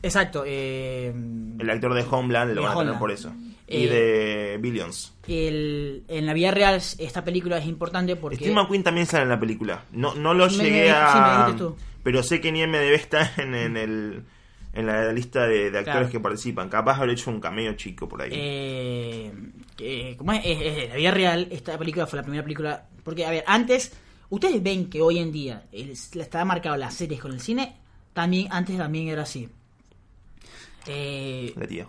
exacto, 0.04 0.44
eh, 0.46 1.12
el 1.60 1.70
actor 1.70 1.94
de 1.96 2.06
Homeland, 2.10 2.54
lo 2.54 2.62
van 2.64 2.78
a 2.78 2.80
tener 2.82 3.00
por 3.00 3.12
eso. 3.12 3.34
Y 3.68 3.86
Eh, 3.86 3.90
de 3.90 4.58
Billions. 4.60 5.14
el- 5.28 6.04
en 6.08 6.26
la 6.28 6.34
vida 6.34 6.52
real 6.52 6.76
esta 6.76 7.24
película 7.24 7.58
es 7.58 7.66
importante 7.66 8.16
porque... 8.16 8.36
Steve 8.38 8.54
McQueen 8.54 8.84
también 8.84 9.08
sale 9.08 9.24
en 9.24 9.30
la 9.30 9.40
película. 9.40 9.86
No, 9.94 10.14
no 10.14 10.34
lo 10.34 10.46
Me- 10.48 10.54
llegué 10.54 10.84
me- 10.84 10.92
a. 10.92 11.48
sí, 11.58 11.64
me. 11.64 11.70
Pero 12.04 12.22
sé 12.22 12.40
que 12.42 12.52
ni 12.52 12.62
MDB 12.62 12.94
está 12.94 13.32
en, 13.38 13.56
en 13.56 13.78
el 13.78 14.24
en 14.76 14.88
la 14.88 15.14
lista 15.14 15.46
de, 15.46 15.70
de 15.70 15.78
actores 15.78 15.84
Claro. 15.86 16.10
que 16.10 16.20
participan. 16.20 16.68
Capaz 16.68 16.98
haber 16.98 17.12
hecho 17.12 17.30
un 17.30 17.40
cameo 17.40 17.74
chico 17.74 18.10
por 18.10 18.22
ahí. 18.24 18.32
Eh, 18.34 19.32
que- 19.78 20.16
¿cómo 20.18 20.34
es? 20.34 20.42
Es- 20.44 20.90
la 20.90 20.96
vida 20.96 21.12
real, 21.12 21.48
esta 21.52 21.78
película 21.78 22.06
fue 22.08 22.18
la 22.18 22.24
primera 22.24 22.44
película. 22.44 22.88
Porque, 23.04 23.24
a 23.26 23.30
ver, 23.30 23.44
antes, 23.48 23.94
ustedes 24.30 24.62
ven 24.64 24.90
que 24.90 25.00
hoy 25.02 25.20
en 25.20 25.32
día 25.32 25.64
el- 25.72 25.92
estaba 25.92 26.44
marcado 26.44 26.76
las 26.76 26.94
series 26.96 27.22
con 27.22 27.32
el 27.34 27.40
cine, 27.40 27.76
también 28.14 28.48
antes 28.52 28.76
también 28.78 29.08
era 29.10 29.22
así. 29.22 29.48
Eh, 30.88 31.54
La 31.56 31.68
tía. 31.68 31.88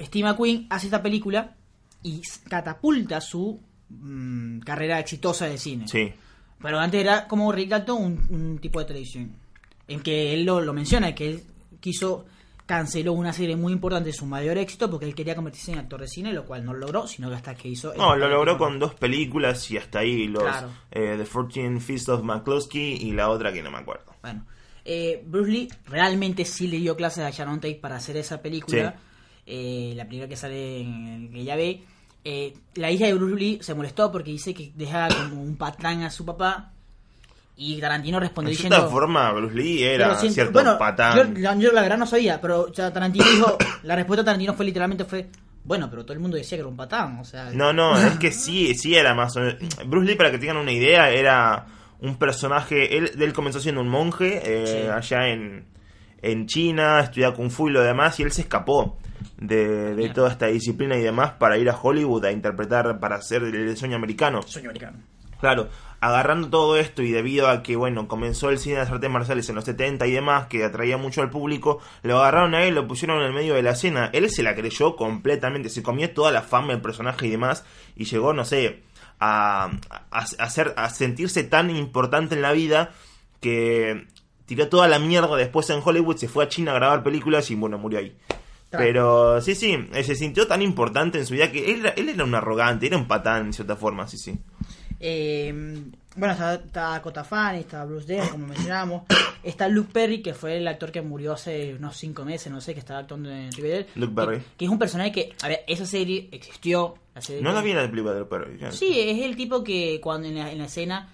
Steve 0.00 0.28
McQueen 0.28 0.66
hace 0.70 0.86
esta 0.86 1.02
película 1.02 1.54
y 2.02 2.20
catapulta 2.48 3.20
su 3.20 3.60
mm, 3.88 4.60
carrera 4.60 4.98
exitosa 4.98 5.46
de 5.46 5.58
cine. 5.58 5.88
Sí. 5.88 6.12
Pero 6.60 6.78
antes 6.78 7.00
era 7.00 7.26
como 7.28 7.50
Rick 7.52 7.70
Dalton, 7.70 8.02
un, 8.02 8.26
un 8.30 8.58
tipo 8.58 8.78
de 8.78 8.84
televisión. 8.86 9.32
En 9.88 10.00
que 10.00 10.34
él 10.34 10.44
lo, 10.44 10.60
lo 10.60 10.72
menciona, 10.72 11.14
que 11.14 11.30
él 11.30 11.42
quiso, 11.80 12.26
canceló 12.66 13.12
una 13.12 13.32
serie 13.32 13.56
muy 13.56 13.72
importante, 13.72 14.12
su 14.12 14.26
mayor 14.26 14.58
éxito, 14.58 14.90
porque 14.90 15.06
él 15.06 15.14
quería 15.14 15.34
convertirse 15.36 15.72
en 15.72 15.78
actor 15.78 16.00
de 16.00 16.08
cine, 16.08 16.32
lo 16.32 16.44
cual 16.44 16.64
no 16.64 16.72
lo 16.72 16.80
logró, 16.80 17.06
sino 17.06 17.28
que 17.28 17.36
hasta 17.36 17.54
que 17.54 17.68
hizo... 17.68 17.94
No, 17.94 18.16
lo 18.16 18.28
logró 18.28 18.58
con 18.58 18.78
dos 18.78 18.94
películas 18.94 19.70
y 19.70 19.78
hasta 19.78 20.00
ahí 20.00 20.26
los 20.26 20.42
Claro. 20.42 20.70
eh, 20.90 21.14
The 21.18 21.24
14 21.24 21.80
Feast 21.80 22.08
of 22.08 22.22
McCloskey 22.22 22.94
y 23.00 23.12
la 23.12 23.28
otra 23.30 23.52
que 23.52 23.62
no 23.62 23.70
me 23.70 23.78
acuerdo. 23.78 24.12
Bueno, 24.22 24.44
eh, 24.86 25.22
Bruce 25.26 25.50
Lee 25.50 25.68
realmente 25.86 26.44
sí 26.44 26.68
le 26.68 26.78
dio 26.78 26.96
clases 26.96 27.24
a 27.24 27.30
Sharon 27.30 27.60
Tate 27.60 27.74
para 27.80 27.96
hacer 27.96 28.16
esa 28.16 28.40
película. 28.40 28.92
Sí. 28.96 29.02
Eh, 29.48 29.92
la 29.96 30.04
película 30.04 30.28
que 30.28 30.36
sale 30.36 30.80
en 30.80 31.30
que 31.32 31.44
ya 31.44 31.56
ve. 31.56 31.82
Eh, 32.24 32.54
la 32.74 32.90
hija 32.90 33.06
de 33.06 33.14
Bruce 33.14 33.36
Lee 33.36 33.58
se 33.62 33.74
molestó 33.74 34.10
porque 34.10 34.30
dice 34.32 34.52
que 34.54 34.72
deja 34.74 35.08
como 35.08 35.42
un 35.42 35.56
patán 35.56 36.02
a 36.02 36.10
su 36.10 36.24
papá. 36.24 36.72
Y 37.58 37.80
Tarantino 37.80 38.20
respondió 38.20 38.50
De 38.50 38.56
cierta 38.56 38.76
diciendo. 38.76 38.90
forma, 38.92 39.32
Bruce 39.32 39.54
Lee 39.54 39.82
era 39.82 40.14
siento- 40.16 40.34
cierto 40.34 40.52
bueno, 40.52 40.76
patán. 40.78 41.34
Yo, 41.36 41.54
yo 41.58 41.72
la 41.72 41.80
verdad 41.82 41.96
no 41.96 42.06
sabía, 42.06 42.38
pero 42.40 42.66
Tarantino 42.66 43.24
dijo, 43.24 43.56
la 43.84 43.96
respuesta 43.96 44.22
de 44.22 44.26
Tarantino 44.26 44.52
fue 44.54 44.66
literalmente 44.66 45.04
fue, 45.06 45.28
bueno, 45.64 45.88
pero 45.88 46.04
todo 46.04 46.12
el 46.12 46.18
mundo 46.20 46.36
decía 46.36 46.56
que 46.58 46.60
era 46.60 46.68
un 46.68 46.76
patán, 46.76 47.18
o 47.18 47.24
sea, 47.24 47.50
No, 47.54 47.72
no, 47.72 47.96
es 48.06 48.18
que 48.18 48.30
sí, 48.30 48.74
sí 48.74 48.94
era 48.94 49.14
más 49.14 49.34
o 49.36 49.40
menos. 49.40 49.56
Bruce 49.86 50.06
Lee, 50.06 50.16
para 50.16 50.30
que 50.30 50.38
tengan 50.38 50.58
una 50.58 50.70
idea, 50.72 51.08
era 51.10 51.64
un 52.00 52.16
personaje. 52.16 52.96
Él, 52.96 53.10
él 53.18 53.32
comenzó 53.32 53.60
siendo 53.60 53.80
un 53.80 53.88
monje 53.88 54.40
eh, 54.44 54.66
Sí. 54.66 54.88
allá 54.88 55.28
en, 55.28 55.64
en 56.22 56.46
China, 56.46 57.00
estudiaba 57.00 57.34
Kung 57.34 57.50
Fu 57.50 57.68
y 57.68 57.72
lo 57.72 57.82
demás, 57.82 58.18
y 58.20 58.22
él 58.22 58.32
se 58.32 58.42
escapó 58.42 58.98
de, 59.38 59.94
de 59.94 60.08
toda 60.10 60.30
esta 60.30 60.46
disciplina 60.46 60.96
y 60.96 61.02
demás 61.02 61.32
para 61.32 61.58
ir 61.58 61.68
a 61.70 61.76
Hollywood 61.80 62.24
a 62.24 62.32
interpretar, 62.32 62.98
para 63.00 63.16
hacer 63.16 63.42
el 63.42 63.76
sueño 63.76 63.96
americano. 63.96 64.42
sueño 64.42 64.70
americano. 64.70 64.98
Claro, 65.38 65.68
agarrando 66.00 66.48
todo 66.48 66.78
esto 66.78 67.02
y 67.02 67.10
debido 67.12 67.48
a 67.48 67.62
que, 67.62 67.76
bueno, 67.76 68.08
comenzó 68.08 68.48
el 68.48 68.58
cine 68.58 68.76
de 68.76 68.80
las 68.84 68.90
artes 68.90 69.10
marciales 69.10 69.46
en 69.50 69.54
los 69.56 69.64
70 69.66 70.06
y 70.06 70.12
demás, 70.12 70.46
que 70.46 70.64
atraía 70.64 70.96
mucho 70.96 71.20
al 71.20 71.28
público, 71.28 71.78
lo 72.02 72.18
agarraron 72.18 72.54
a 72.54 72.64
él, 72.64 72.74
lo 72.74 72.88
pusieron 72.88 73.18
en 73.20 73.26
el 73.26 73.32
medio 73.34 73.52
de 73.54 73.62
la 73.62 73.72
escena. 73.72 74.08
Él 74.14 74.30
se 74.30 74.42
la 74.42 74.54
creyó 74.54 74.96
completamente, 74.96 75.68
se 75.68 75.82
comió 75.82 76.10
toda 76.10 76.32
la 76.32 76.40
fama 76.40 76.68
del 76.72 76.80
personaje 76.80 77.26
y 77.26 77.30
demás, 77.30 77.66
y 77.96 78.04
llegó, 78.06 78.32
no 78.32 78.46
sé, 78.46 78.82
a, 79.20 79.70
a, 79.90 80.00
a 80.10 80.18
hacer, 80.44 80.74
a 80.76 80.90
sentirse 80.90 81.42
tan 81.44 81.70
importante 81.70 82.34
en 82.34 82.42
la 82.42 82.52
vida 82.52 82.90
que 83.40 84.06
tiró 84.46 84.68
toda 84.68 84.88
la 84.88 84.98
mierda 84.98 85.34
después 85.36 85.68
en 85.70 85.80
Hollywood, 85.84 86.16
se 86.16 86.28
fue 86.28 86.44
a 86.44 86.48
China 86.48 86.72
a 86.72 86.74
grabar 86.76 87.02
películas 87.02 87.50
y, 87.50 87.54
bueno, 87.54 87.78
murió 87.78 87.98
ahí. 87.98 88.16
Pero 88.78 89.40
sí, 89.40 89.54
sí, 89.54 89.76
se 90.04 90.14
sintió 90.16 90.46
tan 90.46 90.60
importante 90.62 91.18
en 91.18 91.26
su 91.26 91.34
vida 91.34 91.50
que 91.52 91.72
él, 91.72 91.80
era- 91.80 91.90
él 91.90 92.08
era 92.08 92.24
un 92.24 92.34
arrogante, 92.34 92.86
era 92.86 92.96
un 92.96 93.06
patán 93.08 93.46
en 93.46 93.52
cierta 93.52 93.76
forma, 93.76 94.06
sí, 94.08 94.18
sí. 94.18 94.38
Eh, 95.00 95.52
bueno, 96.16 96.32
está, 96.34 96.96
está 96.96 97.24
Fanning, 97.24 97.60
está 97.60 97.84
Bruce 97.84 98.06
Dern, 98.06 98.28
como 98.28 98.46
mencionábamos, 98.46 99.02
está 99.42 99.68
Luke 99.68 99.90
Perry, 99.92 100.22
que 100.22 100.34
fue 100.34 100.56
el 100.56 100.66
actor 100.68 100.90
que 100.90 101.02
murió 101.02 101.32
hace 101.34 101.74
unos 101.74 101.96
cinco 101.96 102.24
meses, 102.24 102.50
no 102.52 102.60
sé, 102.60 102.74
que 102.74 102.80
estaba 102.80 103.00
actuando 103.00 103.30
en 103.30 103.52
Riverdale. 103.52 103.86
Luke 103.94 104.14
Perry. 104.14 104.38
Que, 104.38 104.44
que 104.58 104.64
es 104.64 104.70
un 104.70 104.78
personaje 104.78 105.12
que, 105.12 105.32
a 105.42 105.48
ver, 105.48 105.60
esa 105.66 105.86
serie 105.86 106.28
existió. 106.32 106.94
La 107.14 107.20
serie 107.20 107.42
No 107.42 107.50
que- 107.50 107.54
la 107.54 107.62
vi 107.62 107.70
en 107.70 107.76
la 107.76 107.90
película 107.90 108.14
del 108.14 108.26
perro. 108.26 108.52
ya. 108.58 108.72
Sí, 108.72 108.98
es 109.00 109.22
el 109.22 109.36
tipo 109.36 109.62
que 109.64 110.00
cuando 110.02 110.28
en 110.28 110.36
la, 110.36 110.50
en 110.52 110.58
la 110.58 110.64
escena 110.66 111.08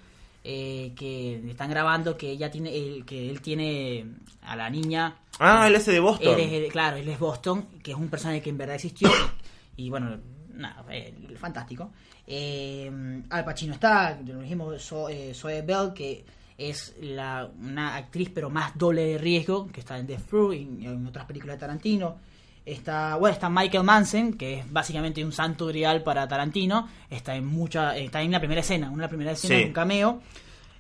eh, 0.44 0.92
que 0.96 1.40
están 1.48 1.70
grabando 1.70 2.16
que 2.16 2.30
ella 2.30 2.50
tiene 2.50 2.76
el, 2.76 3.05
que 3.05 3.30
él 3.30 3.40
tiene 3.40 4.07
a 4.42 4.57
la 4.57 4.68
niña 4.70 5.14
Ah, 5.38 5.68
él 5.68 5.74
ese 5.76 5.92
de 5.92 6.00
Boston. 6.00 6.38
él 6.40 6.64
es, 6.64 6.72
claro 6.72 6.96
él 6.96 7.09
es 7.09 7.18
Boston 7.20 7.66
que 7.82 7.92
es 7.92 7.96
un 7.96 8.09
personaje 8.09 8.42
que 8.42 8.50
en 8.50 8.59
verdad 8.59 8.74
existió 8.74 9.09
y 9.76 9.88
bueno 9.88 10.18
nada 10.55 10.84
eh, 10.90 11.14
fantástico 11.38 11.92
eh, 12.35 12.91
Al 13.28 13.45
Pacino 13.45 13.74
está 13.74 14.18
lo 14.24 14.41
dijimos 14.41 14.93
eh, 15.11 15.33
Zoe 15.35 15.61
Bell 15.61 15.93
que 15.95 16.24
es 16.57 16.95
la, 17.03 17.47
una 17.61 17.97
actriz 17.97 18.30
pero 18.35 18.49
más 18.49 18.76
doble 18.78 19.05
de 19.05 19.18
riesgo 19.18 19.66
que 19.70 19.80
está 19.80 19.99
en 19.99 20.07
Death 20.07 20.22
Proof 20.22 20.55
y, 20.55 20.87
en 20.87 21.07
otras 21.07 21.26
películas 21.26 21.57
de 21.57 21.61
Tarantino 21.61 22.16
Está, 22.64 23.16
bueno, 23.16 23.35
está 23.35 23.51
Michael 23.51 23.83
Manson, 23.83 24.35
que 24.35 24.61
es 24.61 24.72
básicamente 24.72 25.24
un 25.24 25.33
santo 25.33 25.66
grial 25.66 26.05
para 26.05 26.28
Tarantino. 26.28 26.87
Está 27.11 27.35
en 27.35 27.45
mucha, 27.45 27.97
está 27.99 28.22
en 28.22 28.30
la 28.30 28.39
primera 28.39 28.61
escena, 28.61 28.89
una 28.89 29.09
primera 29.09 29.33
escena, 29.33 29.57
Sí. 29.59 29.64
un 29.64 29.72
cameo. 29.72 30.20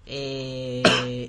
Eh, 0.06 0.82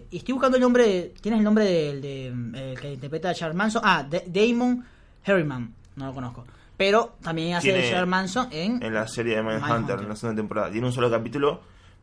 y 0.11 0.17
estoy 0.17 0.33
buscando 0.33 0.57
el 0.57 0.61
nombre, 0.61 0.87
de- 0.87 1.13
¿tienes 1.19 1.39
el 1.39 1.43
nombre 1.43 1.65
del 1.65 2.01
de, 2.01 2.75
que 2.79 2.93
interpreta 2.93 3.31
a 3.31 3.33
Charles 3.33 3.55
Manson? 3.57 3.81
Ah, 3.83 4.05
Da- 4.07 4.21
Damon 4.27 4.85
Harriman, 5.25 5.73
no 5.95 6.05
lo 6.05 6.13
conozco. 6.13 6.45
Pero 6.77 7.15
también 7.21 7.55
hace 7.55 7.71
de 7.71 7.89
Charles 7.89 8.07
Manson 8.07 8.47
en... 8.51 8.81
En 8.83 8.93
la 8.93 9.07
serie 9.07 9.35
de 9.35 9.43
Mindhunter. 9.43 9.99
en 9.99 10.09
la 10.09 10.15
segunda 10.15 10.41
temporada. 10.41 10.71
Tiene 10.71 10.87
un 10.87 10.93
solo 10.93 11.09
capítulo, 11.11 11.61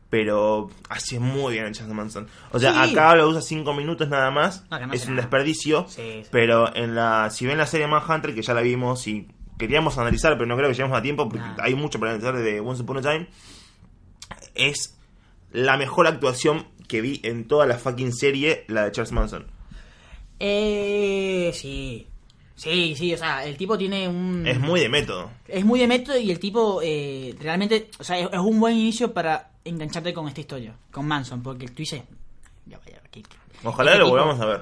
pero 0.09 0.69
hace 0.89 1.19
muy 1.19 1.53
bien 1.53 1.65
el 1.65 1.73
Charles 1.73 1.93
Manson. 1.95 2.27
O 2.51 2.59
sea, 2.59 2.71
Sí. 2.85 2.91
acá 2.91 3.13
lo 3.15 3.27
usa 3.27 3.41
5 3.41 3.73
minutos 3.73 4.07
nada 4.09 4.31
más. 4.31 4.65
No, 4.71 4.79
que 4.79 4.87
no 4.87 4.93
es 4.93 5.05
un 5.05 5.15
nada. 5.15 5.23
desperdicio. 5.23 5.85
Sí, 5.89 6.21
sí. 6.23 6.29
Pero 6.31 6.73
en 6.75 6.95
la 6.95 7.29
si 7.31 7.45
ven 7.45 7.57
la 7.57 7.67
serie 7.67 7.87
Manhunter, 7.87 8.33
que 8.33 8.41
ya 8.41 8.53
la 8.53 8.61
vimos 8.61 9.07
y 9.07 9.27
queríamos 9.57 9.97
analizar, 9.97 10.33
pero 10.33 10.45
no 10.47 10.55
creo 10.55 10.69
que 10.69 10.75
lleguemos 10.75 10.97
a 10.97 11.01
tiempo 11.01 11.27
porque 11.29 11.39
Nah. 11.45 11.57
hay 11.61 11.75
mucho 11.75 11.99
para 11.99 12.11
analizar 12.13 12.35
de 12.37 12.59
Once 12.61 12.81
Upon 12.81 12.97
a 12.97 13.01
Time, 13.01 13.27
es 14.55 14.97
la 15.51 15.75
mejor 15.77 16.07
actuación 16.07 16.65
que 16.87 17.01
vi 17.01 17.19
en 17.23 17.47
toda 17.47 17.65
la 17.65 17.77
fucking 17.77 18.13
serie, 18.13 18.63
la 18.67 18.85
de 18.85 18.91
Charles 18.91 19.11
Manson. 19.11 19.47
Eh, 20.39 21.51
sí. 21.53 22.07
Sí, 22.61 22.95
sí, 22.95 23.11
o 23.13 23.17
sea, 23.17 23.43
el 23.43 23.57
tipo 23.57 23.75
tiene 23.75 24.07
un... 24.07 24.45
Es 24.45 24.59
muy 24.59 24.81
de 24.81 24.87
método. 24.89 25.31
Es 25.47 25.65
muy 25.65 25.79
de 25.79 25.87
método 25.87 26.17
y 26.19 26.29
el 26.29 26.39
tipo 26.39 26.79
eh, 26.83 27.35
realmente, 27.39 27.89
o 27.99 28.03
sea, 28.03 28.19
es, 28.19 28.29
es 28.31 28.39
un 28.39 28.59
buen 28.59 28.75
inicio 28.77 29.11
para 29.13 29.49
engancharte 29.65 30.13
con 30.13 30.27
esta 30.27 30.41
historia, 30.41 30.75
con 30.91 31.07
Manson, 31.07 31.41
porque 31.41 31.65
tú 31.67 31.77
dices, 31.77 32.03
ya 32.67 32.77
vaya, 32.77 33.01
¿qué- 33.09 33.23
qué- 33.23 33.35
Ojalá 33.63 33.91
este 33.91 33.99
lo 33.99 34.05
tipo- 34.05 34.17
volvamos 34.17 34.39
a 34.39 34.45
ver. 34.45 34.61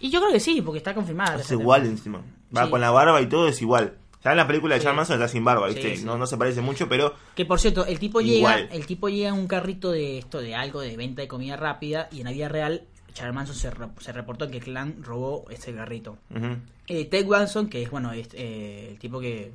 Y 0.00 0.10
yo 0.10 0.20
creo 0.20 0.32
que 0.32 0.40
sí, 0.40 0.60
porque 0.60 0.78
está 0.78 0.92
confirmada. 0.92 1.40
Es 1.40 1.50
igual 1.52 1.86
encima. 1.86 2.20
Va 2.56 2.64
Sí. 2.64 2.70
con 2.70 2.80
la 2.80 2.90
barba 2.90 3.20
y 3.22 3.26
todo 3.28 3.46
es 3.46 3.62
igual. 3.62 3.94
Ya 4.24 4.32
en 4.32 4.36
la 4.38 4.46
película 4.48 4.74
de 4.74 4.80
Sí. 4.80 4.84
Charles 4.84 4.96
Manson 4.96 5.14
está 5.16 5.28
sin 5.28 5.44
barba, 5.44 5.68
¿viste? 5.68 5.96
Sí. 5.96 6.04
No, 6.04 6.18
no 6.18 6.26
se 6.26 6.36
parece 6.36 6.62
mucho, 6.62 6.88
pero 6.88 7.14
Que 7.36 7.44
por 7.44 7.60
cierto, 7.60 7.86
el 7.86 7.98
tipo 8.00 8.20
Igual. 8.20 8.62
llega, 8.64 8.74
el 8.74 8.86
tipo 8.86 9.08
llega 9.08 9.28
en 9.28 9.34
un 9.34 9.46
carrito 9.46 9.92
de 9.92 10.18
esto, 10.18 10.40
de 10.40 10.54
algo 10.56 10.80
de 10.80 10.96
venta 10.96 11.22
de 11.22 11.28
comida 11.28 11.56
rápida, 11.56 12.08
y 12.10 12.18
en 12.18 12.24
la 12.24 12.32
vida 12.32 12.48
real, 12.48 12.82
Charles 13.14 13.34
Manson 13.34 13.54
se, 13.56 13.70
re- 13.70 13.88
se 14.00 14.12
reportó 14.12 14.50
que 14.50 14.60
clan 14.60 15.02
robó 15.02 15.46
este 15.50 15.72
carrito. 15.74 16.18
ujú. 16.34 16.56
Eh, 16.86 17.06
Ted 17.06 17.24
Wilson, 17.26 17.68
que 17.70 17.82
es 17.82 17.90
bueno, 17.90 18.12
es, 18.12 18.28
eh, 18.34 18.88
el 18.90 18.98
tipo 18.98 19.18
que 19.20 19.50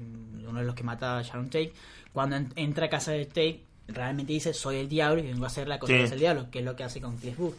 uno 0.48 0.60
de 0.60 0.66
los 0.66 0.74
que 0.74 0.84
mata 0.84 1.20
a 1.20 1.22
Sharon 1.22 1.46
Tate, 1.52 1.72
cuando 2.12 2.36
en- 2.38 2.52
entra 2.56 2.88
a 2.88 2.90
casa 2.90 3.12
de 3.12 3.26
Tate, 3.28 3.62
realmente 3.88 4.34
dice 4.34 4.54
soy 4.54 4.78
el 4.78 4.90
diablo 4.90 5.22
y 5.22 5.28
vengo 5.28 5.44
a 5.44 5.48
hacer 5.48 5.68
la 5.68 5.78
cosa 5.78 5.94
Sí. 5.94 6.00
que 6.08 6.14
el 6.16 6.20
diablo, 6.20 6.50
que 6.50 6.60
es 6.60 6.66
lo 6.66 6.76
que 6.76 6.84
hace 6.86 7.00
con 7.02 7.18
Cliff 7.18 7.38
Booth. 7.38 7.56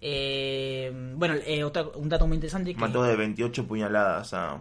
Eh, 0.00 0.92
bueno, 1.16 1.34
eh, 1.46 1.64
otra- 1.64 1.86
un 1.94 2.08
dato 2.08 2.26
muy 2.26 2.34
interesante 2.36 2.74
que 2.74 2.80
mató 2.80 3.02
de 3.02 3.16
28 3.16 3.66
puñaladas 3.66 4.34
a... 4.34 4.60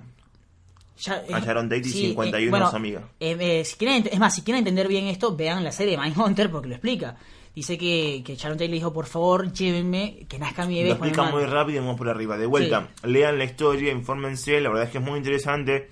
Ya, 0.99 1.23
A 1.33 1.39
Sharon 1.39 1.67
Tate 1.69 1.81
y 1.87 1.91
51 1.91 2.65
a 2.65 2.69
su 2.69 2.75
amiga. 2.75 3.01
eh, 3.19 3.35
eh, 3.39 3.65
si 3.65 3.75
quieren, 3.77 4.07
es 4.11 4.19
más, 4.19 4.35
si 4.35 4.41
quieren 4.43 4.59
entender 4.59 4.87
bien 4.87 5.07
esto, 5.07 5.35
vean 5.35 5.63
la 5.63 5.71
serie 5.71 5.97
Mindhunter 5.97 6.49
porque 6.51 6.67
lo 6.69 6.75
explica. 6.75 7.17
Dice 7.55 7.77
que, 7.77 8.23
que 8.25 8.35
Sharon 8.35 8.57
Tate 8.57 8.67
le 8.69 8.75
dijo, 8.75 8.91
por 8.91 9.05
favor, 9.05 9.51
llévenme, 9.53 10.25
que 10.27 10.39
nazca 10.39 10.65
mi 10.65 10.75
bebé. 10.77 10.89
Lo 10.89 10.95
explica 10.95 11.21
mal". 11.23 11.33
muy 11.33 11.45
rápido 11.45 11.77
y 11.77 11.79
vamos 11.81 11.97
por 11.97 12.09
arriba. 12.09 12.37
De 12.37 12.47
vuelta, 12.47 12.89
lean 13.03 13.37
la 13.37 13.43
historia, 13.43 13.91
infórmense, 13.91 14.59
la 14.59 14.69
verdad 14.69 14.85
es 14.85 14.89
que 14.91 14.97
es 14.97 15.03
muy 15.03 15.17
interesante. 15.19 15.89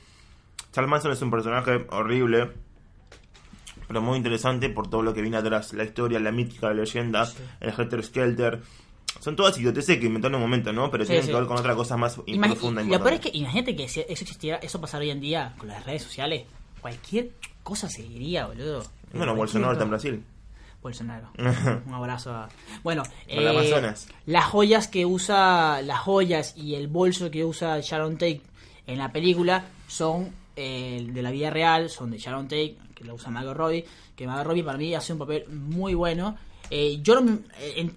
Charles 0.71 0.89
Manson 0.89 1.11
es 1.11 1.21
un 1.21 1.29
personaje 1.29 1.85
horrible, 1.91 2.49
pero 3.87 4.01
muy 4.01 4.17
interesante 4.17 4.69
por 4.69 4.89
todo 4.89 5.03
lo 5.03 5.13
que 5.13 5.21
viene 5.21 5.37
atrás. 5.37 5.73
La 5.73 5.83
historia, 5.83 6.19
la 6.19 6.31
mítica, 6.31 6.67
la 6.69 6.73
leyenda, 6.75 7.29
el 7.59 7.69
Helter 7.77 8.03
Skelter. 8.03 8.61
Son 9.19 9.35
todas 9.35 9.57
idioteces 9.59 9.99
que 9.99 10.05
inventó 10.07 10.29
en 10.29 10.35
un 10.35 10.41
momento, 10.41 10.71
¿no? 10.73 10.89
Pero 10.89 11.03
Sí, 11.03 11.09
tienen 11.09 11.25
sí. 11.25 11.31
que 11.31 11.37
ver 11.37 11.45
con 11.45 11.57
otra 11.59 11.75
cosa 11.75 11.97
más 11.97 12.19
y 12.25 12.37
Imagi- 12.37 12.51
profunda. 12.53 12.81
y 12.81 12.87
e 12.87 12.91
lo 12.91 12.99
peor 12.99 13.13
es 13.13 13.19
que, 13.19 13.29
imagínate 13.33 13.75
que 13.75 13.87
si 13.87 13.99
eso 13.99 14.09
existiera, 14.23 14.57
eso 14.57 14.79
pasara 14.81 15.03
hoy 15.03 15.09
en 15.11 15.19
día 15.19 15.53
con 15.57 15.67
las 15.67 15.85
redes 15.85 16.01
sociales, 16.03 16.45
cualquier 16.79 17.31
cosa 17.61 17.87
seguiría, 17.89 18.47
boludo. 18.47 18.83
Bueno, 19.13 19.35
Bolsonaro 19.35 19.73
está 19.73 19.83
en. 19.83 19.89
Brasil. 19.89 20.23
Bolsonaro. 20.81 21.29
Un 21.85 21.93
abrazo 21.93 22.31
a... 22.33 22.49
Bueno, 22.83 23.03
eh, 23.27 23.47
Amazonas. 23.47 24.07
las 24.25 24.45
joyas 24.45 24.87
que 24.87 25.05
usa, 25.05 25.81
las 25.83 25.99
joyas 25.99 26.55
y 26.57 26.75
el 26.75 26.87
bolso 26.87 27.29
que 27.29 27.45
usa 27.45 27.79
Sharon 27.81 28.13
Tate 28.13 28.41
en 28.87 28.97
la 28.97 29.11
película 29.11 29.65
son 29.87 30.31
eh, 30.55 31.07
de 31.11 31.21
la 31.21 31.31
vida 31.31 31.49
real, 31.49 31.89
son 31.89 32.11
de 32.11 32.17
Sharon 32.17 32.45
Tate, 32.47 32.75
que 32.95 33.03
la 33.03 33.13
usa 33.13 33.29
Margot 33.31 33.53
Robbie, 33.55 33.85
que 34.15 34.25
Margot 34.25 34.45
Robbie 34.47 34.63
para 34.63 34.77
mí 34.77 34.93
hace 34.95 35.13
un 35.13 35.19
papel 35.19 35.47
muy 35.49 35.93
bueno. 35.93 36.35
Eh, 36.69 36.99
yo 37.01 37.19
en- 37.19 37.45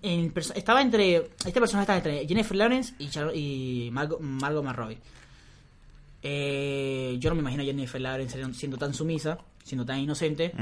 en 0.03 0.33
estaba 0.55 0.83
entre, 0.83 1.31
este 1.47 1.61
personaje 1.61 1.83
estaba 1.85 1.97
entre 1.99 2.27
Jennifer 2.27 2.57
Lawrence 2.57 2.95
y, 2.99 3.09
y 3.87 3.91
Margot, 3.93 4.21
Margot 4.21 4.65
Robbie. 4.75 4.99
Eh, 6.23 7.17
yo 7.19 7.29
no 7.31 7.37
me 7.37 7.41
imagino 7.43 7.63
a 7.63 7.67
Jennifer 7.67 8.01
Lawrence 8.01 8.43
siendo 8.55 8.77
tan 8.79 8.95
sumisa, 8.95 9.39
siendo 9.65 9.85
tan 9.85 9.99
inocente, 9.99 10.53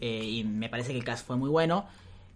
eh, 0.00 0.24
y 0.24 0.42
me 0.42 0.68
parece 0.68 0.90
que 0.90 0.98
el 0.98 1.04
cast 1.04 1.24
fue 1.24 1.36
muy 1.36 1.48
bueno. 1.50 1.86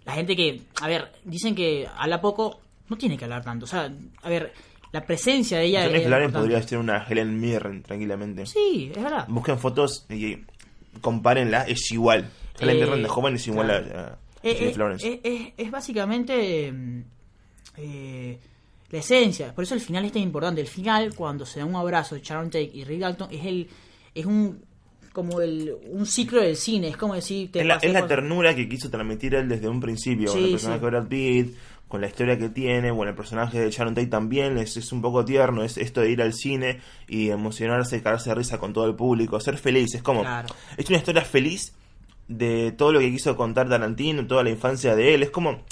La 0.05 0.13
gente 0.13 0.37
que, 0.37 0.63
a 0.81 0.87
ver, 0.87 1.11
dicen 1.25 1.55
que 1.57 1.89
habla 1.97 2.21
poco, 2.21 2.61
no 2.89 2.97
tiene 2.97 3.19
que 3.19 3.25
hablar 3.25 3.43
tanto. 3.43 3.65
O 3.65 3.69
sea, 3.69 3.93
a 4.23 4.29
ver, 4.29 4.53
la 4.93 5.05
presencia 5.05 5.59
de 5.59 5.65
ella. 5.65 5.81
Jennifer 5.83 6.03
es 6.03 6.09
Lawrence 6.11 6.39
podría 6.39 6.63
ser 6.63 6.79
una 6.79 7.05
Helen 7.09 7.41
Mirren, 7.41 7.83
tranquilamente. 7.83 8.47
Sí, 8.47 8.93
es 8.95 9.03
verdad. 9.03 9.25
Busquen 9.29 9.59
fotos 9.59 10.07
y 10.09 10.39
compárenla, 11.01 11.63
es 11.65 11.91
igual. 11.93 12.29
Helen 12.61 12.77
Eh, 12.77 12.81
Mirren 12.85 13.03
de 13.03 13.09
joven 13.09 13.35
es 13.35 13.47
igual 13.49 13.67
claro. 13.67 13.99
a, 13.99 14.03
a 14.13 14.19
Eh, 14.43 14.55
Jennifer 14.55 14.69
eh, 14.75 14.79
Lawrence. 14.79 15.07
eh, 15.09 15.21
eh, 15.25 15.55
es 15.57 15.71
básicamente 15.71 16.73
mm, 16.73 17.01
eh, 17.77 18.39
la 18.91 18.99
esencia. 18.99 19.55
Por 19.55 19.65
eso 19.65 19.75
el 19.75 19.81
final 19.81 20.05
es 20.05 20.13
tan 20.13 20.23
importante. 20.23 20.61
El 20.61 20.67
final, 20.67 21.15
cuando 21.15 21.47
se 21.47 21.61
da 21.61 21.65
un 21.67 21.77
abrazo 21.77 22.15
de 22.15 22.23
Sharon 22.23 22.47
Tate 22.47 22.71
y 22.75 22.85
Rick 22.85 23.01
Dalton, 23.01 23.29
es 23.31 23.45
el 23.47 23.69
es 24.15 24.27
un 24.27 24.65
como 25.13 25.41
el, 25.41 25.75
un 25.91 26.07
ciclo 26.07 26.41
del 26.41 26.57
cine. 26.57 26.89
Es 26.89 26.97
como 26.97 27.15
decir... 27.15 27.51
te 27.51 27.61
es 27.61 27.67
la, 27.67 27.77
es 27.77 28.07
ternura 28.07 28.55
que 28.55 28.69
quiso 28.69 28.91
transmitir 28.91 29.35
él 29.35 29.49
desde 29.49 29.69
un 29.69 29.81
principio. 29.81 30.29
Sí, 30.29 30.35
con 30.35 30.45
el 30.45 30.51
personaje 30.53 30.79
sí. 30.79 30.85
de 30.85 30.91
Brad 30.91 31.09
Pitt, 31.09 31.57
con 31.91 32.01
la 32.01 32.07
historia 32.07 32.39
que 32.39 32.49
tiene, 32.49 32.93
bueno, 32.93 33.11
el 33.11 33.17
personaje 33.17 33.59
de 33.59 33.71
Sharon 33.71 33.95
Tate 33.95 34.07
también 34.07 34.57
es, 34.59 34.77
es 34.77 34.93
un 34.93 35.03
poco 35.03 35.25
tierno, 35.25 35.65
es 35.65 35.77
esto 35.77 36.01
de 36.01 36.11
ir 36.11 36.23
al 36.23 36.33
cine 36.33 36.81
y 37.09 37.31
emocionarse, 37.31 38.01
cagarse 38.01 38.31
de 38.31 38.37
risa 38.37 38.59
con 38.59 38.73
todo 38.73 38.87
el 38.87 38.95
público, 38.95 39.41
ser 39.41 39.59
feliz, 39.59 39.93
es 39.97 40.03
como, 40.03 40.21
Claro. 40.21 40.55
es 40.77 40.89
una 40.89 40.99
historia 40.99 41.23
feliz 41.23 41.75
de 42.29 42.71
todo 42.71 42.93
lo 42.93 43.01
que 43.01 43.11
quiso 43.11 43.37
contar 43.37 43.69
Tarantino, 43.69 44.25
toda 44.29 44.45
la 44.45 44.51
infancia 44.51 44.95
de 44.95 45.15
él, 45.15 45.25
es 45.25 45.31
como 45.31 45.63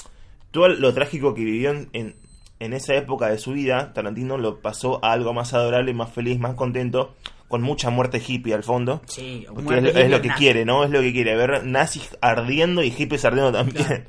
todo 0.50 0.66
lo 0.66 0.92
trágico 0.92 1.34
que 1.34 1.44
vivió 1.44 1.70
en, 1.70 1.88
en, 1.92 2.16
en 2.58 2.72
esa 2.72 2.96
época 2.96 3.28
de 3.28 3.38
su 3.38 3.52
vida, 3.52 3.92
Tarantino 3.92 4.38
lo 4.38 4.60
pasó 4.60 4.98
a 5.04 5.12
algo 5.12 5.32
más 5.32 5.54
adorable, 5.54 5.94
más 5.94 6.12
feliz, 6.12 6.40
más 6.40 6.54
contento, 6.54 7.14
con 7.48 7.62
mucha 7.62 7.90
muerte 7.90 8.22
hippie 8.24 8.54
al 8.54 8.62
fondo. 8.62 9.02
Sí, 9.06 9.46
Porque 9.52 9.78
es, 9.78 9.82
lo- 9.82 9.90
es 10.00 10.10
lo 10.10 10.20
que 10.22 10.28
nazi. 10.28 10.38
quiere, 10.40 10.64
¿no? 10.64 10.84
Es 10.84 10.90
lo 10.90 11.00
que 11.00 11.12
quiere, 11.12 11.34
ver 11.34 11.64
nazis 11.64 12.16
ardiendo 12.20 12.82
y 12.82 12.90
hippies 12.90 13.24
ardiendo 13.24 13.52
también. 13.52 13.84
Claro. 13.86 14.04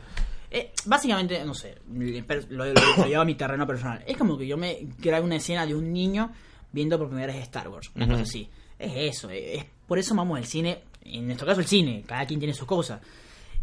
Eh, 0.51 0.71
básicamente, 0.85 1.43
no 1.45 1.53
sé, 1.53 1.75
lo, 2.49 2.65
lo, 2.65 2.73
lo 2.73 3.05
llevo 3.05 3.21
a 3.21 3.25
mi 3.25 3.35
terreno 3.35 3.65
personal. 3.67 4.03
Es 4.07 4.17
como 4.17 4.37
que 4.37 4.47
yo 4.47 4.57
me 4.57 4.79
grabo 4.97 5.25
una 5.25 5.35
escena 5.35 5.65
de 5.65 5.75
un 5.75 5.93
niño 5.93 6.31
viendo 6.71 6.97
por 6.97 7.07
primera 7.07 7.31
vez 7.31 7.43
Star 7.43 7.67
Wars, 7.69 7.91
una 7.95 8.05
Ujú. 8.05 8.13
cosa 8.15 8.23
así. 8.23 8.49
Es 8.79 8.91
eso, 9.17 9.29
es, 9.29 9.63
por 9.87 9.99
eso 9.99 10.13
amamos 10.13 10.39
el 10.39 10.45
cine, 10.45 10.79
en 11.05 11.25
nuestro 11.27 11.45
caso 11.45 11.59
el 11.61 11.67
cine, 11.67 12.03
cada 12.07 12.25
quien 12.25 12.39
tiene 12.39 12.53
sus 12.53 12.65
cosas. 12.67 12.99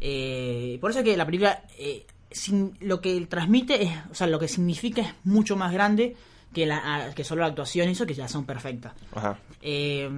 Eh, 0.01 0.79
por 0.81 0.91
eso 0.91 1.03
que 1.03 1.16
la 1.16 1.24
película, 1.27 1.62
eh, 1.79 2.07
sin- 2.31 2.77
lo 2.81 3.01
que 3.01 3.18
transmite, 3.27 3.83
es, 3.83 3.91
o 4.11 4.14
sea, 4.14 4.27
lo 4.27 4.39
que 4.39 4.47
significa 4.49 5.01
es 5.03 5.09
mucho 5.24 5.57
más 5.57 5.72
grande 5.72 6.16
que, 6.57 6.64
la, 6.66 6.78
a- 7.09 7.14
que 7.14 7.22
solo 7.22 7.42
la 7.42 7.48
actuación 7.48 7.88
y 7.90 7.92
eso, 7.92 8.07
que 8.07 8.14
ya 8.14 8.26
son 8.28 8.46
perfectas. 8.46 8.94
Ajá. 9.14 9.38
Eh, 9.61 10.09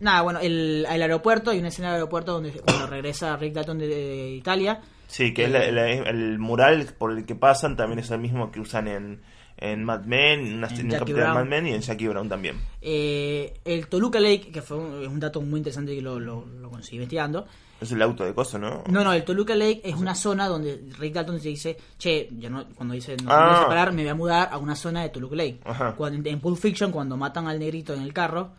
nada, 0.00 0.22
bueno, 0.22 0.40
el, 0.40 0.86
el 0.90 1.02
aeropuerto, 1.02 1.50
hay 1.50 1.58
una 1.58 1.68
escena 1.68 1.88
del 1.88 1.96
aeropuerto 1.96 2.32
donde 2.32 2.52
cuando 2.52 2.86
regresa 2.86 3.36
Rick 3.36 3.52
Dalton 3.52 3.78
de, 3.78 3.88
de 3.88 4.30
Italia. 4.30 4.80
Sí, 5.06 5.34
que 5.34 5.44
es 5.44 5.50
la- 5.50 5.70
la- 5.70 5.88
el 5.90 6.38
mural 6.38 6.94
por 6.98 7.12
el 7.12 7.26
que 7.26 7.34
pasan 7.34 7.76
también 7.76 7.98
es 7.98 8.10
el 8.10 8.20
mismo 8.20 8.50
que 8.50 8.60
usan 8.60 8.88
en, 8.88 9.20
en 9.58 9.84
Mad 9.84 10.04
Men, 10.04 10.40
en, 10.46 10.54
una- 10.54 10.68
En 10.68 10.90
en. 10.90 11.34
Mad 11.34 11.44
Men 11.44 11.66
y 11.66 11.74
en 11.74 11.80
Jackie 11.82 12.08
Brown 12.08 12.28
también. 12.28 12.56
Eh, 12.80 13.54
el 13.64 13.86
Toluca 13.88 14.18
Lake, 14.18 14.50
que 14.52 14.62
fue 14.62 14.78
un, 14.78 15.02
es 15.02 15.08
un 15.08 15.20
dato 15.20 15.40
muy 15.42 15.58
interesante 15.58 15.94
que 15.94 16.00
lo, 16.02 16.18
lo, 16.18 16.46
lo 16.46 16.70
conseguí 16.70 16.96
investigando. 16.96 17.46
Es 17.80 17.92
el 17.92 18.00
auto 18.00 18.24
de 18.24 18.32
coso, 18.32 18.58
¿no? 18.58 18.82
No, 18.88 19.04
no, 19.04 19.12
el 19.12 19.24
Toluca 19.24 19.54
Lake 19.54 19.82
es 19.84 19.94
una 19.96 20.14
zona 20.14 20.48
donde 20.48 20.82
Rick 20.98 21.12
Dalton 21.14 21.38
se 21.40 21.48
dice, 21.50 21.76
che, 21.98 22.28
yo 22.38 22.48
no, 22.48 22.64
cuando 22.74 22.94
dice 22.94 23.16
no 23.22 23.30
Ah. 23.30 23.38
me 23.40 23.46
voy 23.46 23.54
a 23.56 23.60
separar, 23.62 23.92
me 23.92 24.02
voy 24.02 24.10
a 24.10 24.14
mudar 24.14 24.48
a 24.50 24.58
una 24.58 24.74
zona 24.74 25.02
de 25.02 25.10
Toluca 25.10 25.36
Lake. 25.36 25.60
Ajá. 25.64 25.94
Cuando, 25.94 26.28
en 26.28 26.40
Pulp 26.40 26.58
Fiction, 26.58 26.90
cuando 26.90 27.16
matan 27.16 27.46
al 27.48 27.58
negrito 27.58 27.92
en 27.92 28.00
el 28.00 28.12
carro, 28.14 28.52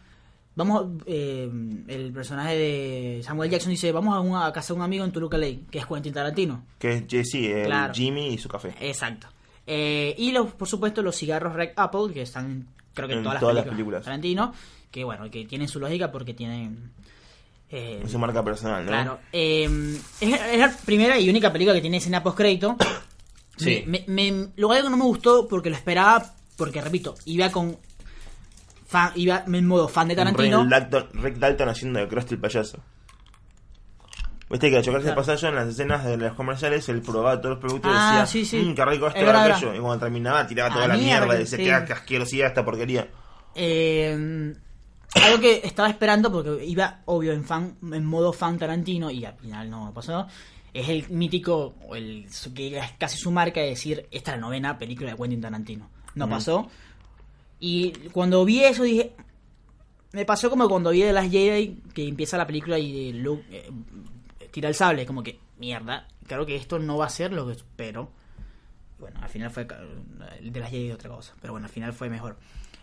vamos, 0.56 0.86
eh, 1.08 1.50
el 1.88 2.12
personaje 2.14 2.56
de 2.56 3.22
Samuel 3.24 3.50
Jackson 3.50 3.72
dice, 3.72 3.92
vamos 3.92 4.16
a, 4.16 4.20
una, 4.20 4.46
a 4.46 4.54
casa 4.54 4.74
de 4.74 4.78
un 4.80 4.84
amigo 4.84 5.04
en 5.04 5.12
Toluca 5.12 5.38
Lake, 5.38 5.62
que 5.72 5.80
es 5.80 5.86
Quentin 5.88 6.14
Tarantino. 6.14 6.64
Que 6.78 6.94
es 6.94 7.04
Jesse, 7.08 7.66
Claro. 7.66 7.94
Jimmy 7.96 8.28
y 8.34 8.38
su 8.38 8.48
café. 8.50 8.76
Exacto. 8.80 9.28
Eh, 9.66 10.14
y 10.18 10.32
los, 10.32 10.52
por 10.54 10.68
supuesto 10.68 11.02
los 11.02 11.16
cigarros 11.18 11.54
Red 11.54 11.72
Apple, 11.76 12.14
que 12.14 12.22
están 12.22 12.68
creo 12.94 13.08
que 13.08 13.14
en 13.16 13.20
En 13.20 13.24
todas, 13.26 13.40
todas 13.40 13.56
las 13.56 13.66
las 13.66 13.74
películas. 13.74 14.04
películas. 14.04 14.04
Tarantino, 14.06 14.54
que 14.92 15.04
bueno, 15.04 15.30
que 15.32 15.46
tienen 15.46 15.68
su 15.68 15.80
lógica 15.80 16.12
porque 16.12 16.34
tienen... 16.34 16.92
eh, 17.70 18.02
Es 18.04 18.12
su 18.12 18.20
marca 18.20 18.44
personal, 18.44 18.86
¿no? 18.86 18.92
Claro. 18.92 19.20
eh, 19.34 19.98
es, 20.22 20.34
es 20.42 20.60
la 20.60 20.72
primera 20.86 21.20
y 21.20 21.30
única 21.30 21.52
película 21.52 21.76
que 21.76 21.82
tiene 21.82 21.98
escena 21.98 22.24
post 22.24 22.38
crédito. 22.38 22.76
Sí. 23.60 23.84
Me, 23.88 24.50
lo 24.56 24.70
que 24.70 24.84
no 24.84 24.98
me 24.98 25.04
gustó 25.04 25.48
porque 25.48 25.72
lo 25.72 25.76
esperaba, 25.76 26.24
porque 26.58 26.80
repito, 26.80 27.16
iba 27.26 27.50
con 27.52 27.76
fan, 28.86 29.12
iba 29.16 29.44
en 29.48 29.66
modo 29.66 29.88
fan 29.88 30.08
de 30.10 30.16
Tarantino. 30.16 30.62
Rick 30.62 30.70
Dalton, 30.70 31.10
Rick 31.24 31.36
Dalton 31.38 31.70
haciendo 31.70 32.00
de 32.00 32.08
Krusty 32.08 32.36
el 32.36 32.40
payaso. 32.40 32.78
Viste 34.52 34.70
que 34.70 34.78
a 34.78 34.82
chocarse 34.84 35.06
Claro. 35.08 35.20
el 35.22 35.26
pasaje 35.26 35.48
en 35.48 35.56
las 35.56 35.68
escenas 35.70 36.06
de 36.06 36.18
los 36.18 36.34
comerciales, 36.36 36.88
él 36.88 37.02
probaba 37.02 37.42
todos 37.42 37.56
los 37.56 37.60
productos 37.60 37.92
y 37.92 37.96
Ah, 37.98 38.10
decía, 38.22 38.26
sí, 38.28 38.46
sí. 38.46 38.58
"Mm, 38.64 38.76
qué 38.76 38.86
rico 38.86 39.08
esto, 39.08 39.20
Es 39.22 39.26
verdad, 39.26 39.52
aquello. 39.52 39.74
Y 39.76 39.80
cuando 39.80 40.00
terminaba 40.06 40.46
tiraba 40.46 40.70
toda 40.74 40.86
Ah, 40.86 40.90
la 40.90 40.98
mierda, 40.98 41.36
y 41.36 41.40
decía, 41.40 41.58
sí. 41.58 41.64
qué, 41.64 41.86
qué 41.88 41.94
asquerosidad 41.94 42.48
esta 42.50 42.64
porquería. 42.64 43.08
Eh, 43.56 44.54
algo 45.22 45.40
que 45.40 45.62
estaba 45.64 45.90
esperando 45.90 46.32
porque 46.32 46.66
iba 46.66 47.02
obvio 47.06 47.34
en 47.34 47.44
fan 47.44 47.78
en 47.92 48.06
modo 48.06 48.34
fan 48.34 48.58
Tarantino 48.58 49.10
y 49.10 49.26
al 49.26 49.36
final 49.36 49.70
no 49.70 49.94
pasó 49.94 50.28
es 50.74 50.90
el 50.90 51.10
mítico 51.10 51.76
o 51.88 51.96
el 51.96 52.28
que 52.56 52.78
es 52.78 52.92
casi 52.98 53.18
su 53.18 53.32
marca 53.32 53.62
de 53.62 53.70
decir 53.70 54.08
esta 54.12 54.32
es 54.32 54.38
la 54.38 54.42
novena 54.42 54.78
película 54.78 55.12
de 55.12 55.18
Quentin 55.18 55.42
Tarantino 55.42 55.90
no 56.16 56.28
pasó. 56.28 56.68
Y 57.60 57.92
cuando 58.12 58.44
vi 58.44 58.64
eso 58.64 58.84
dije 58.84 59.14
me 60.12 60.26
pasó 60.26 60.50
como 60.50 60.68
cuando 60.68 60.92
vi 60.92 61.02
de 61.02 61.14
las 61.14 61.30
Jedi 61.30 61.82
que 61.94 62.08
empieza 62.08 62.38
la 62.38 62.48
película 62.48 62.80
y 62.80 63.14
Luke 63.14 63.44
eh, 63.52 63.70
tira 64.52 64.70
el 64.70 64.76
sable 64.76 65.06
como 65.06 65.24
que 65.24 65.40
mierda 65.58 66.08
claro 66.28 66.46
que 66.46 66.56
esto 66.56 66.80
no 66.80 66.98
va 66.98 67.06
a 67.06 67.10
ser 67.10 67.34
lo 67.34 67.46
que 67.46 67.54
espero 67.54 68.12
bueno, 69.00 69.20
al 69.22 69.30
final 69.30 69.52
fue 69.52 69.66
de 69.66 70.60
las 70.60 70.70
Jedi 70.70 70.92
otra 70.92 71.10
cosa, 71.10 71.36
pero 71.40 71.54
bueno, 71.54 71.68
al 71.68 71.72
final 71.72 71.94
fue 71.94 72.10
mejor. 72.10 72.38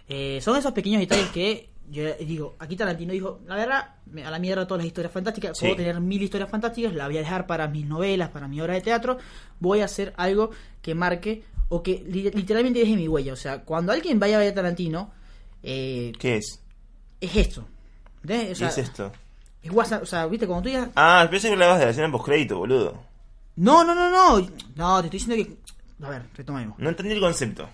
Eh, 0.08 0.38
son 0.42 0.56
esos 0.56 0.72
pequeños 0.72 1.00
detalles 1.00 1.28
que 1.30 1.70
yo 1.90 2.14
digo, 2.14 2.56
aquí 2.58 2.76
Tarantino 2.76 3.12
dijo, 3.12 3.40
la 3.46 3.56
verdad, 3.56 3.94
a 4.24 4.30
la 4.30 4.38
mierda 4.38 4.66
todas 4.66 4.78
las 4.82 4.86
historias 4.86 5.12
fantásticas, 5.12 5.56
Sí. 5.58 5.64
puedo 5.66 5.76
tener 5.76 6.00
mil 6.00 6.22
historias 6.22 6.50
fantásticas, 6.50 6.94
la 6.94 7.06
voy 7.06 7.16
a 7.16 7.20
dejar 7.20 7.46
para 7.46 7.68
mis 7.68 7.86
novelas, 7.86 8.30
para 8.30 8.48
mi 8.48 8.60
obra 8.60 8.74
de 8.74 8.80
teatro, 8.80 9.18
voy 9.60 9.80
a 9.80 9.84
hacer 9.86 10.12
algo 10.16 10.50
que 10.82 10.94
marque 10.94 11.44
o 11.68 11.82
que 11.82 12.04
li- 12.06 12.30
literalmente 12.30 12.78
deje 12.80 12.96
mi 12.96 13.08
huella. 13.08 13.32
O 13.32 13.36
sea, 13.36 13.62
cuando 13.62 13.92
alguien 13.92 14.18
vaya 14.20 14.36
a 14.36 14.40
ver 14.40 14.52
a 14.52 14.54
Tarantino, 14.54 15.12
eh, 15.62 16.12
¿Qué 16.18 16.36
es? 16.36 16.60
es 17.20 17.36
esto. 17.36 17.60
O 17.62 18.26
¿Qué 18.26 18.54
sea, 18.54 18.68
es 18.68 18.78
esto? 18.78 19.12
es 19.62 19.70
WhatsApp, 19.70 20.02
o 20.02 20.06
sea, 20.06 20.26
viste, 20.26 20.46
cuando 20.46 20.62
tú 20.64 20.68
digas, 20.68 20.88
Ah, 20.94 21.26
pensé 21.30 21.48
que 21.48 21.54
hablabas 21.54 21.78
de 21.78 21.84
la 21.86 21.90
escena 21.90 22.10
post 22.10 22.24
crédito, 22.26 22.58
boludo. 22.58 23.02
no, 23.56 23.84
no, 23.84 23.94
no, 23.94 24.10
no, 24.10 24.48
no, 24.76 25.00
te 25.00 25.06
estoy 25.16 25.34
diciendo 25.34 25.56
que, 26.00 26.04
a 26.06 26.10
ver, 26.10 26.22
retomemos. 26.34 26.78
No 26.78 26.88
entendí 26.88 27.12
el 27.12 27.20
concepto. 27.20 27.68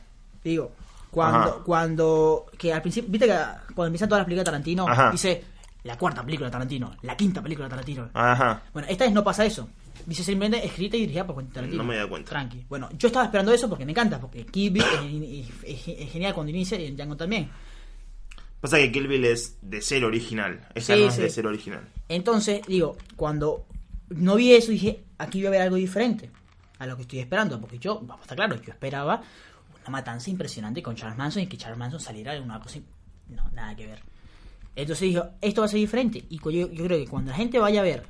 Digo, 0.44 0.72
cuando, 1.10 1.38
Ajá. 1.38 1.58
cuando, 1.64 2.46
que 2.58 2.72
al 2.72 2.82
principio, 2.82 3.10
viste 3.10 3.26
que 3.26 3.34
cuando 3.74 3.86
empiezan 3.86 4.08
todas 4.08 4.20
las 4.20 4.26
películas 4.26 4.44
de 4.44 4.50
Tarantino, 4.50 4.88
Ajá. 4.88 5.10
dice 5.10 5.44
la 5.84 5.96
cuarta 5.98 6.22
película 6.24 6.48
de 6.48 6.52
Tarantino, 6.52 6.94
la 7.02 7.16
quinta 7.16 7.42
película 7.42 7.66
de 7.66 7.70
Tarantino. 7.70 8.10
Ajá. 8.14 8.62
Bueno, 8.72 8.88
esta 8.88 9.04
vez 9.04 9.12
no 9.14 9.24
pasa 9.24 9.44
eso. 9.44 9.68
Dice 10.06 10.22
simplemente 10.24 10.64
escrita 10.66 10.96
y 10.96 11.00
dirigida 11.00 11.26
por 11.26 11.36
Quentin 11.36 11.52
Tarantino. 11.54 11.82
No 11.82 11.88
me 11.88 11.94
he 11.94 11.98
dado 11.98 12.08
cuenta. 12.10 12.30
Tranqui. 12.30 12.64
Bueno, 12.68 12.88
yo 12.96 13.08
estaba 13.08 13.24
esperando 13.26 13.52
eso 13.52 13.68
porque 13.68 13.84
me 13.84 13.92
encanta, 13.92 14.18
porque 14.20 14.46
Kill 14.46 14.70
Bill 14.70 14.84
es, 14.84 15.48
es- 15.64 15.88
es- 15.88 16.10
genial 16.12 16.32
cuando 16.34 16.50
inicia 16.50 16.78
y 16.80 16.86
en 16.86 16.96
Django 16.96 17.16
también. 17.16 17.50
Pasa 18.60 18.76
que 18.78 18.92
Kill 18.92 19.08
Bill 19.08 19.24
es 19.24 19.56
de 19.62 19.80
ser 19.80 20.04
original. 20.04 20.60
Sí, 20.76 20.92
no 20.92 21.06
es 21.08 21.14
sí. 21.14 21.22
de 21.22 21.30
ser 21.30 21.46
original. 21.46 21.88
Entonces, 22.08 22.60
digo, 22.66 22.96
cuando 23.16 23.66
no 24.10 24.36
vi 24.36 24.52
eso, 24.54 24.70
dije, 24.70 25.04
aquí 25.18 25.38
voy 25.40 25.46
a 25.48 25.50
ver 25.50 25.62
algo 25.62 25.76
diferente 25.76 26.30
a 26.78 26.86
lo 26.86 26.96
que 26.96 27.02
estoy 27.02 27.20
esperando. 27.20 27.58
Porque 27.60 27.78
yo, 27.78 27.96
vamos 28.00 28.20
a 28.20 28.22
estar 28.22 28.36
claro, 28.36 28.56
yo 28.56 28.70
esperaba 28.72 29.22
una 29.82 29.90
matanza 29.90 30.30
impresionante 30.30 30.82
con 30.82 30.94
Charles 30.94 31.18
Manson 31.18 31.42
y 31.42 31.46
que 31.46 31.56
Charles 31.56 31.78
Manson 31.78 32.00
saliera 32.00 32.32
de 32.32 32.40
una 32.40 32.60
cosa. 32.60 32.78
No, 33.28 33.48
nada 33.52 33.74
que 33.76 33.86
ver. 33.86 34.02
Entonces 34.76 35.08
dijo, 35.08 35.24
esto 35.40 35.60
va 35.62 35.66
a 35.66 35.68
ser 35.68 35.78
diferente. 35.80 36.24
Y 36.28 36.38
yo, 36.38 36.50
yo 36.72 36.84
creo 36.84 36.98
que 36.98 37.06
cuando 37.08 37.30
la 37.30 37.36
gente 37.36 37.58
vaya 37.58 37.80
a 37.80 37.84
ver, 37.84 38.04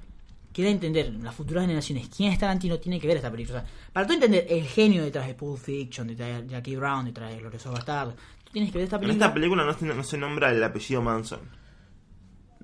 quiera 0.53 0.71
entender, 0.71 1.13
las 1.15 1.35
futuras 1.35 1.63
generaciones, 1.65 2.09
quién 2.15 2.33
es 2.33 2.39
Tarantino, 2.39 2.79
tiene 2.79 3.01
que 3.01 3.07
ver 3.07 3.17
esta 3.17 3.31
película. 3.31 3.61
O 3.61 3.63
sea, 3.63 3.71
para 3.93 4.07
tú 4.07 4.13
entender 4.15 4.47
el 4.49 4.65
genio 4.65 5.03
detrás 5.03 5.27
de 5.27 5.35
Pulp 5.35 5.59
Fiction, 5.59 6.07
detrás 6.09 6.43
de 6.43 6.49
Jackie 6.49 6.77
Brown, 6.77 7.05
detrás 7.07 7.31
de 7.31 7.39
Glorioso 7.39 7.73
Bastardo, 7.73 8.15
tú 8.45 8.53
tienes 8.53 8.71
que 8.71 8.79
ver 8.79 8.85
esta 8.85 8.97
En 8.97 9.01
película. 9.03 9.25
esta 9.27 9.35
película 9.35 9.65
no 9.65 9.73
se, 9.75 9.85
no 9.87 10.05
se 10.05 10.19
nombra 10.19 10.51
el 10.51 10.63
apellido 10.63 11.03
Manson. 11.03 11.41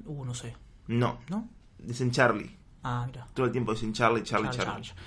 Uh, 0.05 0.25
no 0.25 0.35
sé. 0.35 0.55
No. 0.89 1.21
¿No? 1.29 1.49
Dicen 1.79 2.11
Charlie. 2.11 2.55
Ah, 2.83 3.05
mira. 3.07 3.27
Todo 3.35 3.47
el 3.47 3.53
tiempo 3.53 3.73
dicen 3.73 3.93
Charlie, 3.93 4.23
Charlie, 4.23 4.49
Charlie, 4.51 4.65
Charlie. 4.65 4.83
Charlie. 4.89 5.03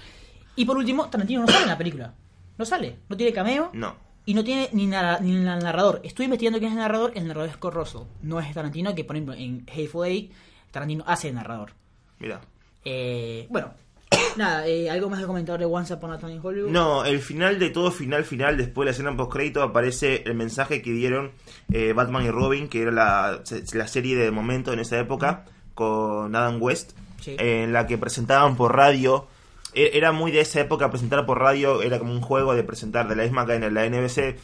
Y 0.56 0.66
por 0.66 0.78
último, 0.78 1.10
Tarantino 1.10 1.42
no 1.42 1.48
sale 1.48 1.64
en 1.64 1.70
la 1.70 1.78
película. 1.78 2.14
No 2.60 2.66
sale. 2.66 2.98
No 3.10 3.18
tiene 3.18 3.34
cameo. 3.34 3.72
No. 3.74 3.96
Y 4.26 4.36
no 4.36 4.44
tiene 4.44 4.70
ni, 4.74 4.86
narra- 4.86 5.20
ni 5.22 5.32
el 5.32 5.44
narrador. 5.44 6.02
Estoy 6.04 6.26
investigando 6.26 6.60
quién 6.60 6.72
es 6.74 6.76
el 6.78 6.82
narrador. 6.84 7.14
El 7.16 7.28
narrador 7.28 7.50
es 7.50 7.60
Russell. 7.60 8.02
No 8.22 8.40
es 8.40 8.54
Tarantino, 8.54 8.94
que 8.94 9.04
por 9.04 9.16
ejemplo 9.16 9.34
en 9.34 9.66
Hateful 9.68 10.06
Eight, 10.06 10.32
Tarantino 10.70 11.04
hace 11.08 11.30
el 11.30 11.36
narrador. 11.36 11.72
Mira. 12.20 12.42
Eh, 12.86 13.48
bueno, 13.50 13.74
nada, 14.38 14.68
eh, 14.68 14.90
¿algo 14.90 15.10
más 15.10 15.20
de 15.20 15.26
comentar 15.26 15.58
de 15.58 15.66
Once 15.66 15.94
Upon 15.94 16.12
a 16.12 16.18
Time 16.20 16.34
in 16.34 16.42
Hollywood? 16.44 16.70
No, 16.70 17.06
el 17.06 17.20
final 17.20 17.58
de 17.60 17.70
todo, 17.70 17.92
final, 17.92 18.24
final, 18.24 18.58
después 18.58 18.84
de 18.84 18.86
la 18.86 18.92
escena 18.92 19.16
post 19.18 19.32
crédito 19.32 19.64
aparece 19.64 20.24
el 20.26 20.36
mensaje 20.36 20.82
que 20.82 20.92
dieron 20.92 21.32
eh, 21.72 21.94
Batman 21.94 22.26
y 22.26 22.30
Robin, 22.30 22.68
que 22.68 22.82
era 22.84 22.92
la, 22.92 23.42
la 23.74 23.88
serie 23.88 24.16
de 24.16 24.32
momento 24.32 24.74
en 24.74 24.80
esa 24.80 25.00
época, 25.00 25.46
con 25.74 26.36
Adam 26.36 26.62
West, 26.62 26.92
Sí. 27.22 27.36
en 27.38 27.74
la 27.74 27.86
que 27.88 27.98
presentaban 27.98 28.56
por 28.56 28.76
radio. 28.76 29.28
E- 29.74 29.92
Era 29.94 30.12
muy 30.12 30.32
de 30.32 30.42
esa 30.42 30.60
época 30.62 30.90
presentar 30.90 31.26
por 31.26 31.40
radio, 31.40 31.82
era 31.82 32.00
como 32.00 32.14
un 32.14 32.22
juego 32.22 32.56
de 32.56 32.64
presentar 32.64 33.08
de 33.08 33.16
la 33.16 33.24
misma 33.24 33.46
cadena, 33.46 33.70
la 33.70 33.86
NBC, 33.86 34.38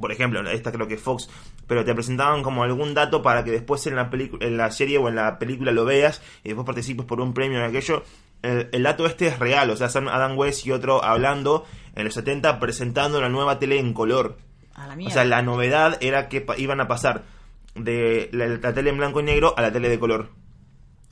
por 0.00 0.10
ejemplo, 0.12 0.48
esta 0.50 0.72
creo 0.72 0.88
que 0.88 0.94
es 0.94 1.00
Fox, 1.00 1.28
pero 1.68 1.84
te 1.84 1.94
presentaban 1.94 2.42
como 2.42 2.64
algún 2.64 2.94
dato 2.94 3.22
para 3.22 3.44
que 3.44 3.50
después 3.52 3.86
en 3.86 3.94
la 3.96 4.10
película, 4.10 4.44
en 4.46 4.56
la 4.56 4.70
serie 4.72 4.98
o 4.98 5.08
en 5.08 5.14
la 5.14 5.38
película 5.38 5.70
lo 5.72 5.84
veas 5.84 6.20
y 6.42 6.48
después 6.48 6.66
participes 6.66 7.06
por 7.06 7.20
un 7.20 7.32
premio 7.32 7.58
en 7.58 7.64
aquello. 7.64 8.02
El, 8.42 8.68
el 8.72 8.82
dato 8.82 9.06
este 9.06 9.28
es 9.28 9.38
real, 9.38 9.70
o 9.70 9.76
sea, 9.76 9.88
son 9.88 10.08
Adam 10.08 10.36
West 10.36 10.66
y 10.66 10.72
otro 10.72 11.02
hablando 11.02 11.64
en 11.94 12.04
los 12.04 12.14
70 12.14 12.58
presentando 12.58 13.20
la 13.20 13.28
nueva 13.28 13.58
tele 13.58 13.78
en 13.78 13.94
color. 13.94 14.36
A 14.74 14.88
la 14.88 14.94
O 15.06 15.10
sea, 15.10 15.24
la 15.24 15.40
novedad 15.42 15.96
era 16.02 16.28
que 16.28 16.40
pa- 16.40 16.58
iban 16.58 16.80
a 16.80 16.88
pasar 16.88 17.22
de 17.76 18.28
la, 18.32 18.48
la 18.48 18.74
tele 18.74 18.90
en 18.90 18.98
blanco 18.98 19.20
y 19.20 19.22
negro 19.22 19.54
a 19.56 19.62
la 19.62 19.72
tele 19.72 19.88
de 19.88 19.98
color. 20.00 20.30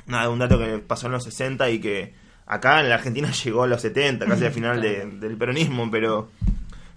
Nada, 0.07 0.29
un 0.29 0.41
dato 0.41 0.59
que 0.59 0.79
pasó 0.79 1.07
en 1.07 1.13
los 1.13 1.23
60 1.25 1.71
y 1.71 1.81
que 1.81 2.15
acá 2.53 2.81
en 2.81 2.89
la 2.89 2.97
Argentina 2.97 3.31
llegó 3.45 3.63
a 3.63 3.67
los 3.67 3.81
70, 3.83 4.27
casi 4.27 4.45
al 4.45 4.53
final 4.53 4.81
de- 4.81 5.07
del 5.07 5.37
peronismo, 5.37 5.91
pero 5.91 6.29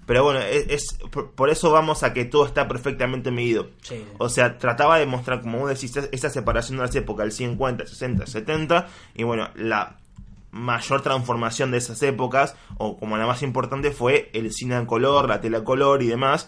pero 0.05 0.23
bueno, 0.23 0.39
es, 0.39 0.67
es- 0.69 0.97
por, 1.09 1.31
por 1.31 1.49
eso 1.49 1.71
vamos 1.71 2.03
a 2.03 2.13
que 2.13 2.25
todo 2.25 2.45
está 2.45 2.67
perfectamente 2.67 3.31
medido. 3.31 3.69
Sí. 3.81 4.03
O 4.19 4.29
sea, 4.29 4.59
trataba 4.59 4.99
de 4.99 5.07
mostrar, 5.07 5.41
como 5.41 5.59
vos 5.59 5.69
decís, 5.69 5.95
esa- 6.11 6.29
separación 6.29 6.77
de 6.77 6.83
las 6.83 6.95
épocas, 6.95 7.25
el 7.25 7.31
50, 7.31 7.87
60, 7.87 8.27
70, 8.27 8.87
y 9.15 9.23
bueno, 9.23 9.49
la 9.55 9.97
mayor 10.51 11.01
transformación 11.01 11.71
de 11.71 11.79
esas 11.79 12.01
épocas, 12.03 12.55
o 12.77 12.97
como 12.97 13.17
la 13.17 13.25
más 13.25 13.41
importante, 13.41 13.91
fue 13.91 14.29
el 14.33 14.53
cine 14.53 14.75
en 14.75 14.85
color, 14.85 15.27
la 15.27 15.41
tela 15.41 15.63
color 15.63 16.01
y 16.03 16.07
demás. 16.07 16.47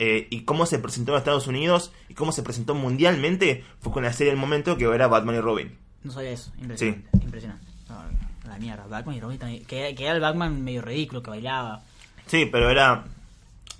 eh, 0.00 0.26
y 0.30 0.40
cómo 0.40 0.66
se 0.66 0.80
presentó 0.80 1.12
en 1.12 1.18
Estados 1.18 1.46
Unidos 1.46 1.92
y 2.08 2.14
cómo 2.14 2.32
se 2.32 2.42
presentó 2.42 2.74
mundialmente 2.74 3.62
fue 3.80 3.92
con 3.92 4.02
la 4.02 4.12
serie 4.12 4.32
El 4.32 4.38
Momento 4.38 4.76
que 4.76 4.86
era 4.86 5.06
Batman 5.06 5.36
y 5.36 5.40
Robin. 5.40 5.78
No 6.02 6.10
sabía 6.10 6.30
eso. 6.32 6.50
Impresionante. 6.60 7.08
Impresionante. 7.22 7.63
La 8.48 8.58
mierda. 8.58 8.86
Batman 8.86 9.16
y 9.16 9.20
Robin 9.20 9.38
también. 9.38 9.64
Que, 9.64 9.94
que 9.94 10.04
era 10.04 10.14
el 10.14 10.20
Batman 10.20 10.62
medio 10.62 10.82
ridículo, 10.82 11.22
que 11.22 11.30
bailaba. 11.30 11.82
Sí, 12.26 12.46
pero 12.50 12.70
era. 12.70 13.04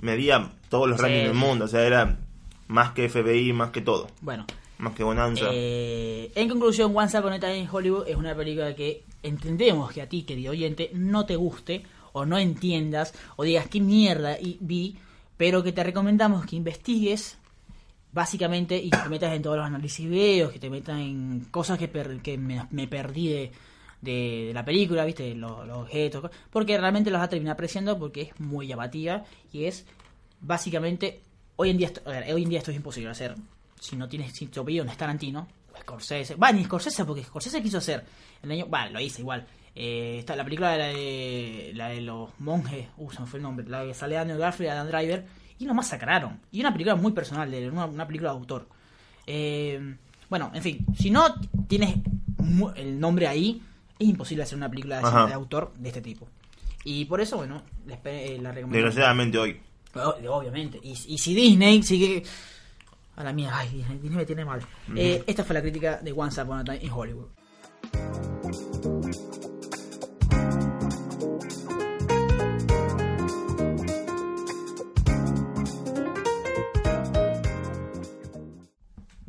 medía 0.01 0.51
todos 0.69 0.89
los 0.89 0.97
Sí, 0.99 1.03
rankings 1.05 1.25
del 1.29 1.35
mundo, 1.35 1.65
o 1.67 1.69
sea, 1.69 1.83
era 1.87 2.19
más 2.69 2.93
que 2.93 3.09
FBI, 3.09 3.53
más 3.53 3.71
que 3.71 3.81
todo, 3.81 4.09
Bueno. 4.23 4.47
más 4.79 4.95
que 4.95 5.05
Bonanza. 5.05 5.47
Eh, 5.53 6.33
en 6.35 6.49
conclusión, 6.49 6.93
Once 6.97 7.17
Upon 7.19 7.33
a 7.35 7.39
Time 7.41 7.59
in 7.59 7.69
Hollywood 7.71 8.09
es 8.09 8.17
una 8.17 8.35
película 8.35 8.75
que 8.75 9.03
entendemos 9.23 9.93
que 9.93 10.03
a 10.03 10.09
ti, 10.09 10.23
querido 10.25 10.51
oyente, 10.53 10.91
no 10.95 11.25
te 11.27 11.37
guste 11.37 11.85
o 12.13 12.25
no 12.27 12.39
entiendas 12.39 13.15
o 13.37 13.45
digas 13.45 13.69
qué 13.69 13.81
mierda 13.81 14.39
y 14.41 14.57
vi, 14.61 14.97
pero 15.37 15.63
que 15.63 15.73
te 15.73 15.85
recomendamos 15.85 16.45
que 16.47 16.57
investigues 16.57 17.39
básicamente 18.13 18.77
y 18.77 18.91
que 18.91 18.99
te 18.99 19.09
metas 19.09 19.33
en 19.35 19.43
todos 19.43 19.57
los 19.57 19.67
análisis 19.67 20.09
videos, 20.09 20.53
que 20.53 20.59
te 20.59 20.71
metas 20.71 20.99
en 21.01 21.47
cosas 21.51 21.79
que, 21.79 21.89
per- 21.89 22.21
que 22.21 22.39
me, 22.39 22.67
me 22.71 22.87
perdí 22.89 23.29
de, 23.29 23.53
de- 24.05 24.51
la 24.55 24.65
película, 24.65 25.05
viste, 25.05 25.35
los, 25.35 25.69
objetos, 25.71 26.31
porque 26.51 26.77
realmente 26.79 27.11
los 27.11 27.19
vas 27.19 27.27
a 27.27 27.31
terminar 27.31 27.55
apreciando 27.55 27.99
porque 27.99 28.23
es 28.23 28.41
muy 28.41 28.67
llamativa 28.67 29.25
y 29.53 29.65
es 29.65 29.87
básicamente 30.41 31.21
hoy 31.57 31.71
en 31.71 31.79
día 31.79 31.89
esto, 31.89 32.03
hoy 32.07 32.43
en 32.43 32.49
día 32.49 32.59
esto 32.59 32.71
es 32.71 32.77
imposible 32.77 33.11
hacer. 33.11 33.35
Si 33.81 33.97
no 33.97 34.09
tienes 34.09 34.33
si 34.33 34.47
tu 34.47 34.65
no 34.65 34.91
es 34.91 34.97
Tarantino 34.97 35.47
Scorsese 35.81 36.37
va 36.37 36.53
ni 36.53 36.65
Scorsese 36.65 37.05
porque 37.05 37.23
Scorsese 37.23 37.63
quiso 37.63 37.79
hacer 37.79 38.05
el 38.43 38.51
año 38.51 38.69
va 38.69 38.89
lo 38.89 39.01
hice 39.01 39.23
igual. 39.23 39.47
Eh, 39.75 40.19
está 40.21 40.37
la 40.37 40.45
película 40.45 40.71
de 40.73 40.79
la 40.79 40.87
de, 40.87 41.73
la 41.75 41.89
de 41.89 42.01
los 42.01 42.31
monjes 42.39 42.87
uh 42.97 43.11
se 43.11 43.21
me 43.21 43.27
fue 43.27 43.39
el 43.39 43.43
nombre 43.43 43.67
la 43.69 43.85
que 43.85 43.95
sale 43.95 44.15
de 44.15 44.21
Andrew 44.21 44.39
Garfield 44.39 44.71
Adam 44.71 44.89
Driver 44.89 45.27
y 45.59 45.67
lo 45.67 45.75
masacraron. 45.75 46.41
Y 46.53 46.61
una 46.61 46.73
película 46.73 46.95
muy 46.95 47.13
personal 47.13 47.51
de 47.51 47.69
una, 47.69 47.87
una 47.87 48.07
película 48.07 48.31
de 48.31 48.37
autor. 48.39 48.69
Eh, 49.27 49.97
bueno 50.29 50.51
en 50.55 50.63
fin 50.63 50.87
si 50.97 51.11
no 51.11 51.35
tienes 51.67 51.97
el 52.77 53.01
nombre 53.01 53.27
ahí 53.27 53.63
es 53.99 54.09
imposible 54.09 54.43
hacer 54.43 54.57
una 54.57 54.69
película 54.69 55.27
de, 55.27 55.33
autor 55.33 55.73
de 55.79 55.89
este 55.89 56.01
tipo 56.01 56.29
y 56.85 57.05
por 57.05 57.21
eso 57.21 57.37
bueno 57.37 57.63
les 57.87 57.99
eh, 58.05 58.39
la 58.41 58.53
recomiendo 58.53 58.87
Desgraciadamente 58.87 59.39
hoy. 59.39 59.61
Obviamente. 59.95 60.81
Y, 60.83 60.91
y 60.91 61.19
si 61.19 61.35
Disney 61.35 61.83
sigue. 61.83 62.23
A 63.17 63.23
la 63.23 63.33
mía, 63.33 63.53
ay, 63.55 63.69
Disney, 63.69 63.99
Disney 63.99 64.19
me 64.19 64.27
tiene 64.27 64.45
mal. 64.45 64.61
Eh, 64.97 65.23
esta 65.27 65.45
fue 65.45 65.55
la 65.55 65.63
crítica 65.63 65.99
de 66.03 66.13
Once 66.13 66.41
Upon 66.43 66.59
a 66.59 66.65
Time 66.65 66.81
in 66.83 66.91
Hollywood. 66.91 67.29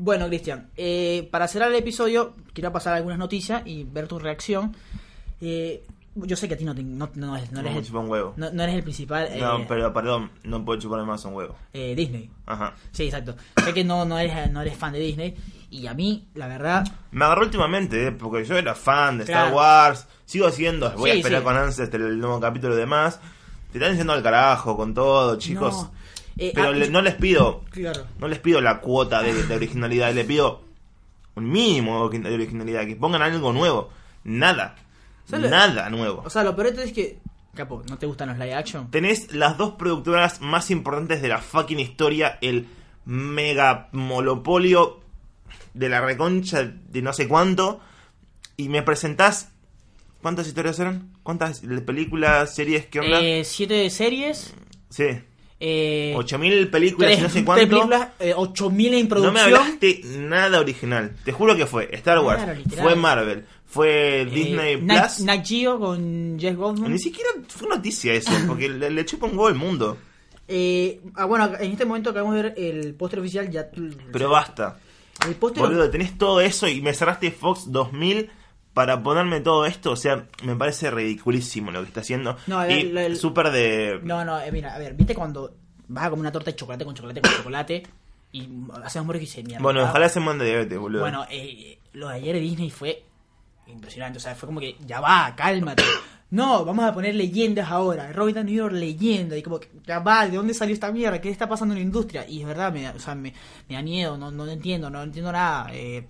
Bueno, 0.06 0.28
Cristian, 0.28 0.70
eh, 0.78 1.28
para 1.32 1.48
cerrar 1.48 1.70
el 1.72 1.76
episodio, 1.78 2.36
quiero 2.54 2.72
pasar 2.72 2.94
algunas 2.94 3.18
noticias 3.18 3.64
y 3.66 3.86
ver 3.86 4.08
tu 4.08 4.20
reacción. 4.20 4.76
Eh, 5.42 5.84
yo 6.14 6.36
sé 6.36 6.48
que 6.48 6.54
a 6.54 6.58
ti 6.58 6.64
no, 6.64 6.76
te- 6.76 6.84
no, 6.84 7.10
no 7.16 7.36
eres, 7.36 7.52
no 7.52 7.62
eres 7.62 7.90
el, 7.90 7.96
un 7.96 8.08
huevo. 8.08 8.34
no- 8.38 8.48
eres 8.64 8.76
el 8.76 8.84
principal. 8.84 9.28
No, 9.40 9.58
eh, 9.62 9.66
pero 9.68 9.92
perdón, 9.92 10.30
no 10.44 10.64
puedo 10.64 10.80
chuparme 10.80 11.06
más 11.08 11.26
un 11.26 11.34
huevo. 11.34 11.56
eh, 11.74 11.96
Disney. 11.96 12.30
Ajá. 12.46 12.76
Sí, 12.92 13.06
exacto. 13.06 13.36
Sé 13.64 13.74
que 13.74 13.84
no, 13.84 14.06
no, 14.06 14.20
eres, 14.20 14.52
no 14.52 14.62
eres 14.62 14.78
fan 14.78 14.94
de 14.94 15.00
Disney. 15.00 15.36
Y 15.72 15.88
a 15.88 15.96
mí, 15.96 16.28
la 16.36 16.46
verdad, 16.46 16.86
Me 17.10 17.26
agarró 17.26 17.42
últimamente, 17.42 18.06
¿eh? 18.08 18.12
porque 18.12 18.46
yo 18.46 18.56
era 18.60 18.76
fan 18.76 19.18
de 19.18 19.24
Star. 19.24 19.52
Wars. 19.54 20.06
Sigo 20.26 20.52
siendo, 20.52 20.92
voy 20.92 21.10
a 21.10 21.14
esperar 21.16 21.40
sí. 21.40 21.44
con 21.46 21.58
ansias 21.58 21.92
el 21.96 22.20
nuevo 22.20 22.40
capítulo 22.40 22.76
y 22.76 22.78
demás. 22.78 23.20
Te 23.72 23.80
están 23.80 23.94
diciendo 23.94 24.14
al 24.14 24.22
carajo 24.22 24.78
con 24.78 24.94
todo, 24.94 25.36
chicos. 25.40 25.74
No. 25.76 26.05
Eh, 26.38 26.52
pero 26.54 26.70
ah, 26.70 26.72
le- 26.72 26.90
no 26.90 27.02
les 27.02 27.16
pido, 27.16 27.64
claro. 27.72 28.06
no 28.20 28.28
les 28.28 28.40
pido 28.40 28.60
la 28.62 28.80
cuota 28.82 29.22
de, 29.22 29.44
de 29.44 29.56
originalidad, 29.56 30.14
le 30.14 30.26
pido 30.26 30.64
un 31.36 31.50
mínimo 31.50 32.10
de 32.10 32.34
originalidad, 32.34 32.86
que 32.86 32.96
pongan 32.96 33.22
algo 33.22 33.54
nuevo. 33.54 33.90
Nada. 34.24 34.76
¿Sabes 35.26 35.46
lo- 35.46 35.50
Nada 35.50 35.90
nuevo. 35.90 36.24
O 36.26 36.30
sea, 36.30 36.44
lo 36.44 36.56
peor 36.56 36.68
es 36.68 36.92
que, 36.92 37.20
capo, 37.54 37.84
¿no 37.90 37.98
te 37.98 38.06
gustan 38.06 38.30
los 38.30 38.38
live 38.38 38.54
action? 38.54 38.92
Tenés 38.92 39.34
las 39.34 39.58
dos 39.58 39.72
productoras 39.76 40.42
más 40.42 40.72
importantes 40.72 41.22
de 41.22 41.30
la 41.30 41.40
fucking 41.40 41.80
historia, 41.80 42.38
el 42.42 42.68
mega 43.06 43.88
monopolio 43.94 45.00
de 45.74 45.90
la 45.90 46.02
reconcha 46.02 46.64
de 46.64 47.02
no 47.02 47.14
sé 47.14 47.28
cuánto, 47.28 47.80
y 48.58 48.70
me 48.70 48.82
presentás... 48.82 49.50
¿Cuántas 50.22 50.48
historias 50.48 50.80
eran? 50.80 51.14
¿Cuántas 51.22 51.62
películas, 51.86 52.56
series, 52.56 52.88
qué 52.88 53.00
onda? 53.00 53.22
Eh, 53.22 53.44
siete 53.46 53.90
series. 53.90 54.54
sí. 54.90 55.06
Eh, 55.60 56.14
8000 56.18 56.70
películas 56.70 57.18
y 57.18 57.22
no 57.22 57.30
sé 57.30 57.46
cuánto. 57.46 57.68
películas, 57.68 58.10
eh, 58.20 58.34
8000 58.36 58.88
en 58.88 58.94
No 58.94 59.04
me 59.04 59.08
producción. 59.10 59.40
hablaste 59.56 60.02
nada 60.18 60.60
original. 60.60 61.16
Te 61.24 61.32
juro 61.32 61.56
que 61.56 61.66
fue 61.66 61.90
Star 61.94 62.20
Wars, 62.20 62.44
Claro, 62.44 62.62
fue 62.84 62.96
Marvel, 62.96 63.46
fue 63.66 64.22
Eh, 64.22 64.26
Disney 64.26 64.82
Nat- 64.82 65.16
Plus. 65.16 65.26
Nat 65.26 65.46
Geo 65.46 65.80
con 65.80 66.38
Jeff 66.40 66.56
Goldblum. 66.58 66.92
Ni 66.92 67.00
siquiera 67.00 67.30
fue 67.48 67.70
noticia 67.70 68.14
eso, 68.14 68.32
porque 68.48 68.68
le, 68.70 68.90
le 68.90 69.06
chupa 69.06 69.28
un 69.28 69.36
gol 69.38 69.54
al 69.54 69.58
mundo. 69.58 69.98
Eh, 70.48 71.00
ah, 71.16 71.26
bueno, 71.26 71.50
en 71.60 71.72
este 71.72 71.86
momento 71.86 72.10
acabamos 72.12 72.36
de 72.36 72.44
ver 72.44 72.54
el 72.58 72.94
póster 72.94 73.20
oficial. 73.20 73.50
ya 73.50 73.68
Pero 74.12 74.30
basta. 74.30 74.78
El 75.26 75.36
póster. 75.36 75.64
Boludo, 75.64 75.90
tenés 75.90 76.18
todo 76.18 76.42
eso 76.42 76.68
y 76.68 76.82
me 76.82 76.94
cerraste 76.94 77.32
Fox 77.32 77.72
2000 77.72 78.30
para 78.76 79.02
ponerme 79.02 79.42
todo 79.42 79.66
esto. 79.66 79.92
O 79.92 79.96
sea, 79.96 80.28
me 80.44 80.56
parece 80.56 80.92
ridiculísimo 80.92 81.72
lo 81.72 81.82
que 81.82 81.88
está 81.88 82.02
haciendo. 82.02 82.38
No, 82.46 82.70
y 82.70 82.74
el- 82.74 82.98
el- 82.98 83.18
súper 83.18 83.50
de... 83.50 84.00
No, 84.04 84.24
no, 84.24 84.40
eh, 84.40 84.52
mira, 84.52 84.76
a 84.76 84.78
ver, 84.78 84.94
¿viste 84.94 85.16
cuando 85.16 85.56
vas 85.88 86.06
a 86.06 86.10
comer 86.12 86.22
una 86.22 86.32
torta 86.32 86.52
de 86.52 86.56
chocolate 86.58 86.86
con 86.86 86.94
chocolate 86.94 87.22
con 87.22 87.32
chocolate? 87.32 87.84
Y 88.34 88.48
hacemos 88.84 89.08
morir 89.08 89.22
que 89.22 89.28
se 89.28 89.42
mierda. 89.44 89.64
Bueno, 89.64 89.82
ojalá 89.84 90.10
se 90.10 90.20
mande 90.20 90.46
diabetes, 90.46 90.78
boludo. 90.78 91.02
Bueno, 91.02 91.26
eh, 91.32 91.80
lo 91.94 92.10
de 92.10 92.16
ayer 92.16 92.36
de 92.36 92.42
Disney 92.42 92.70
fue 92.70 93.02
impresionante. 93.68 94.18
O 94.18 94.22
sea, 94.22 94.36
fue 94.36 94.48
como 94.48 94.60
que, 94.60 94.76
ya 94.86 95.00
va, 95.00 95.34
cálmate. 95.36 95.84
No, 96.32 96.66
vamos 96.66 96.84
a 96.84 96.94
poner 96.94 97.16
leyendas 97.16 97.70
ahora. 97.72 98.12
Robert 98.12 98.36
Downey 98.36 98.58
Jr. 98.58 98.74
leyenda. 98.74 99.38
Y 99.38 99.42
como 99.42 99.60
que, 99.60 99.70
ya 99.88 100.00
va, 100.00 100.28
¿de 100.28 100.36
dónde 100.36 100.54
salió 100.54 100.74
esta 100.74 100.92
mierda? 100.92 101.22
¿Qué 101.22 101.30
está 101.30 101.48
pasando 101.48 101.74
en 101.76 101.80
la 101.80 101.86
industria? 101.86 102.28
Y 102.28 102.42
es 102.42 102.48
verdad, 102.48 102.74
me, 102.74 102.82
da- 102.82 102.94
o 102.96 103.00
sea, 103.00 103.16
me, 103.16 103.34
me 103.70 103.76
da 103.76 103.82
miedo, 103.82 104.18
no, 104.18 104.32
no 104.32 104.46
entiendo, 104.48 104.90
no 104.90 105.02
entiendo 105.04 105.32
nada. 105.32 105.70
Eh, 105.72 106.06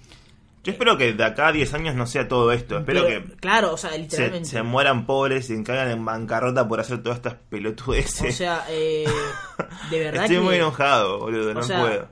Yo 0.66 0.72
espero 0.72 0.97
que 0.97 1.13
de 1.13 1.24
acá 1.24 1.49
a 1.49 1.51
10 1.51 1.74
años 1.76 1.95
no 1.95 2.07
sea 2.07 2.28
todo 2.28 2.51
esto. 2.51 2.80
Espero 2.80 3.03
pero, 3.05 3.28
que 3.30 3.36
Claro, 3.38 3.74
o 3.74 3.78
sea, 3.78 3.91
se, 3.91 3.99
literalmente. 3.99 4.49
se 4.49 4.63
mueran 4.63 5.05
pobres 5.05 5.49
y 5.51 5.63
caigan 5.63 5.91
en 5.91 6.03
bancarrota 6.03 6.68
por 6.68 6.80
hacer 6.80 7.03
todas 7.03 7.18
estas 7.18 7.36
pelotudeces. 7.36 8.34
O 8.34 8.38
sea, 8.38 8.66
eh, 8.70 9.05
de 9.91 9.99
verdad 9.99 10.24
Estoy 10.24 10.38
que... 10.38 10.43
muy 10.43 10.55
enojado, 10.55 11.20
boludo, 11.20 11.53
no 11.53 11.61
sea, 11.61 11.80
puedo. 11.82 12.07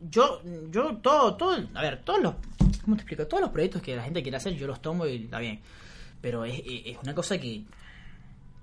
yo, 0.00 0.40
yo, 0.70 0.96
todo, 0.96 1.36
todo, 1.36 1.56
a 1.74 1.82
ver, 1.82 2.02
todos 2.02 2.20
los, 2.20 2.34
¿cómo 2.84 2.96
te 2.96 3.02
explico? 3.02 3.26
Todos 3.28 3.42
los 3.42 3.50
proyectos 3.50 3.80
que 3.80 3.94
la 3.94 4.02
gente 4.02 4.22
quiere 4.22 4.38
hacer, 4.38 4.54
yo 4.54 4.66
los 4.66 4.82
tomo 4.82 5.06
y 5.06 5.24
está 5.24 5.38
bien. 5.38 5.60
Pero 6.20 6.44
es, 6.44 6.60
es 6.66 6.96
una 7.00 7.14
cosa 7.14 7.38
que, 7.38 7.62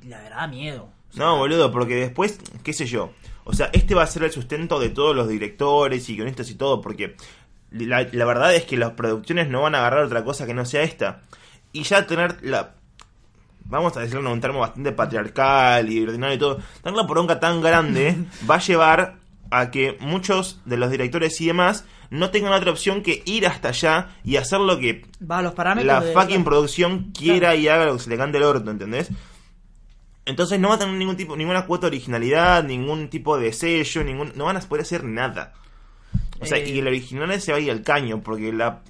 la 0.08 0.20
verdad, 0.22 0.38
da 0.40 0.48
miedo. 0.48 0.90
O 1.12 1.14
sea, 1.14 1.26
No, 1.26 1.38
boludo, 1.38 1.72
porque 1.72 1.96
después, 1.96 2.38
qué 2.64 2.74
sé 2.74 2.86
yo. 2.86 3.12
O 3.44 3.54
sea, 3.54 3.70
este 3.74 3.96
va 3.96 4.04
a 4.04 4.08
ser 4.08 4.24
el 4.24 4.32
sustento 4.32 4.80
de 4.80 4.90
todos 4.90 5.16
los 5.16 5.28
directores 5.28 6.08
y 6.10 6.16
guionistas 6.16 6.50
y 6.50 6.56
todo, 6.56 6.80
porque 6.82 7.16
la, 7.72 8.08
la 8.12 8.26
verdad 8.26 8.54
es 8.56 8.66
que 8.66 8.78
las 8.78 8.92
producciones 8.92 9.48
no 9.50 9.62
van 9.62 9.76
a 9.76 9.80
agarrar 9.80 10.04
otra 10.04 10.24
cosa 10.24 10.46
que 10.46 10.54
no 10.54 10.66
sea 10.66 10.84
esta. 10.84 11.22
Y 11.74 11.84
ya 11.84 12.06
tener 12.06 12.38
la... 12.44 12.72
Vamos 13.66 13.96
a 13.96 14.02
decirlo 14.02 14.22
en 14.22 14.28
un 14.28 14.42
termo 14.42 14.60
bastante 14.60 14.92
patriarcal 14.92 15.90
y 15.90 16.04
ordinario 16.04 16.36
y 16.36 16.40
todo. 16.40 16.60
Tener 16.84 16.98
la 16.98 17.08
poronga 17.08 17.40
tan 17.40 17.62
grande 17.62 18.18
va 18.50 18.56
a 18.56 18.60
llevar 18.60 19.16
a 19.50 19.72
que 19.72 19.98
muchos 20.00 20.60
de 20.66 20.78
los 20.78 20.92
directores 20.92 21.40
y 21.42 21.48
demás 21.48 21.86
no 22.10 22.30
tengan 22.30 22.52
otra 22.54 22.72
opción 22.72 23.02
que 23.04 23.22
ir 23.26 23.48
hasta 23.48 23.70
allá 23.70 24.10
y 24.24 24.36
hacer 24.38 24.60
lo 24.60 24.78
que 24.80 25.06
va 25.30 25.38
a 25.40 25.42
los 25.42 25.54
parámetros 25.54 25.88
la 25.88 26.02
de- 26.02 26.14
fucking 26.14 26.44
producción 26.44 27.12
quiera 27.18 27.50
Claro. 27.50 27.56
y 27.60 27.68
haga 27.70 27.86
lo 27.86 27.94
que 27.94 28.00
se 28.04 28.10
le 28.10 28.18
cante 28.18 28.38
el 28.38 28.44
orto, 28.44 28.70
¿entendés? 28.72 29.10
Entonces 30.26 30.60
no 30.60 30.70
va 30.70 30.76
a 30.76 30.80
tener 30.80 30.94
ningún 30.96 31.18
tipo, 31.18 31.36
ninguna 31.36 31.66
cuota 31.66 31.82
de 31.90 31.96
originalidad, 31.98 32.64
ningún 32.64 33.10
tipo 33.10 33.38
de 33.40 33.52
sello, 33.54 34.04
ningún, 34.04 34.32
no 34.36 34.46
van 34.46 34.58
a 34.58 34.60
poder 34.62 34.84
hacer 34.84 35.04
nada. 35.04 35.54
O 36.42 36.46
sea, 36.46 36.58
Eh. 36.58 36.70
y 36.70 36.80
el 36.80 36.88
original 36.88 37.40
se 37.40 37.52
va 37.52 37.58
a 37.60 37.62
ir 37.62 37.72
al 37.72 37.84
caño, 37.84 38.22
porque 38.22 38.52
la, 38.52 38.82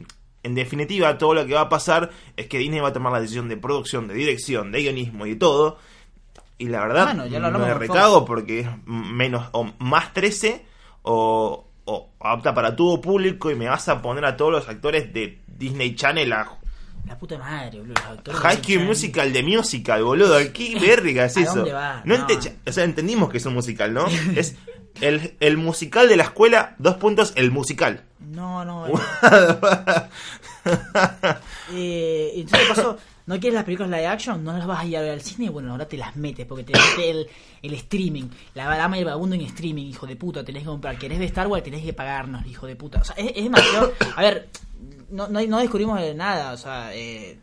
en 0.43 0.55
definitiva 0.55 1.17
todo 1.17 1.33
lo 1.33 1.45
que 1.45 1.53
va 1.53 1.61
a 1.61 1.69
pasar 1.69 2.09
es 2.37 2.47
que 2.47 2.57
Disney 2.57 2.79
va 2.79 2.89
a 2.89 2.93
tomar 2.93 3.11
la 3.11 3.19
decisión 3.21 3.49
de 3.49 3.57
producción, 3.57 4.07
de 4.07 4.13
dirección, 4.13 4.71
de 4.71 4.81
guionismo 4.81 5.25
y 5.25 5.31
de 5.31 5.35
todo. 5.35 5.77
Y 6.57 6.67
la 6.67 6.81
verdad, 6.81 7.05
Bueno, 7.07 7.27
ya 7.27 7.39
lo 7.39 7.51
me 7.57 7.73
recago 7.73 8.23
porque 8.25 8.59
es 8.61 8.67
menos 8.85 9.49
o 9.51 9.67
más 9.79 10.13
13 10.13 10.63
o, 11.01 11.67
o 11.85 12.09
apta 12.19 12.53
para 12.53 12.75
todo 12.75 13.01
público 13.01 13.49
y 13.51 13.55
me 13.55 13.67
vas 13.67 13.89
a 13.89 14.01
poner 14.01 14.25
a 14.25 14.37
todos 14.37 14.51
los 14.51 14.69
actores 14.69 15.11
de 15.13 15.39
Disney 15.47 15.95
Channel 15.95 16.31
a 16.33 16.57
La 17.07 17.17
puta 17.17 17.37
madre, 17.37 17.79
boludo. 17.79 17.93
los 18.25 18.35
High 18.39 18.57
de 18.57 18.63
School 18.63 18.85
Musical 18.85 19.33
de 19.33 19.43
musical, 19.43 20.03
boludo. 20.03 20.37
¿Qué 20.53 20.77
verga 20.79 21.25
es 21.25 21.37
¿A 21.37 21.41
eso? 21.41 21.55
dónde 21.55 21.73
va? 21.73 22.01
No 22.05 22.17
No. 22.17 22.27
ente- 22.27 22.55
o 22.65 22.71
sea, 22.71 22.83
entendimos 22.83 23.29
que 23.29 23.37
es 23.37 23.45
un 23.45 23.53
musical, 23.53 23.93
¿no? 23.93 24.07
es 24.35 24.55
el, 25.01 25.35
el 25.39 25.57
musical 25.57 26.07
de 26.07 26.15
la 26.17 26.23
escuela, 26.23 26.75
dos 26.79 26.95
puntos, 26.95 27.33
el 27.35 27.51
musical. 27.51 28.03
No, 28.19 28.63
no. 28.63 28.85
eh. 31.73 32.31
entonces 32.35 32.67
pasó. 32.69 32.97
¿No 33.27 33.39
quieres 33.39 33.53
las 33.55 33.63
películas 33.65 33.91
live 33.91 34.07
action? 34.07 34.43
¿No 34.43 34.51
las 34.51 34.65
vas 34.65 34.79
a 34.79 34.85
ir 34.85 34.97
a 34.97 35.01
ver 35.01 35.11
al 35.11 35.21
cine? 35.21 35.49
Bueno, 35.49 35.71
ahora 35.71 35.87
te 35.87 35.95
las 35.95 36.15
metes 36.15 36.45
porque 36.45 36.63
te 36.63 36.73
mete 36.73 37.09
el, 37.11 37.27
el 37.61 37.73
streaming. 37.75 38.25
La 38.55 38.65
dama 38.75 38.97
y 38.97 38.99
el 39.01 39.05
vagabundo 39.05 39.35
en 39.35 39.41
streaming, 39.41 39.85
hijo 39.85 40.07
de 40.07 40.15
puta. 40.15 40.43
Tenés 40.43 40.63
que 40.63 40.67
comprar. 40.69 40.97
¿Querés 40.97 41.19
ver 41.19 41.27
Star 41.27 41.47
Wars? 41.47 41.63
Tenés 41.63 41.83
que 41.83 41.93
pagarnos, 41.93 42.45
hijo 42.47 42.65
de 42.67 42.75
puta. 42.75 42.99
O 42.99 43.03
sea, 43.03 43.15
es, 43.15 43.31
es 43.35 43.43
demasiado. 43.43 43.93
A 44.15 44.21
ver, 44.21 44.49
no, 45.11 45.27
no, 45.27 45.41
no 45.45 45.59
descubrimos 45.59 45.99
de 45.99 46.13
nada. 46.15 46.51
O 46.53 46.57
sea, 46.57 46.93
eh, 46.95 47.39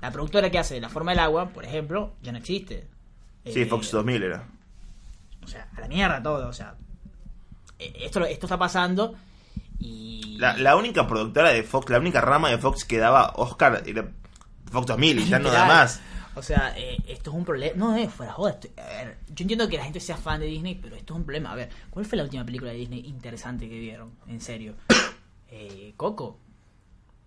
la 0.00 0.10
productora 0.10 0.50
que 0.50 0.58
hace 0.58 0.80
La 0.80 0.88
Forma 0.88 1.12
del 1.12 1.20
Agua, 1.20 1.48
por 1.50 1.64
ejemplo, 1.64 2.12
ya 2.22 2.32
no 2.32 2.38
existe. 2.38 2.86
Sí, 3.44 3.62
Eh, 3.62 3.66
Fox 3.66 3.90
2000 3.90 4.22
era. 4.22 4.44
O 5.44 5.46
sea, 5.48 5.68
a 5.76 5.80
la 5.80 5.88
mierda 5.88 6.22
todo. 6.22 6.48
O 6.48 6.52
sea, 6.52 6.74
eh, 7.78 7.92
esto, 8.00 8.24
esto 8.24 8.46
está 8.46 8.58
pasando 8.58 9.14
y. 9.78 10.36
La, 10.38 10.56
la 10.56 10.76
única 10.76 11.06
productora 11.06 11.50
de 11.50 11.62
Fox, 11.62 11.90
la 11.90 11.98
única 11.98 12.20
rama 12.20 12.50
de 12.50 12.58
Fox 12.58 12.84
que 12.84 12.98
daba 12.98 13.32
Oscar 13.36 13.82
era 13.86 14.08
Fox 14.70 14.86
2000 14.86 15.18
y 15.20 15.28
ya 15.28 15.38
no 15.38 15.50
da 15.50 15.64
más. 15.66 16.00
O 16.34 16.40
sea, 16.42 16.72
eh, 16.78 16.96
esto 17.08 17.30
es 17.30 17.36
un 17.36 17.44
problema. 17.44 17.74
No, 17.76 17.94
es 17.96 18.10
fuera 18.10 18.32
joda. 18.32 18.52
esto- 18.52 18.68
a 18.80 18.86
ver, 18.86 19.18
yo 19.28 19.42
entiendo 19.42 19.68
que 19.68 19.76
la 19.76 19.84
gente 19.84 20.00
sea 20.00 20.16
fan 20.16 20.40
de 20.40 20.46
Disney, 20.46 20.76
pero 20.76 20.96
esto 20.96 21.12
es 21.12 21.18
un 21.18 21.24
problema. 21.24 21.52
A 21.52 21.54
ver, 21.56 21.68
¿cuál 21.90 22.06
fue 22.06 22.16
la 22.16 22.24
última 22.24 22.44
película 22.44 22.70
de 22.70 22.78
Disney 22.78 23.00
interesante 23.06 23.68
que 23.68 23.78
vieron? 23.78 24.12
En 24.28 24.40
serio. 24.40 24.74
Eh, 25.54 25.92
Coco. 25.98 26.38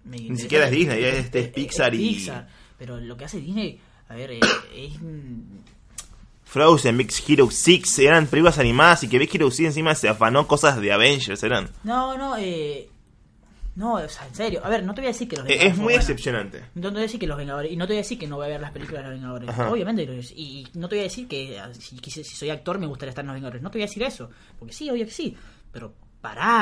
Me 0.06 0.18
Ni 0.18 0.38
siquiera 0.38 0.66
es 0.66 0.72
Disney, 0.72 1.03
es- 1.03 1.16
este 1.26 1.39
es 1.39 1.47
Pixar 1.49 1.93
y- 1.95 1.97
Pixar. 1.97 2.47
Pero 2.78 2.99
lo 2.99 3.18
que 3.18 3.26
hace 3.26 3.39
Disney, 3.39 3.80
a 4.10 4.16
ver, 4.16 4.32
eh, 4.32 4.39
es. 4.76 4.93
Frozen, 6.43 6.97
Big 6.97 7.12
Hero 7.28 7.49
6 7.51 7.99
eran 7.99 8.28
películas 8.28 8.60
animadas 8.60 9.03
y 9.03 9.10
que 9.10 9.18
Big 9.20 9.30
Hero 9.34 9.49
6 9.51 9.68
encima 9.68 9.95
se 9.95 10.08
afanó 10.08 10.47
cosas 10.47 10.80
de 10.80 10.91
Avengers, 10.93 11.41
eran. 11.43 11.70
No, 11.84 12.18
no, 12.18 12.38
eh. 12.38 12.88
No, 13.76 13.95
o 13.95 14.08
sea, 14.08 14.26
en 14.28 14.36
serio. 14.36 14.62
A 14.64 14.70
ver, 14.70 14.86
no 14.86 14.93
te 14.93 15.01
voy 15.01 15.08
a 15.08 15.12
decir 15.12 15.28
que 15.28 15.36
los 15.36 15.45
Eh, 15.45 15.49
Vengadores 15.49 15.72
Es 15.72 15.76
son 15.76 15.84
muy 15.84 15.93
excepcionante. 15.95 16.64
No 16.76 16.82
te 16.84 16.89
voy 16.91 16.99
a 16.99 17.01
decir 17.01 17.20
que 17.20 17.28
los 17.28 17.38
Vengadores. 17.38 17.72
Y 17.74 17.76
no 17.76 17.86
te 17.86 17.91
voy 17.91 17.97
a 17.97 18.01
decir 18.03 18.18
que 18.18 18.26
no 18.28 18.38
voy 18.38 18.45
a 18.45 18.49
ver 18.49 18.62
las 18.62 18.72
películas 18.72 19.03
de 19.03 19.10
los 19.10 19.20
Vengadores. 19.20 19.49
Ajá. 19.49 19.70
Obviamente. 19.70 20.03
Y 20.34 20.66
no 20.76 20.88
te 20.88 20.95
voy 20.95 21.01
a 21.01 21.03
decir 21.03 21.28
que 21.28 21.60
ah, 21.60 21.70
si, 21.74 21.97
si 22.10 22.24
soy 22.24 22.49
actor 22.51 22.80
me 22.80 22.88
gustaría 22.88 23.10
estar 23.10 23.24
en 23.24 23.28
los 23.28 23.34
Vengadores. 23.36 23.62
No 23.62 23.70
te 23.70 23.78
voy 23.80 23.84
a 23.84 23.88
decir 23.88 24.03
eso. 24.03 24.30
Porque 24.58 24.74
sí, 24.74 24.89
obvio 24.89 25.03
que 25.03 25.12
sí. 25.12 25.36
Pero 25.74 25.93
pará. 26.22 26.62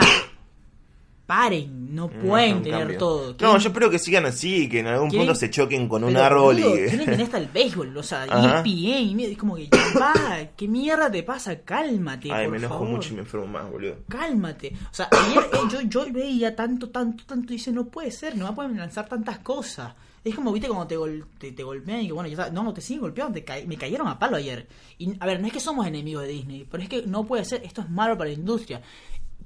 Paren. 1.26 1.95
No 1.95 2.09
pueden 2.09 2.63
tener 2.63 2.97
todo. 2.97 3.36
No, 3.39 3.57
yo 3.57 3.67
espero 3.69 3.89
que 3.89 3.97
sigan 3.99 4.26
así, 4.26 4.67
que 4.67 4.80
en 4.80 4.88
algún 4.88 5.09
quieren- 5.09 5.28
punto 5.28 5.39
se 5.39 5.49
choquen 5.49 5.88
con 5.88 6.03
un 6.03 6.13
pero, 6.13 6.26
árbol 6.26 6.55
boludo, 6.55 6.76
y... 6.76 6.88
Quieren 6.89 7.05
tener 7.05 7.21
hasta 7.21 7.38
el 7.38 7.47
béisbol. 7.47 7.95
O 7.97 8.03
sea. 8.03 8.26
ESPN. 8.26 9.19
y 9.19 9.24
Es 9.26 9.38
como 9.38 9.55
que. 9.55 9.69
va, 9.99 10.13
¿Qué 10.57 10.67
mierda 10.67 11.09
te 11.11 11.24
pasa? 11.24 11.59
Cálmate. 11.61 12.32
Ay, 12.32 12.45
por 12.45 12.51
me 12.51 12.57
enojo 12.57 12.74
favor. 12.76 12.89
mucho 12.89 13.09
y 13.09 13.13
me 13.15 13.19
enfermo 13.21 13.47
más, 13.47 13.69
boludo. 13.71 13.95
Cálmate. 14.09 14.74
O 14.91 14.93
sea, 14.93 15.07
ayer 15.11 15.43
eh, 15.53 15.57
yo, 15.71 15.82
yo 15.82 16.11
veía 16.11 16.55
tanto, 16.55 16.89
tanto, 16.89 17.24
tanto 17.26 17.53
y 17.53 17.57
dice, 17.57 17.71
no 17.71 17.86
puede 17.86 18.11
ser, 18.11 18.36
no 18.36 18.53
poder 18.53 18.71
lanzar 18.71 19.07
tantas 19.07 19.39
cosas. 19.39 19.93
Es 20.26 20.36
como, 20.36 20.51
viste, 20.53 20.67
cuando 20.69 20.88
te, 20.88 20.95
gol- 20.97 21.26
te, 21.38 21.51
te 21.51 21.63
golpean 21.63 22.01
y 22.01 22.07
que, 22.07 22.13
bueno, 22.13 22.30
ya 22.30 22.34
está- 22.45 22.49
no, 22.49 22.74
te 22.74 22.80
siguen 22.82 23.01
golpeando, 23.01 23.34
te 23.34 23.43
ca- 23.43 23.57
me 23.67 23.78
cayeron 23.78 24.07
a 24.07 24.17
palo 24.17 24.38
ayer. 24.38 24.67
Y, 24.97 25.13
a 25.19 25.26
ver, 25.26 25.39
no 25.41 25.47
es 25.47 25.53
que 25.53 25.59
somos 25.59 25.86
enemigos 25.86 26.24
de 26.24 26.30
Disney, 26.30 26.65
pero 26.69 26.82
es 26.82 26.89
que 26.89 27.03
no 27.05 27.26
puede 27.26 27.43
ser, 27.45 27.61
esto 27.63 27.82
es 27.82 27.89
malo 27.89 28.17
para 28.17 28.30
la 28.30 28.36
industria. 28.36 28.82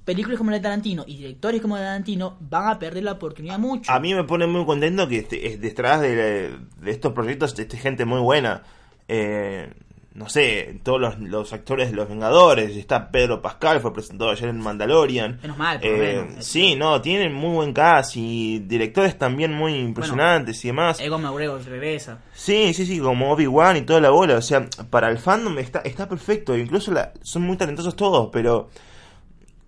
Películas 0.07 0.37
como 0.37 0.51
la 0.51 0.57
de 0.57 0.63
Tarantino 0.63 1.03
y 1.05 1.17
directores 1.17 1.61
como 1.61 1.75
la 1.75 1.81
de 1.81 1.87
Tarantino 1.87 2.37
van 2.39 2.69
a 2.69 2.79
perder 2.79 3.03
la 3.03 3.11
oportunidad 3.11 3.59
mucho. 3.59 3.91
A 3.91 3.99
mí 3.99 4.13
me 4.15 4.23
pone 4.23 4.47
muy 4.47 4.65
contento 4.65 5.05
que 5.09 5.17
este- 5.17 5.47
es 5.47 5.59
detrás 5.59 5.99
de, 5.99 6.15
de 6.15 6.91
estos 6.91 7.11
proyectos 7.11 7.59
esté 7.59 7.77
gente 7.77 8.05
muy 8.05 8.21
buena. 8.21 8.63
Eh, 9.09 9.69
no 10.13 10.29
sé, 10.29 10.79
todos 10.81 10.99
los, 10.99 11.19
los 11.19 11.53
actores 11.53 11.91
de 11.91 11.95
Los 11.97 12.07
Vengadores. 12.09 12.75
Está 12.75 13.11
Pedro 13.11 13.41
Pascal, 13.41 13.81
fue 13.81 13.93
presentado 13.93 14.31
ayer 14.31 14.49
en 14.49 14.59
Mandalorian. 14.59 15.39
Menos 15.43 15.57
mal, 15.57 15.79
por 15.79 15.87
Eh, 15.89 16.23
menos. 16.25 16.45
sí, 16.45 16.75
no, 16.75 17.01
tienen 17.01 17.33
muy 17.33 17.53
buen 17.53 17.73
cast 17.73 18.15
y 18.15 18.59
directores 18.59 19.17
también 19.17 19.53
muy 19.53 19.75
impresionantes 19.75 20.63
y 20.65 20.69
demás. 20.69 20.99
Egon 21.01 21.21
McGregor 21.21 21.61
regresa. 21.65 22.19
Sí, 22.33 22.73
sí, 22.73 22.85
sí, 22.87 22.99
como 22.99 23.31
Obi-Wan 23.31 23.77
y 23.77 23.81
toda 23.81 23.99
la 24.01 24.09
bola. 24.09 24.37
O 24.37 24.41
sea, 24.41 24.65
para 24.89 25.09
el 25.11 25.19
fandom 25.19 25.59
está, 25.59 25.79
está 25.81 26.09
perfecto. 26.09 26.57
Incluso 26.57 26.91
la- 26.91 27.11
son 27.21 27.43
muy 27.43 27.57
talentosos 27.57 27.95
todos, 27.95 28.29
pero 28.31 28.69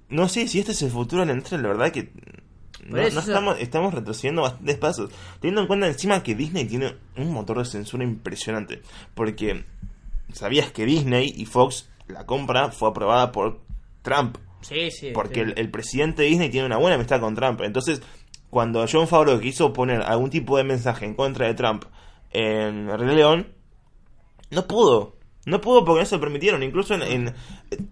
no 0.09 0.27
sé 0.27 0.47
si 0.47 0.59
este 0.59 0.71
es 0.71 0.81
el 0.81 0.91
futuro 0.91 1.21
de 1.21 1.27
la 1.27 1.33
industria. 1.33 1.61
La 1.61 1.69
verdad 1.69 1.91
que 1.91 2.11
no, 2.85 2.97
no 2.97 3.19
estamos, 3.19 3.59
estamos 3.59 3.93
retrocediendo 3.93 4.41
bastantes 4.41 4.77
pasos. 4.77 5.11
Teniendo 5.39 5.61
en 5.61 5.67
cuenta 5.67 5.87
encima 5.87 6.23
que 6.23 6.35
Disney 6.35 6.65
tiene 6.65 6.95
un 7.17 7.31
motor 7.31 7.59
de 7.59 7.65
censura 7.65 8.03
impresionante. 8.03 8.81
Porque 9.13 9.65
sabías 10.33 10.71
que 10.71 10.85
Disney 10.85 11.33
y 11.35 11.45
Fox, 11.45 11.89
la 12.07 12.25
compra 12.25 12.71
fue 12.71 12.89
aprobada 12.89 13.31
por 13.31 13.61
Trump. 14.01 14.37
Sí, 14.61 14.91
sí. 14.91 15.11
Porque 15.13 15.35
sí. 15.35 15.41
el, 15.41 15.53
el 15.57 15.69
presidente 15.69 16.23
de 16.23 16.29
Disney 16.29 16.49
tiene 16.49 16.65
una 16.65 16.77
buena 16.77 16.95
amistad 16.95 17.19
con 17.19 17.35
Trump. 17.35 17.61
Entonces, 17.61 18.01
cuando 18.49 18.85
John 18.91 19.07
Favreau 19.07 19.39
quiso 19.39 19.73
poner 19.73 20.01
algún 20.01 20.29
tipo 20.29 20.57
de 20.57 20.63
mensaje 20.63 21.05
en 21.05 21.13
contra 21.13 21.47
de 21.47 21.53
Trump 21.53 21.85
en 22.31 22.87
Rey 22.97 23.15
León, 23.15 23.47
no 24.49 24.65
pudo. 24.67 25.18
No 25.45 25.61
pudo 25.61 25.83
porque 25.85 26.01
no 26.01 26.05
se 26.05 26.15
lo 26.15 26.21
permitieron. 26.21 26.61
Incluso 26.63 26.93
en, 26.95 27.01
en- 27.03 27.33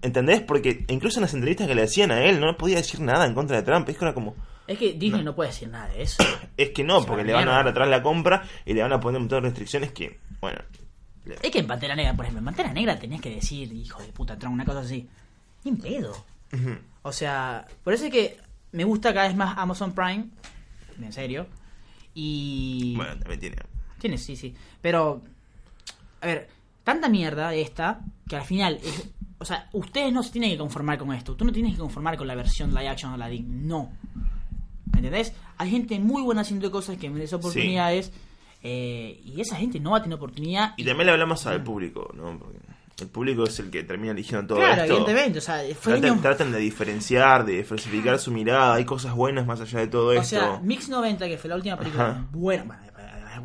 ¿Entendés? 0.01 0.41
Porque 0.41 0.85
incluso 0.89 1.19
en 1.19 1.23
las 1.23 1.33
entrevistas 1.33 1.67
que 1.67 1.75
le 1.75 1.83
hacían 1.83 2.11
a 2.11 2.23
él, 2.23 2.39
no 2.39 2.55
podía 2.57 2.77
decir 2.77 2.99
nada 2.99 3.25
en 3.25 3.33
contra 3.33 3.57
de 3.57 3.63
Trump. 3.63 3.87
Es 3.89 3.97
que 3.97 4.05
era 4.05 4.13
como. 4.13 4.35
Es 4.67 4.77
que 4.77 4.93
Disney 4.93 5.23
no. 5.23 5.33
puede 5.33 5.49
decir 5.49 5.69
nada 5.69 5.87
de 5.87 6.01
eso. 6.01 6.23
Es 6.57 6.71
que 6.71 6.83
no, 6.83 7.05
porque 7.05 7.23
le 7.23 7.33
van 7.33 7.47
a 7.47 7.51
dar 7.53 7.67
atrás 7.67 7.87
la 7.87 8.01
compra 8.03 8.43
y 8.65 8.73
le 8.73 8.81
van 8.81 8.91
a 8.91 8.99
poner 8.99 9.17
un 9.17 9.23
montón 9.23 9.43
de 9.43 9.49
restricciones 9.49 9.91
que. 9.91 10.19
Bueno. 10.41 10.59
Es 11.41 11.51
que 11.51 11.59
en 11.59 11.67
Pantera 11.67 11.95
Negra, 11.95 12.13
por 12.13 12.25
ejemplo, 12.25 12.39
en 12.39 12.45
Pantera 12.45 12.73
Negra 12.73 12.97
tenías 12.97 13.21
que 13.21 13.29
decir, 13.35 13.71
hijo 13.73 14.01
de 14.01 14.09
puta, 14.13 14.37
Trump, 14.37 14.53
una 14.53 14.65
cosa 14.65 14.79
así. 14.79 15.07
Ni 15.63 15.71
en 15.71 15.77
pedo. 15.77 16.25
O 17.03 17.11
sea, 17.11 17.65
por 17.83 17.93
eso 17.93 18.05
es 18.05 18.11
que 18.11 18.37
me 18.71 18.83
gusta 18.85 19.13
cada 19.13 19.27
vez 19.27 19.35
más 19.37 19.57
Amazon 19.57 19.93
Prime. 19.93 20.27
En 21.01 21.11
serio. 21.13 21.47
Y. 22.13 22.93
Bueno, 22.95 23.17
también 23.19 23.39
tiene. 23.39 23.55
Tiene, 23.99 24.17
sí, 24.17 24.35
sí. 24.35 24.53
Pero. 24.81 25.21
A 26.21 26.25
ver, 26.25 26.49
tanta 26.87 27.09
mierda 27.09 27.53
esta 27.53 27.99
que 28.29 28.37
al 28.37 28.43
final. 28.43 28.79
es- 28.81 29.09
o 29.39 29.45
sea, 29.45 29.69
ustedes 29.73 30.11
no 30.13 30.23
se 30.23 30.31
tienen 30.31 30.49
que 30.51 30.57
conformar 30.57 30.97
con 30.97 31.13
esto. 31.13 31.35
Tú 31.35 31.43
no 31.45 31.51
tienes 31.51 31.73
que 31.73 31.79
conformar 31.79 32.17
con 32.17 32.25
la 32.27 32.33
versión 32.33 32.69
live 32.73 32.87
action 32.87 33.11
de 33.11 33.15
Aladdin. 33.15 33.67
No. 33.67 33.91
¿Me 34.93 34.99
entendés? 34.99 35.33
Hay 35.57 35.69
gente 35.69 35.99
muy 35.99 36.21
buena 36.23 36.41
haciendo 36.41 36.71
cosas 36.71 36.97
que 36.97 37.09
merece 37.09 37.35
oportunidades. 37.35 38.11
eh, 38.63 39.21
y 39.23 39.39
esa 39.39 39.55
gente 39.57 39.79
no 39.79 39.91
va 39.91 39.97
a 39.99 40.01
tener 40.01 40.15
oportunidad. 40.15 40.73
Y 40.77 40.83
también 40.83 41.05
le 41.05 41.11
hablamos 41.13 41.45
al 41.45 41.61
público, 41.63 42.11
¿no? 42.15 42.39
Porque 42.39 42.57
el 43.01 43.07
público 43.07 43.43
es 43.43 43.59
el 43.59 43.69
que 43.69 43.83
termina 43.83 44.11
eligiendo 44.13 44.47
todo 44.47 44.57
claro, 44.57 44.81
esto. 44.81 44.95
evidentemente. 44.97 45.37
O 45.37 45.41
sea, 45.41 45.59
fue 45.79 45.93
Traten, 45.93 46.11
año- 46.13 46.21
traten 46.21 46.51
de 46.51 46.57
diferenciar, 46.59 47.45
de 47.45 47.57
diversificar 47.61 48.17
su 48.17 48.31
mirada. 48.31 48.73
Hay 48.73 48.85
cosas 48.85 49.13
buenas 49.13 49.45
más 49.45 49.61
allá 49.61 49.79
de 49.81 49.87
todo 49.87 50.07
O 50.07 50.11
esto. 50.13 50.23
sea, 50.39 50.59
Mix 50.63 50.89
90, 50.89 51.27
que 51.27 51.37
fue 51.37 51.49
la 51.51 51.55
última 51.57 51.77
película 51.77 52.09
Ajá. 52.09 52.27
buena. 52.31 52.63
Bueno, 52.63 52.81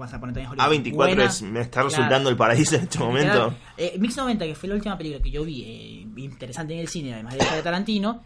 a 0.03 0.18
Time 0.20 0.40
in 0.40 0.46
Hollywood, 0.46 0.59
A24 0.59 0.94
buena, 0.94 1.24
es, 1.24 1.42
me 1.42 1.61
está 1.61 1.80
claro. 1.82 1.88
resultando 1.88 2.30
el 2.30 2.36
paraíso 2.36 2.76
en 2.76 2.82
este 2.82 2.98
momento. 2.98 3.55
Eh, 3.76 3.96
Mix 3.98 4.16
90, 4.16 4.44
que 4.46 4.55
fue 4.55 4.68
la 4.68 4.74
última 4.76 4.96
película 4.98 5.22
que 5.22 5.30
yo 5.30 5.44
vi 5.44 5.62
eh, 5.62 6.20
interesante 6.22 6.74
en 6.74 6.80
el 6.80 6.88
cine, 6.88 7.14
además 7.14 7.34
de 7.34 7.40
esa 7.40 7.57
de 7.57 7.62
Tarantino, 7.62 8.22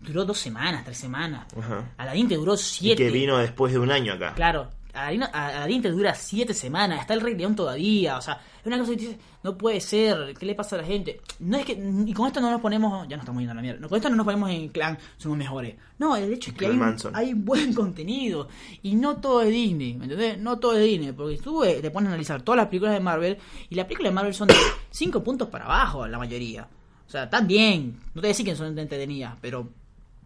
duró 0.00 0.24
dos 0.24 0.38
semanas, 0.38 0.84
tres 0.84 0.98
semanas. 0.98 1.46
Ajá. 1.58 1.92
Aladdin 1.98 2.28
te 2.28 2.34
duró 2.36 2.54
Y 2.54 2.58
siete. 2.58 3.04
que 3.04 3.10
vino 3.10 3.38
después 3.38 3.72
de 3.72 3.78
un 3.78 3.90
año 3.90 4.14
acá. 4.14 4.32
Claro, 4.34 4.70
Aladdin 4.92 5.82
te 5.82 5.90
dura 5.90 6.14
siete 6.14 6.54
semanas, 6.54 7.00
está 7.00 7.14
el 7.14 7.20
Rey 7.20 7.34
León 7.34 7.54
todavía, 7.54 8.18
o 8.18 8.20
sea, 8.20 8.40
es 8.60 8.66
una 8.66 8.78
cosa 8.78 8.92
que 8.92 8.96
dices, 8.96 9.16
no 9.42 9.56
puede 9.56 9.80
ser, 9.80 10.34
¿qué 10.38 10.46
le 10.46 10.54
pasa 10.54 10.76
a 10.76 10.80
la 10.80 10.84
gente? 10.84 11.20
No 11.38 11.56
es 11.56 11.64
que, 11.64 11.72
y 11.72 12.12
con 12.12 12.26
esto 12.26 12.40
no 12.40 12.50
nos 12.50 12.60
ponemos, 12.60 13.06
ya 13.08 13.16
nos 13.16 13.24
estamos 13.24 13.40
yendo 13.40 13.52
a 13.52 13.54
la 13.54 13.62
mierda, 13.62 13.80
no, 13.80 13.88
con 13.88 13.96
esto 13.96 14.10
no 14.10 14.16
nos 14.16 14.24
ponemos 14.24 14.50
en 14.50 14.68
clan, 14.68 14.98
somos 15.16 15.38
mejores. 15.38 15.76
No, 15.98 16.16
el 16.16 16.32
hecho 16.32 16.50
es 16.50 16.56
que 16.56 16.66
Clan 16.66 16.96
hay, 17.14 17.26
hay 17.26 17.34
buen 17.34 17.72
contenido, 17.74 18.48
y 18.82 18.94
no 18.94 19.16
todo 19.16 19.42
es 19.42 19.50
Disney, 19.50 19.94
¿me 19.94 20.04
entendés? 20.04 20.38
No 20.38 20.58
todo 20.58 20.76
es 20.76 20.84
Disney, 20.84 21.12
porque 21.12 21.38
tú 21.38 21.62
te 21.62 21.90
pones 21.90 22.08
a 22.08 22.10
analizar 22.12 22.42
todas 22.42 22.58
las 22.58 22.66
películas 22.68 22.94
de 22.94 23.00
Marvel, 23.00 23.38
y 23.68 23.74
las 23.74 23.86
películas 23.86 24.10
de 24.10 24.14
Marvel 24.14 24.34
son 24.34 24.48
de 24.48 24.54
cinco 24.90 25.22
puntos 25.22 25.48
para 25.48 25.64
abajo, 25.64 26.06
la 26.06 26.18
mayoría. 26.18 26.68
O 27.06 27.10
sea, 27.10 27.24
están 27.24 27.46
bien, 27.46 27.98
no 28.14 28.20
te 28.20 28.28
decir 28.28 28.46
que 28.46 28.54
son 28.54 28.78
entretenidas, 28.78 29.36
pero 29.40 29.68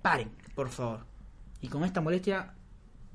paren, 0.02 0.30
por 0.54 0.68
favor. 0.68 1.00
Y 1.62 1.68
con 1.68 1.82
esta 1.82 2.02
molestia 2.02 2.52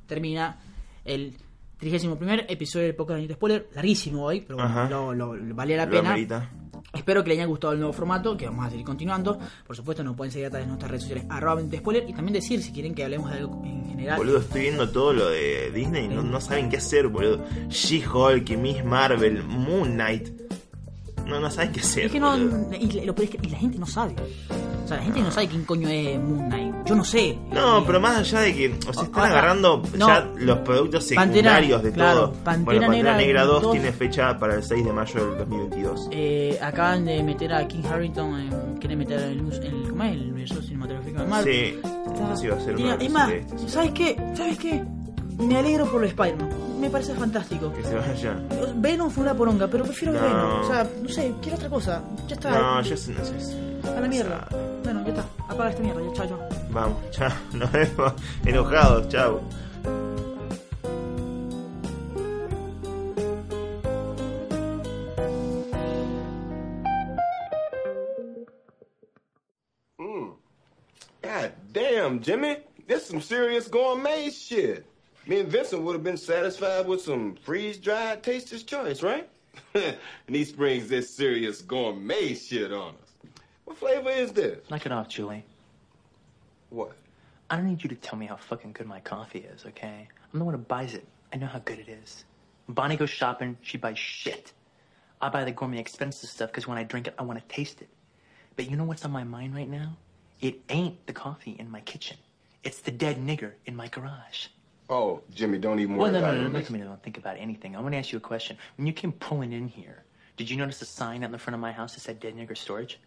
termina 0.08 0.58
el 1.06 1.36
31 1.80 2.18
episodio 2.48 2.86
del 2.88 2.96
podcast 2.96 3.22
de 3.22 3.34
Spoiler, 3.34 3.70
larguísimo 3.74 4.26
hoy, 4.26 4.42
pero 4.42 4.58
bueno, 4.58 4.90
lo, 4.90 5.14
lo- 5.14 5.36
lo- 5.36 5.56
valía 5.56 5.78
la 5.78 5.90
pena. 5.90 6.10
amerita. 6.12 6.50
Espero 6.94 7.24
que 7.24 7.30
les 7.30 7.38
haya 7.38 7.46
gustado 7.46 7.74
el 7.74 7.80
nuevo 7.80 7.94
formato, 7.94 8.36
que 8.36 8.46
vamos 8.48 8.66
a 8.66 8.70
seguir 8.72 8.84
continuando. 8.86 9.38
Por 9.68 9.76
supuesto, 9.76 10.04
nos 10.04 10.16
pueden 10.16 10.32
seguir 10.32 10.48
a 10.48 10.50
través 10.50 10.66
de 10.66 10.70
nuestras 10.70 10.90
redes 10.92 11.04
sociales, 11.04 11.26
arroba 11.30 11.56
20 11.56 11.78
spoiler, 11.78 12.10
y 12.10 12.14
también 12.14 12.34
decir 12.34 12.64
si 12.64 12.72
quieren 12.72 12.96
que 12.96 13.04
hablemos 13.04 13.30
de 13.32 13.38
algo 13.38 13.62
en 13.64 13.86
general. 13.86 14.18
Boludo, 14.18 14.40
estoy 14.40 14.62
viendo 14.62 14.90
todo 14.90 15.14
lo 15.14 15.30
de 15.30 15.72
Disney. 15.72 16.08
No, 16.08 16.24
no 16.24 16.42
saben 16.42 16.68
qué 16.70 16.78
hacer, 16.78 17.08
boludo. 17.08 17.46
She-Hulk, 17.70 18.50
Miss 18.58 18.84
Marvel, 18.84 19.44
Moon 19.44 19.92
Knight. 19.94 20.30
No, 21.28 21.40
no 21.40 21.52
saben 21.52 21.72
qué 21.74 21.82
hacer. 21.82 22.06
es 22.06 22.12
que 22.12 22.20
no, 22.20 22.36
y, 22.36 23.06
lo 23.06 23.14
y 23.44 23.50
la 23.50 23.58
gente 23.60 23.78
no 23.78 23.86
sabe. 23.86 24.16
O 24.84 24.88
sea, 24.88 24.98
la 24.98 25.04
gente 25.04 25.22
no 25.22 25.30
sabe 25.32 25.48
quién 25.48 25.64
coño 25.66 25.88
es 25.88 26.20
Moon 26.20 26.48
Knight. 26.50 26.69
Yo 26.86 26.96
no 26.96 27.04
sé. 27.04 27.38
No, 27.52 27.80
Eh, 27.80 27.84
pero 27.86 28.00
más 28.00 28.18
allá 28.18 28.40
de 28.42 28.56
que, 28.56 28.76
o 28.88 28.94
sea, 28.94 29.04
están 29.04 29.26
agarrando 29.26 29.82
no. 29.98 30.08
ya 30.08 30.30
los 30.38 30.58
productos 30.60 31.06
Pantera, 31.14 31.52
secundarios 31.52 31.84
de 31.84 31.92
claro, 31.92 32.20
todo. 32.30 32.32
Pantera 32.44 32.64
bueno, 32.66 32.82
Pantera 32.82 32.90
Negra 33.14 33.18
Negra 33.18 33.44
2 33.46 33.62
dos. 33.62 33.72
tiene 33.74 33.92
fecha 33.92 34.38
para 34.40 34.56
el 34.56 34.64
6 34.64 34.86
de 34.86 34.94
mayo 34.94 35.26
del 35.26 35.38
2022. 35.40 36.08
eh, 36.12 36.60
acaban 36.62 37.06
de 37.06 37.22
meter 37.24 37.54
a 37.54 37.68
King 37.68 37.84
Harrington, 37.92 38.40
en, 38.40 38.78
quieren 38.80 38.98
meter 39.00 39.20
el, 39.20 39.40
el, 39.40 39.90
¿cómo 39.90 40.04
es? 40.04 40.14
el 40.14 40.22
universo 40.32 40.62
cinematográfico 40.62 41.22
de 41.22 41.28
Marvel. 41.28 41.54
Sí, 41.54 41.80
eso 41.82 42.38
sí 42.38 42.48
va 42.48 42.56
a 42.56 42.60
ser 42.62 42.76
una 42.76 42.96
es 42.96 43.12
más, 43.12 43.32
¿sabes 43.68 43.92
qué? 43.92 44.16
¿Sabes 44.36 44.58
qué? 44.58 44.84
Me 45.38 45.58
alegro 45.58 45.86
por 45.86 45.96
lo 45.96 46.00
de 46.02 46.08
Spider-Man. 46.08 46.50
Me 46.82 46.90
parece 46.90 47.14
fantástico. 47.14 47.72
que 47.74 47.82
se 47.84 47.96
vaya. 47.96 48.38
Venom 48.76 49.10
fue 49.10 49.24
una 49.24 49.34
poronga, 49.34 49.68
pero 49.68 49.84
prefiero 49.86 50.14
No. 50.14 50.20
Venom. 50.22 50.62
O 50.62 50.68
sea, 50.68 50.88
no 51.02 51.08
sé, 51.10 51.34
quiero 51.42 51.56
otra 51.58 51.70
cosa. 51.70 52.02
Ya 52.28 52.36
está. 52.36 52.52
No, 52.52 52.82
yo 52.82 52.98
sé- 52.98 53.14
no 53.14 53.24
sé. 53.24 53.90
A 53.96 54.00
la 54.02 54.08
mierda. 54.08 54.48
Bueno, 54.84 55.02
ya 55.06 55.10
está. 55.10 55.26
Apaga 55.48 55.70
esta 55.70 55.82
mierda. 55.82 56.02
Ya, 56.02 56.14
chao, 56.14 56.28
chao. 56.28 56.40
Vamos, 56.70 56.98
chao, 57.12 57.32
nos 57.54 57.70
vemos 57.72 58.14
enojados, 58.46 59.12
chao. 59.12 59.44
Mm. 70.00 70.34
God 71.24 71.54
damn, 71.74 72.20
Jimmy. 72.20 72.58
This 72.86 73.08
some 73.08 73.20
serious 73.20 73.68
gourmet 73.68 74.30
shit. 74.30 74.86
Me 75.26 75.40
and 75.40 75.50
Vincent 75.50 75.82
would 75.82 75.94
have 75.94 76.04
been 76.04 76.18
satisfied 76.18 76.88
with 76.88 77.02
some 77.02 77.36
freeze-dried 77.36 78.22
taster's 78.22 78.64
choice, 78.64 79.02
right? 79.02 79.28
and 79.74 79.96
he 80.28 80.44
springs 80.44 80.88
this 80.88 81.10
serious 81.10 81.62
gourmet 81.62 82.36
shit 82.36 82.72
on 82.72 82.90
us. 82.90 83.30
What 83.66 83.78
flavor 83.78 84.10
is 84.12 84.34
this? 84.34 84.70
Knock 84.70 84.86
it 84.86 84.92
off, 84.92 85.08
Julie. 85.10 85.46
What? 86.70 86.94
I 87.50 87.56
don't 87.56 87.66
need 87.66 87.84
you 87.84 87.90
to 87.90 87.96
tell 87.96 88.18
me 88.18 88.28
how 88.28 88.36
fucking 88.36 88.74
good 88.74 88.88
my 88.88 89.00
coffee 89.00 89.40
is, 89.40 89.66
okay? 89.66 90.08
I'm 90.32 90.40
the 90.40 90.46
one 90.46 90.54
who 90.54 90.60
buys 90.60 90.94
it. 90.94 91.08
I 91.34 91.38
know 91.38 91.48
how 91.48 91.60
good 91.60 91.80
it 91.80 91.90
is. 91.90 92.26
When 92.66 92.76
Bonnie 92.76 92.96
goes 92.98 93.10
shopping, 93.10 93.58
she 93.62 93.78
buys 93.78 93.98
shit. 93.98 94.54
I 95.22 95.30
buy 95.30 95.44
the 95.44 95.52
gourmet 95.52 95.80
expensive 95.80 96.30
stuff 96.30 96.50
because 96.52 96.68
when 96.68 96.78
I 96.78 96.84
drink 96.84 97.08
it, 97.08 97.16
I 97.18 97.24
want 97.24 97.40
to 97.40 97.56
taste 97.56 97.82
it. 97.82 97.90
But 98.56 98.70
you 98.70 98.78
know 98.78 98.84
what's 98.84 99.04
on 99.04 99.12
my 99.12 99.24
mind 99.24 99.56
right 99.56 99.70
now? 99.70 99.98
It 100.42 100.62
ain't 100.70 101.06
the 101.08 101.14
coffee 101.14 101.56
in 101.60 101.70
my 101.72 101.82
kitchen. 101.82 102.18
It's 102.64 102.82
the 102.82 102.92
dead 102.92 103.18
nigger 103.18 103.54
in 103.66 103.76
my 103.76 103.88
garage. 103.88 104.48
Oh, 104.90 105.22
Jimmy, 105.34 105.58
don't 105.58 105.80
even 105.80 105.98
Well, 105.98 106.12
worry 106.12 106.14
no, 106.14 106.20
about 106.20 106.36
no, 106.36 106.42
no, 106.42 106.48
it. 106.48 106.54
no, 106.54 106.60
at 106.60 106.70
me. 106.70 106.80
Don't 106.80 107.04
think 107.04 107.18
about 107.18 107.38
anything. 107.38 107.76
I 107.76 107.82
want 107.82 107.94
to 107.94 107.98
ask 107.98 108.12
you 108.12 108.18
a 108.18 108.22
question. 108.22 108.58
When 108.78 108.88
you 108.88 108.94
came 108.94 109.12
pulling 109.12 109.54
in 109.54 109.68
here, 109.68 110.04
did 110.38 110.50
you 110.50 110.58
notice 110.58 110.82
a 110.82 110.86
sign 110.86 111.24
out 111.24 111.28
in 111.28 111.32
the 111.32 111.38
front 111.38 111.56
of 111.56 111.62
my 111.62 111.72
house 111.72 111.94
that 111.96 112.02
said 112.02 112.20
dead 112.20 112.36
nigger 112.36 112.58
storage? 112.58 113.00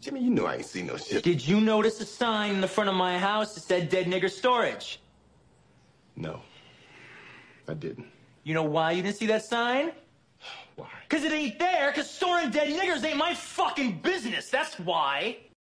Jimmy, 0.00 0.20
you 0.20 0.30
know 0.30 0.46
I 0.46 0.56
ain't 0.56 0.66
seen 0.66 0.86
no 0.86 0.96
shit. 0.96 1.22
Did 1.22 1.46
you 1.46 1.60
notice 1.60 2.00
a 2.00 2.04
sign 2.04 2.54
in 2.54 2.60
the 2.60 2.68
front 2.68 2.90
of 2.90 2.96
my 2.96 3.18
house 3.18 3.54
that 3.54 3.60
said 3.62 3.88
dead 3.88 4.06
nigger 4.06 4.30
storage? 4.30 5.00
No, 6.16 6.40
I 7.68 7.74
didn't. 7.74 8.06
You 8.42 8.54
know 8.54 8.62
why 8.62 8.92
you 8.92 9.02
didn't 9.02 9.16
see 9.16 9.26
that 9.26 9.44
sign? 9.44 9.92
Why? 10.76 10.88
Cause 11.08 11.22
it 11.22 11.32
ain't 11.32 11.58
there, 11.58 11.92
cause 11.92 12.10
storing 12.10 12.50
dead 12.50 12.68
niggers 12.68 13.04
ain't 13.04 13.16
my 13.16 13.32
fucking 13.32 14.00
business, 14.00 14.50
that's 14.50 14.78
why. 14.80 15.38